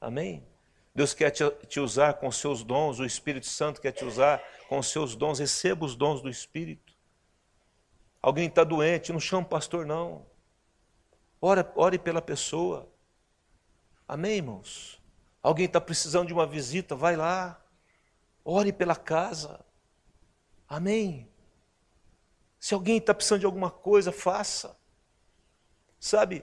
Amém? 0.00 0.48
Deus 0.94 1.12
quer 1.12 1.30
te, 1.32 1.44
te 1.66 1.80
usar 1.80 2.14
com 2.14 2.32
seus 2.32 2.64
dons, 2.64 2.98
o 2.98 3.04
Espírito 3.04 3.44
Santo 3.44 3.78
quer 3.78 3.92
te 3.92 4.06
usar 4.06 4.42
com 4.70 4.82
seus 4.82 5.14
dons. 5.14 5.38
Receba 5.38 5.84
os 5.84 5.94
dons 5.94 6.22
do 6.22 6.30
Espírito. 6.30 6.94
Alguém 8.22 8.48
está 8.48 8.64
doente, 8.64 9.12
não 9.12 9.20
chama 9.20 9.42
o 9.42 9.50
pastor, 9.50 9.84
não. 9.84 10.24
Ore, 11.46 11.62
ore 11.76 11.98
pela 11.98 12.22
pessoa. 12.22 12.90
Amém, 14.08 14.36
irmãos? 14.36 14.98
Alguém 15.42 15.66
está 15.66 15.78
precisando 15.78 16.28
de 16.28 16.32
uma 16.32 16.46
visita, 16.46 16.96
vai 16.96 17.16
lá. 17.16 17.62
Ore 18.42 18.72
pela 18.72 18.96
casa. 18.96 19.62
Amém? 20.66 21.28
Se 22.58 22.72
alguém 22.72 22.96
está 22.96 23.12
precisando 23.12 23.40
de 23.40 23.44
alguma 23.44 23.70
coisa, 23.70 24.10
faça. 24.10 24.74
Sabe, 26.00 26.42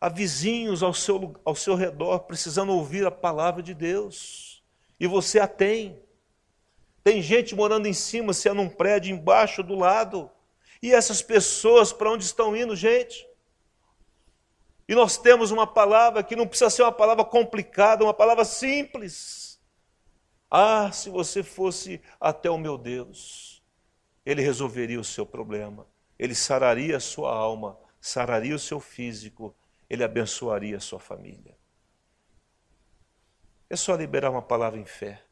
há 0.00 0.08
vizinhos 0.08 0.84
ao 0.84 0.94
seu, 0.94 1.34
ao 1.44 1.56
seu 1.56 1.74
redor 1.74 2.20
precisando 2.20 2.72
ouvir 2.72 3.04
a 3.04 3.10
palavra 3.10 3.60
de 3.60 3.74
Deus. 3.74 4.62
E 5.00 5.08
você 5.08 5.40
a 5.40 5.48
tem. 5.48 6.00
Tem 7.02 7.20
gente 7.20 7.56
morando 7.56 7.88
em 7.88 7.92
cima, 7.92 8.32
se 8.32 8.48
é 8.48 8.52
num 8.52 8.68
prédio, 8.68 9.12
embaixo, 9.12 9.64
do 9.64 9.74
lado. 9.74 10.30
E 10.80 10.94
essas 10.94 11.20
pessoas, 11.20 11.92
para 11.92 12.12
onde 12.12 12.22
estão 12.22 12.56
indo, 12.56 12.76
gente? 12.76 13.27
E 14.88 14.94
nós 14.94 15.18
temos 15.18 15.50
uma 15.50 15.66
palavra 15.66 16.22
que 16.22 16.34
não 16.34 16.46
precisa 16.46 16.70
ser 16.70 16.82
uma 16.82 16.92
palavra 16.92 17.24
complicada, 17.24 18.02
uma 18.02 18.14
palavra 18.14 18.44
simples. 18.44 19.60
Ah, 20.50 20.90
se 20.90 21.10
você 21.10 21.42
fosse 21.42 22.00
até 22.18 22.50
o 22.50 22.56
meu 22.56 22.78
Deus, 22.78 23.62
Ele 24.24 24.40
resolveria 24.40 24.98
o 24.98 25.04
seu 25.04 25.26
problema, 25.26 25.86
Ele 26.18 26.34
sararia 26.34 26.96
a 26.96 27.00
sua 27.00 27.34
alma, 27.34 27.78
sararia 28.00 28.54
o 28.54 28.58
seu 28.58 28.80
físico, 28.80 29.54
ele 29.88 30.04
abençoaria 30.04 30.76
a 30.76 30.80
sua 30.80 31.00
família. 31.00 31.56
É 33.70 33.76
só 33.76 33.94
liberar 33.94 34.30
uma 34.30 34.42
palavra 34.42 34.78
em 34.78 34.84
fé. 34.84 35.22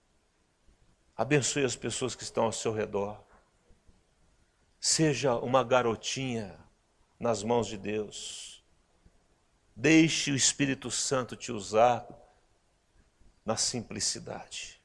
Abençoe 1.16 1.64
as 1.64 1.76
pessoas 1.76 2.14
que 2.14 2.22
estão 2.22 2.44
ao 2.44 2.52
seu 2.52 2.72
redor. 2.72 3.22
Seja 4.78 5.34
uma 5.36 5.64
garotinha 5.64 6.58
nas 7.18 7.42
mãos 7.42 7.66
de 7.66 7.78
Deus. 7.78 8.55
Deixe 9.78 10.32
o 10.32 10.34
Espírito 10.34 10.90
Santo 10.90 11.36
te 11.36 11.52
usar 11.52 12.08
na 13.44 13.58
simplicidade. 13.58 14.80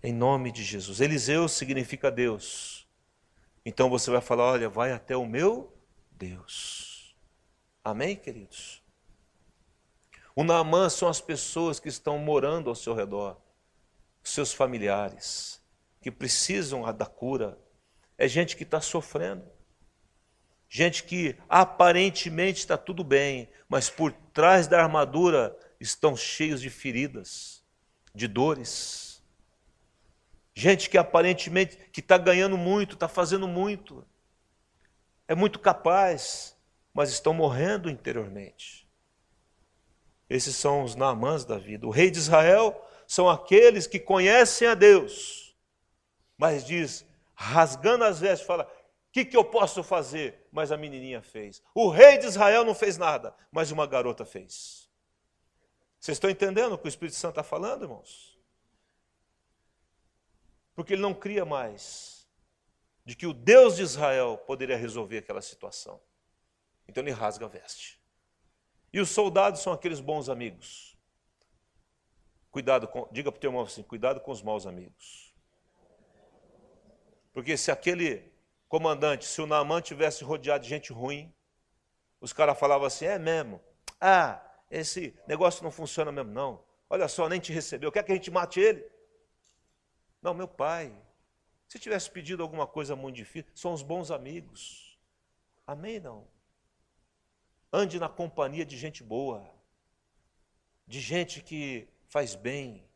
Em 0.00 0.12
nome 0.12 0.52
de 0.52 0.62
Jesus. 0.62 1.00
Eliseu 1.00 1.48
significa 1.48 2.08
Deus. 2.08 2.86
Então 3.66 3.90
você 3.90 4.08
vai 4.08 4.20
falar: 4.20 4.44
olha, 4.44 4.68
vai 4.68 4.92
até 4.92 5.16
o 5.16 5.26
meu 5.26 5.76
Deus. 6.12 7.12
Amém, 7.82 8.14
queridos? 8.14 8.80
O 10.36 10.44
Naamã 10.44 10.88
são 10.88 11.08
as 11.08 11.20
pessoas 11.20 11.80
que 11.80 11.88
estão 11.88 12.18
morando 12.18 12.70
ao 12.70 12.76
seu 12.76 12.94
redor, 12.94 13.36
seus 14.22 14.52
familiares, 14.52 15.60
que 16.00 16.10
precisam 16.10 16.90
da 16.92 17.06
cura. 17.06 17.58
É 18.16 18.28
gente 18.28 18.56
que 18.56 18.62
está 18.62 18.80
sofrendo. 18.80 19.44
Gente 20.74 21.04
que 21.04 21.36
aparentemente 21.50 22.60
está 22.60 22.78
tudo 22.78 23.04
bem, 23.04 23.46
mas 23.68 23.90
por 23.90 24.10
trás 24.10 24.66
da 24.66 24.82
armadura 24.82 25.54
estão 25.78 26.16
cheios 26.16 26.62
de 26.62 26.70
feridas, 26.70 27.62
de 28.14 28.26
dores. 28.26 29.22
Gente 30.54 30.88
que 30.88 30.96
aparentemente 30.96 31.76
que 31.92 32.00
está 32.00 32.16
ganhando 32.16 32.56
muito, 32.56 32.94
está 32.94 33.06
fazendo 33.06 33.46
muito, 33.46 34.02
é 35.28 35.34
muito 35.34 35.58
capaz, 35.58 36.56
mas 36.94 37.10
estão 37.10 37.34
morrendo 37.34 37.90
interiormente. 37.90 38.88
Esses 40.26 40.56
são 40.56 40.84
os 40.84 40.94
Naamãs 40.94 41.44
da 41.44 41.58
vida. 41.58 41.86
O 41.86 41.90
rei 41.90 42.10
de 42.10 42.16
Israel 42.16 42.82
são 43.06 43.28
aqueles 43.28 43.86
que 43.86 44.00
conhecem 44.00 44.66
a 44.66 44.74
Deus, 44.74 45.54
mas 46.38 46.64
diz, 46.64 47.04
rasgando 47.34 48.04
as 48.04 48.20
vestes, 48.20 48.46
fala: 48.46 48.66
que, 49.12 49.26
que 49.26 49.36
eu 49.36 49.44
posso 49.44 49.82
fazer? 49.82 50.48
Mas 50.50 50.72
a 50.72 50.76
menininha 50.76 51.20
fez. 51.20 51.62
O 51.74 51.90
rei 51.90 52.16
de 52.16 52.26
Israel 52.26 52.64
não 52.64 52.74
fez 52.74 52.96
nada, 52.96 53.36
mas 53.50 53.70
uma 53.70 53.86
garota 53.86 54.24
fez. 54.24 54.90
Vocês 56.00 56.16
estão 56.16 56.30
entendendo 56.30 56.72
o 56.72 56.78
que 56.78 56.86
o 56.86 56.88
Espírito 56.88 57.16
Santo 57.16 57.32
está 57.32 57.42
falando, 57.42 57.82
irmãos? 57.82 58.40
Porque 60.74 60.94
ele 60.94 61.02
não 61.02 61.12
cria 61.12 61.44
mais 61.44 62.26
de 63.04 63.14
que 63.14 63.26
o 63.26 63.34
Deus 63.34 63.76
de 63.76 63.82
Israel 63.82 64.38
poderia 64.38 64.76
resolver 64.76 65.18
aquela 65.18 65.42
situação. 65.42 66.00
Então 66.88 67.02
ele 67.02 67.10
rasga 67.10 67.44
a 67.44 67.48
veste. 67.48 68.00
E 68.92 68.98
os 68.98 69.10
soldados 69.10 69.60
são 69.60 69.74
aqueles 69.74 70.00
bons 70.00 70.30
amigos. 70.30 70.96
Cuidado 72.50 72.88
com, 72.88 73.06
diga 73.12 73.30
para 73.30 73.38
o 73.38 73.40
teu 73.40 73.50
irmão 73.50 73.62
assim, 73.62 73.82
cuidado 73.82 74.20
com 74.20 74.30
os 74.30 74.42
maus 74.42 74.66
amigos. 74.66 75.34
Porque 77.32 77.56
se 77.56 77.70
aquele 77.70 78.31
comandante, 78.72 79.26
se 79.26 79.38
o 79.38 79.46
Naamã 79.46 79.82
tivesse 79.82 80.24
rodeado 80.24 80.64
de 80.64 80.70
gente 80.70 80.94
ruim, 80.94 81.30
os 82.18 82.32
caras 82.32 82.58
falavam 82.58 82.86
assim, 82.86 83.04
é 83.04 83.18
mesmo, 83.18 83.60
ah, 84.00 84.42
esse 84.70 85.14
negócio 85.28 85.62
não 85.62 85.70
funciona 85.70 86.10
mesmo 86.10 86.32
não, 86.32 86.64
olha 86.88 87.06
só, 87.06 87.28
nem 87.28 87.38
te 87.38 87.52
recebeu, 87.52 87.92
quer 87.92 88.02
que 88.02 88.10
a 88.10 88.14
gente 88.14 88.30
mate 88.30 88.60
ele? 88.60 88.82
Não, 90.22 90.32
meu 90.32 90.48
pai, 90.48 90.90
se 91.68 91.78
tivesse 91.78 92.10
pedido 92.10 92.42
alguma 92.42 92.66
coisa 92.66 92.96
muito 92.96 93.16
difícil, 93.16 93.52
são 93.54 93.74
os 93.74 93.82
bons 93.82 94.10
amigos. 94.10 94.98
Amém, 95.66 96.00
não? 96.00 96.26
Ande 97.70 98.00
na 98.00 98.08
companhia 98.08 98.64
de 98.64 98.78
gente 98.78 99.02
boa, 99.02 99.46
de 100.86 100.98
gente 100.98 101.42
que 101.42 101.86
faz 102.08 102.34
bem, 102.34 102.88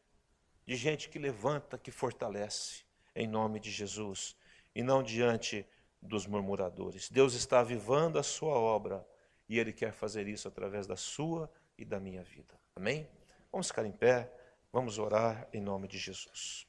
de 0.64 0.74
gente 0.74 1.11
que 1.11 1.18
levanta, 1.18 1.77
que 1.77 1.91
fortalece, 1.91 2.83
em 3.14 3.27
nome 3.27 3.61
de 3.61 3.70
Jesus, 3.70 4.35
e 4.77 4.83
não 4.83 5.03
diante 5.03 5.66
dos 6.03 6.27
murmuradores. 6.27 7.09
Deus 7.09 7.33
está 7.33 7.61
avivando 7.61 8.18
a 8.18 8.22
sua 8.22 8.55
obra 8.59 9.09
e 9.49 9.59
Ele 9.59 9.72
quer 9.72 9.91
fazer 9.91 10.29
isso 10.29 10.47
através 10.47 10.87
da 10.87 10.97
sua 10.97 11.51
e 11.79 11.85
da 11.85 11.99
minha 11.99 12.22
vida. 12.22 12.61
Amém? 12.74 13.09
Vamos 13.51 13.68
ficar 13.68 13.87
em 13.87 13.91
pé, 13.91 14.31
vamos 14.70 14.99
orar 14.99 15.49
em 15.51 15.62
nome 15.62 15.89
de 15.89 15.97
Jesus. 15.97 16.66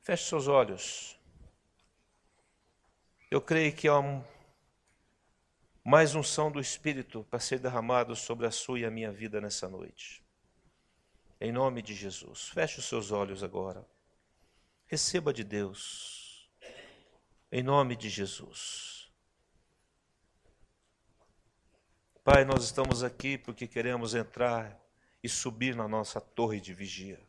Feche 0.00 0.28
seus 0.28 0.46
olhos. 0.46 1.18
Eu 3.28 3.42
creio 3.42 3.74
que 3.74 3.88
há 3.88 3.98
um, 3.98 4.22
mais 5.84 6.14
unção 6.14 6.52
do 6.52 6.60
Espírito 6.60 7.26
para 7.28 7.40
ser 7.40 7.58
derramado 7.58 8.14
sobre 8.14 8.46
a 8.46 8.50
sua 8.52 8.78
e 8.78 8.84
a 8.84 8.90
minha 8.92 9.10
vida 9.10 9.40
nessa 9.40 9.68
noite. 9.68 10.24
Em 11.40 11.50
nome 11.50 11.80
de 11.80 11.94
Jesus. 11.94 12.48
Feche 12.48 12.78
os 12.80 12.84
seus 12.84 13.10
olhos 13.10 13.42
agora. 13.42 13.86
Receba 14.86 15.32
de 15.32 15.42
Deus. 15.42 16.50
Em 17.50 17.62
nome 17.62 17.96
de 17.96 18.10
Jesus. 18.10 19.10
Pai, 22.22 22.44
nós 22.44 22.64
estamos 22.64 23.02
aqui 23.02 23.38
porque 23.38 23.66
queremos 23.66 24.14
entrar 24.14 24.78
e 25.22 25.28
subir 25.28 25.74
na 25.74 25.88
nossa 25.88 26.20
torre 26.20 26.60
de 26.60 26.74
vigia. 26.74 27.20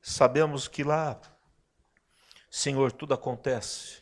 Sabemos 0.00 0.68
que 0.68 0.84
lá, 0.84 1.20
Senhor, 2.48 2.92
tudo 2.92 3.12
acontece 3.12 4.00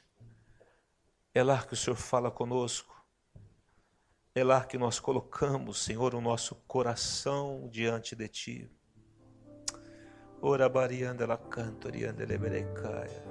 é 1.39 1.43
lá 1.43 1.63
que 1.63 1.75
o 1.75 1.77
Senhor 1.77 1.97
fala 1.97 2.31
conosco. 2.31 2.98
É 4.39 4.45
lá 4.45 4.65
que 4.65 4.79
nós 4.79 5.01
colocamos, 5.01 5.83
Senhor, 5.83 6.15
o 6.15 6.21
nosso 6.21 6.55
coração 6.69 7.69
diante 7.73 8.15
de 8.15 8.29
Ti. 8.29 8.71
Ora 10.41 10.69
barianda 10.69 11.27
la 11.27 11.37
canto 11.37 11.91
rianda 11.91 12.25
leberecaia. 12.25 13.25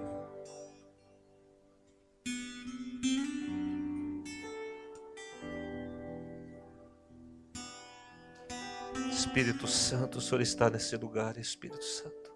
Espírito 9.10 9.66
Santo, 9.66 10.18
o 10.18 10.22
Senhor 10.22 10.42
está 10.42 10.70
nesse 10.70 10.98
lugar, 10.98 11.38
Espírito 11.38 11.86
Santo. 11.86 12.36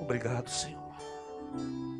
Obrigado, 0.00 0.48
Senhor. 0.48 1.91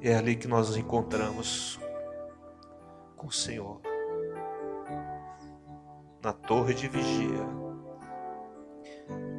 É 0.00 0.14
ali 0.14 0.36
que 0.36 0.46
nós 0.46 0.68
nos 0.68 0.76
encontramos 0.76 1.78
com 3.16 3.26
o 3.26 3.32
Senhor, 3.32 3.80
na 6.22 6.32
torre 6.32 6.72
de 6.72 6.86
vigia. 6.86 7.44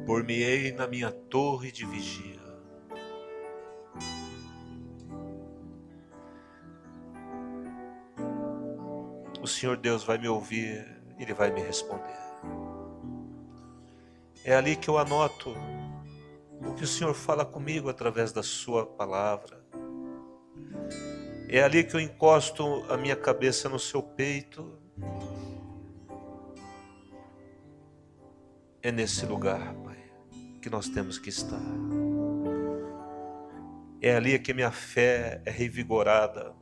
Por-me-ei 0.04 0.72
na 0.72 0.86
minha 0.86 1.10
torre 1.10 1.72
de 1.72 1.86
vigia. 1.86 2.40
O 9.40 9.46
Senhor 9.46 9.78
Deus 9.78 10.04
vai 10.04 10.18
me 10.18 10.28
ouvir, 10.28 10.84
Ele 11.18 11.32
vai 11.32 11.50
me 11.50 11.62
responder. 11.62 12.18
É 14.44 14.54
ali 14.54 14.76
que 14.76 14.90
eu 14.90 14.98
anoto 14.98 15.54
o 16.66 16.74
que 16.74 16.84
o 16.84 16.86
Senhor 16.86 17.14
fala 17.14 17.46
comigo 17.46 17.88
através 17.88 18.30
da 18.30 18.42
Sua 18.42 18.84
palavra. 18.84 19.59
É 21.48 21.62
ali 21.62 21.82
que 21.82 21.96
eu 21.96 22.00
encosto 22.00 22.84
a 22.88 22.96
minha 22.96 23.16
cabeça 23.16 23.68
no 23.68 23.78
seu 23.78 24.00
peito. 24.00 24.78
É 28.80 28.92
nesse 28.92 29.26
lugar, 29.26 29.74
Pai, 29.84 29.98
que 30.62 30.70
nós 30.70 30.88
temos 30.88 31.18
que 31.18 31.28
estar. 31.28 31.60
É 34.00 34.14
ali 34.14 34.38
que 34.38 34.54
minha 34.54 34.70
fé 34.70 35.42
é 35.44 35.50
revigorada. 35.50 36.54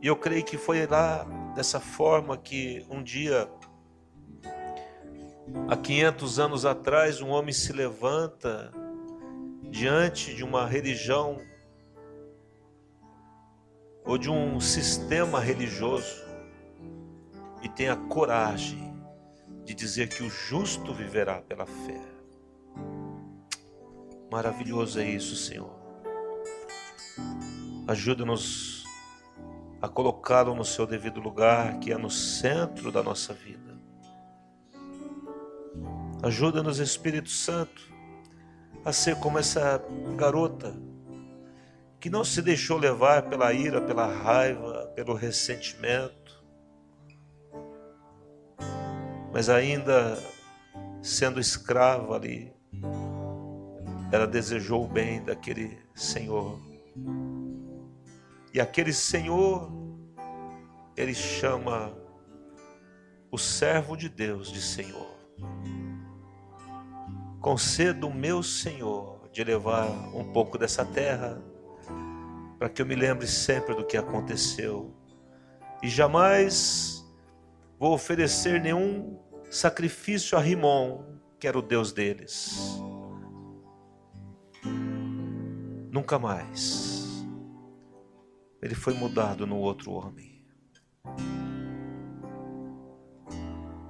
E 0.00 0.06
eu 0.06 0.16
creio 0.16 0.44
que 0.44 0.56
foi 0.56 0.86
lá 0.86 1.24
dessa 1.54 1.78
forma 1.78 2.38
que 2.38 2.86
um 2.88 3.02
dia, 3.02 3.50
há 5.68 5.76
500 5.76 6.38
anos 6.38 6.64
atrás, 6.64 7.20
um 7.20 7.28
homem 7.28 7.52
se 7.52 7.72
levanta 7.72 8.72
diante 9.74 10.32
de 10.32 10.44
uma 10.44 10.64
religião 10.68 11.40
ou 14.04 14.16
de 14.16 14.30
um 14.30 14.60
sistema 14.60 15.40
religioso 15.40 16.22
e 17.60 17.68
tem 17.68 17.88
a 17.88 17.96
coragem 17.96 18.94
de 19.64 19.74
dizer 19.74 20.10
que 20.10 20.22
o 20.22 20.30
justo 20.30 20.94
viverá 20.94 21.40
pela 21.42 21.66
fé. 21.66 22.00
Maravilhoso 24.30 25.00
é 25.00 25.10
isso, 25.10 25.34
Senhor. 25.34 25.74
Ajuda-nos 27.88 28.84
a 29.82 29.88
colocá-lo 29.88 30.54
no 30.54 30.64
seu 30.64 30.86
devido 30.86 31.20
lugar, 31.20 31.80
que 31.80 31.90
é 31.90 31.98
no 31.98 32.10
centro 32.10 32.92
da 32.92 33.02
nossa 33.02 33.34
vida. 33.34 33.76
Ajuda-nos, 36.22 36.78
Espírito 36.78 37.28
Santo, 37.28 37.93
a 38.84 38.92
ser 38.92 39.16
como 39.16 39.38
essa 39.38 39.82
garota 40.16 40.74
que 41.98 42.10
não 42.10 42.22
se 42.24 42.42
deixou 42.42 42.76
levar 42.76 43.22
pela 43.28 43.52
ira, 43.52 43.80
pela 43.80 44.06
raiva, 44.06 44.92
pelo 44.94 45.14
ressentimento, 45.14 46.44
mas 49.32 49.48
ainda 49.48 50.18
sendo 51.02 51.40
escrava 51.40 52.14
ali, 52.14 52.52
ela 54.12 54.26
desejou 54.26 54.84
o 54.84 54.88
bem 54.88 55.24
daquele 55.24 55.78
Senhor 55.94 56.60
e 58.54 58.60
aquele 58.60 58.92
Senhor, 58.92 59.68
ele 60.96 61.12
chama 61.12 61.92
o 63.28 63.36
servo 63.36 63.96
de 63.96 64.08
Deus 64.08 64.48
de 64.48 64.62
Senhor. 64.62 65.12
Conceda 67.44 68.06
o 68.06 68.14
meu 68.14 68.42
Senhor 68.42 69.28
de 69.30 69.44
levar 69.44 69.86
um 70.16 70.32
pouco 70.32 70.56
dessa 70.56 70.82
terra, 70.82 71.42
para 72.58 72.70
que 72.70 72.80
eu 72.80 72.86
me 72.86 72.94
lembre 72.94 73.26
sempre 73.26 73.74
do 73.74 73.84
que 73.84 73.98
aconteceu 73.98 74.94
e 75.82 75.88
jamais 75.90 77.04
vou 77.78 77.92
oferecer 77.92 78.62
nenhum 78.62 79.20
sacrifício 79.50 80.38
a 80.38 80.40
Rimon, 80.40 81.04
que 81.38 81.46
era 81.46 81.58
o 81.58 81.60
Deus 81.60 81.92
deles. 81.92 82.80
Nunca 85.92 86.18
mais 86.18 87.26
ele 88.62 88.74
foi 88.74 88.94
mudado 88.94 89.46
no 89.46 89.58
outro 89.58 89.92
homem. 89.92 90.42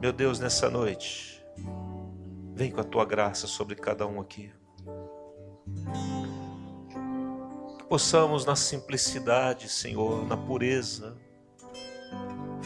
Meu 0.01 0.13
Deus, 0.13 0.41
nessa 0.41 0.69
noite, 0.69 1.34
vem 2.55 2.71
com 2.71 2.81
a 2.81 2.85
tua 2.85 3.05
graça 3.05 3.47
sobre 3.49 3.75
cada 3.75 4.07
um 4.07 4.21
aqui. 4.21 4.51
Que 7.79 7.85
possamos, 7.85 8.45
na 8.45 8.55
simplicidade, 8.55 9.69
Senhor, 9.69 10.25
na 10.25 10.37
pureza, 10.37 11.17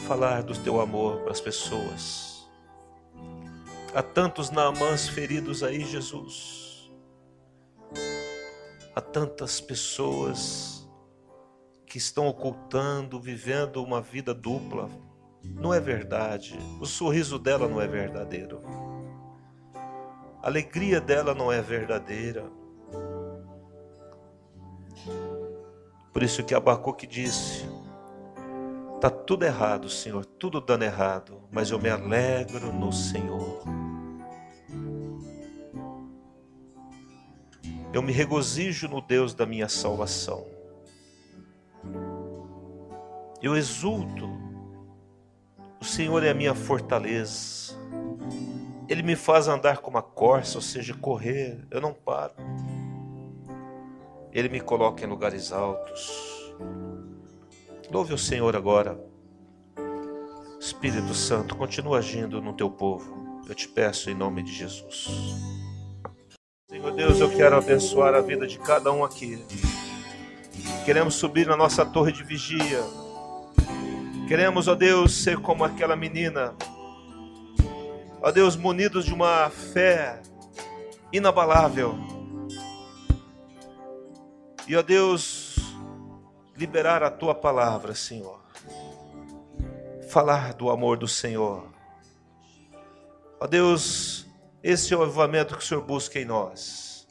falar 0.07 0.43
do 0.43 0.53
teu 0.63 0.79
amor 0.79 1.21
para 1.21 1.31
as 1.31 1.41
pessoas. 1.41 2.47
Há 3.93 4.03
tantos 4.03 4.51
Naamãs 4.51 5.09
feridos 5.09 5.63
aí, 5.63 5.83
Jesus. 5.83 6.91
Há 8.95 9.01
tantas 9.01 9.59
pessoas 9.59 10.87
que 11.87 11.97
estão 11.97 12.27
ocultando, 12.27 13.19
vivendo 13.19 13.83
uma 13.83 13.99
vida 13.99 14.35
dupla. 14.35 14.87
Não 15.43 15.73
é 15.73 15.79
verdade. 15.79 16.55
O 16.79 16.85
sorriso 16.85 17.39
dela 17.39 17.67
não 17.67 17.81
é 17.81 17.87
verdadeiro. 17.87 18.61
A 20.41 20.47
alegria 20.47 21.01
dela 21.01 21.33
não 21.33 21.51
é 21.51 21.61
verdadeira. 21.61 22.45
Por 26.13 26.23
isso 26.23 26.43
que 26.43 26.55
Abacuque 26.55 27.05
disse: 27.05 27.65
Está 28.95 29.09
tudo 29.09 29.45
errado, 29.45 29.89
Senhor, 29.89 30.25
tudo 30.25 30.59
dando 30.59 30.83
errado, 30.83 31.41
mas 31.51 31.71
eu 31.71 31.79
me 31.79 31.89
alegro 31.89 32.73
no 32.73 32.91
Senhor. 32.91 33.63
Eu 37.93 38.01
me 38.01 38.11
regozijo 38.11 38.87
no 38.87 39.01
Deus 39.01 39.33
da 39.33 39.45
minha 39.45 39.69
salvação. 39.69 40.45
Eu 43.41 43.55
exulto. 43.55 44.29
O 45.79 45.85
Senhor 45.85 46.21
é 46.23 46.29
a 46.29 46.33
minha 46.33 46.53
fortaleza. 46.53 47.78
Ele 48.89 49.03
me 49.03 49.15
faz 49.15 49.47
andar 49.47 49.77
como 49.77 49.97
a 49.97 50.01
corça, 50.01 50.57
ou 50.57 50.61
seja, 50.61 50.93
correr. 50.95 51.63
Eu 51.69 51.79
não 51.79 51.93
paro. 51.93 52.33
Ele 54.33 54.49
me 54.49 54.59
coloca 54.59 55.05
em 55.05 55.07
lugares 55.07 55.51
altos. 55.51 56.53
Louve 57.91 58.13
o 58.13 58.17
Senhor 58.17 58.55
agora. 58.55 58.99
Espírito 60.59 61.13
Santo, 61.13 61.55
continua 61.55 61.99
agindo 61.99 62.41
no 62.41 62.53
teu 62.53 62.69
povo. 62.69 63.41
Eu 63.47 63.55
te 63.55 63.67
peço 63.67 64.09
em 64.09 64.15
nome 64.15 64.43
de 64.43 64.51
Jesus. 64.51 65.07
Senhor 66.69 66.91
Deus, 66.91 67.19
eu 67.19 67.29
quero 67.29 67.55
abençoar 67.55 68.13
a 68.13 68.21
vida 68.21 68.45
de 68.45 68.59
cada 68.59 68.91
um 68.91 69.03
aqui. 69.03 69.43
Queremos 70.83 71.15
subir 71.15 71.47
na 71.47 71.55
nossa 71.55 71.85
torre 71.85 72.11
de 72.11 72.23
vigia 72.23 72.83
Queremos, 74.29 74.67
ó 74.67 74.75
Deus, 74.75 75.23
ser 75.23 75.39
como 75.39 75.63
aquela 75.63 75.95
menina, 75.95 76.53
ó 78.21 78.31
Deus, 78.31 78.55
munidos 78.55 79.05
de 79.05 79.13
uma 79.13 79.49
fé 79.49 80.21
inabalável. 81.11 81.95
E, 84.67 84.75
ó 84.75 84.81
Deus, 84.81 85.55
liberar 86.55 87.01
a 87.03 87.09
tua 87.09 87.33
palavra, 87.33 87.95
Senhor. 87.95 88.39
Falar 90.09 90.53
do 90.53 90.69
amor 90.69 90.97
do 90.97 91.07
Senhor. 91.07 91.67
Ó 93.39 93.47
Deus, 93.47 94.27
esse 94.61 94.93
é 94.93 94.97
o 94.97 95.01
avivamento 95.01 95.55
que 95.55 95.63
o 95.63 95.65
Senhor 95.65 95.81
busca 95.81 96.19
em 96.19 96.25
nós. 96.25 97.07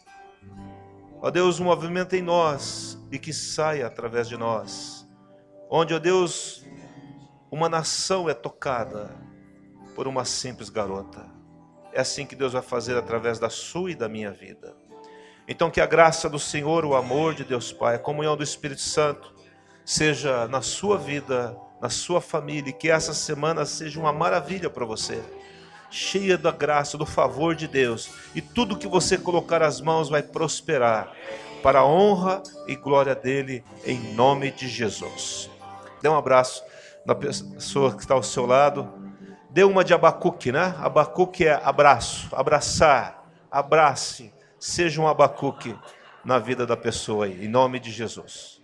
Ó 1.20 1.30
Deus, 1.30 1.58
um 1.58 1.64
movimento 1.64 2.14
em 2.14 2.22
nós 2.22 2.98
e 3.10 3.18
que 3.18 3.32
saia 3.32 3.86
através 3.86 4.28
de 4.28 4.36
nós. 4.36 5.08
Onde, 5.70 5.94
ó 5.94 5.98
Deus, 5.98 6.64
uma 7.50 7.68
nação 7.68 8.28
é 8.28 8.34
tocada 8.34 9.27
por 9.98 10.06
uma 10.06 10.24
simples 10.24 10.68
garota. 10.68 11.26
É 11.92 12.00
assim 12.00 12.24
que 12.24 12.36
Deus 12.36 12.52
vai 12.52 12.62
fazer 12.62 12.96
através 12.96 13.40
da 13.40 13.50
sua 13.50 13.90
e 13.90 13.96
da 13.96 14.08
minha 14.08 14.30
vida. 14.30 14.76
Então, 15.48 15.72
que 15.72 15.80
a 15.80 15.86
graça 15.86 16.30
do 16.30 16.38
Senhor, 16.38 16.84
o 16.84 16.94
amor 16.94 17.34
de 17.34 17.42
Deus 17.42 17.72
Pai, 17.72 17.96
a 17.96 17.98
comunhão 17.98 18.36
do 18.36 18.44
Espírito 18.44 18.80
Santo, 18.80 19.34
seja 19.84 20.46
na 20.46 20.62
sua 20.62 20.96
vida, 20.96 21.58
na 21.82 21.90
sua 21.90 22.20
família, 22.20 22.70
e 22.70 22.72
que 22.72 22.88
essa 22.88 23.12
semana 23.12 23.66
seja 23.66 23.98
uma 23.98 24.12
maravilha 24.12 24.70
para 24.70 24.84
você, 24.84 25.20
cheia 25.90 26.38
da 26.38 26.52
graça, 26.52 26.96
do 26.96 27.04
favor 27.04 27.56
de 27.56 27.66
Deus, 27.66 28.08
e 28.36 28.40
tudo 28.40 28.78
que 28.78 28.86
você 28.86 29.18
colocar 29.18 29.64
as 29.64 29.80
mãos 29.80 30.08
vai 30.08 30.22
prosperar, 30.22 31.12
para 31.60 31.80
a 31.80 31.84
honra 31.84 32.40
e 32.68 32.76
glória 32.76 33.16
dele, 33.16 33.64
em 33.84 33.98
nome 34.14 34.52
de 34.52 34.68
Jesus. 34.68 35.50
Dê 36.00 36.08
um 36.08 36.16
abraço 36.16 36.62
da 37.04 37.16
pessoa 37.16 37.96
que 37.96 38.02
está 38.02 38.14
ao 38.14 38.22
seu 38.22 38.46
lado. 38.46 38.97
Dê 39.50 39.64
uma 39.64 39.82
de 39.82 39.94
Abacuque, 39.94 40.52
né? 40.52 40.74
Abacuque 40.78 41.46
é 41.46 41.60
abraço, 41.64 42.28
abraçar, 42.32 43.24
abrace. 43.50 44.32
Seja 44.60 45.00
um 45.00 45.08
Abacuque 45.08 45.74
na 46.24 46.38
vida 46.38 46.66
da 46.66 46.76
pessoa 46.76 47.24
aí, 47.24 47.44
em 47.44 47.48
nome 47.48 47.80
de 47.80 47.90
Jesus. 47.90 48.57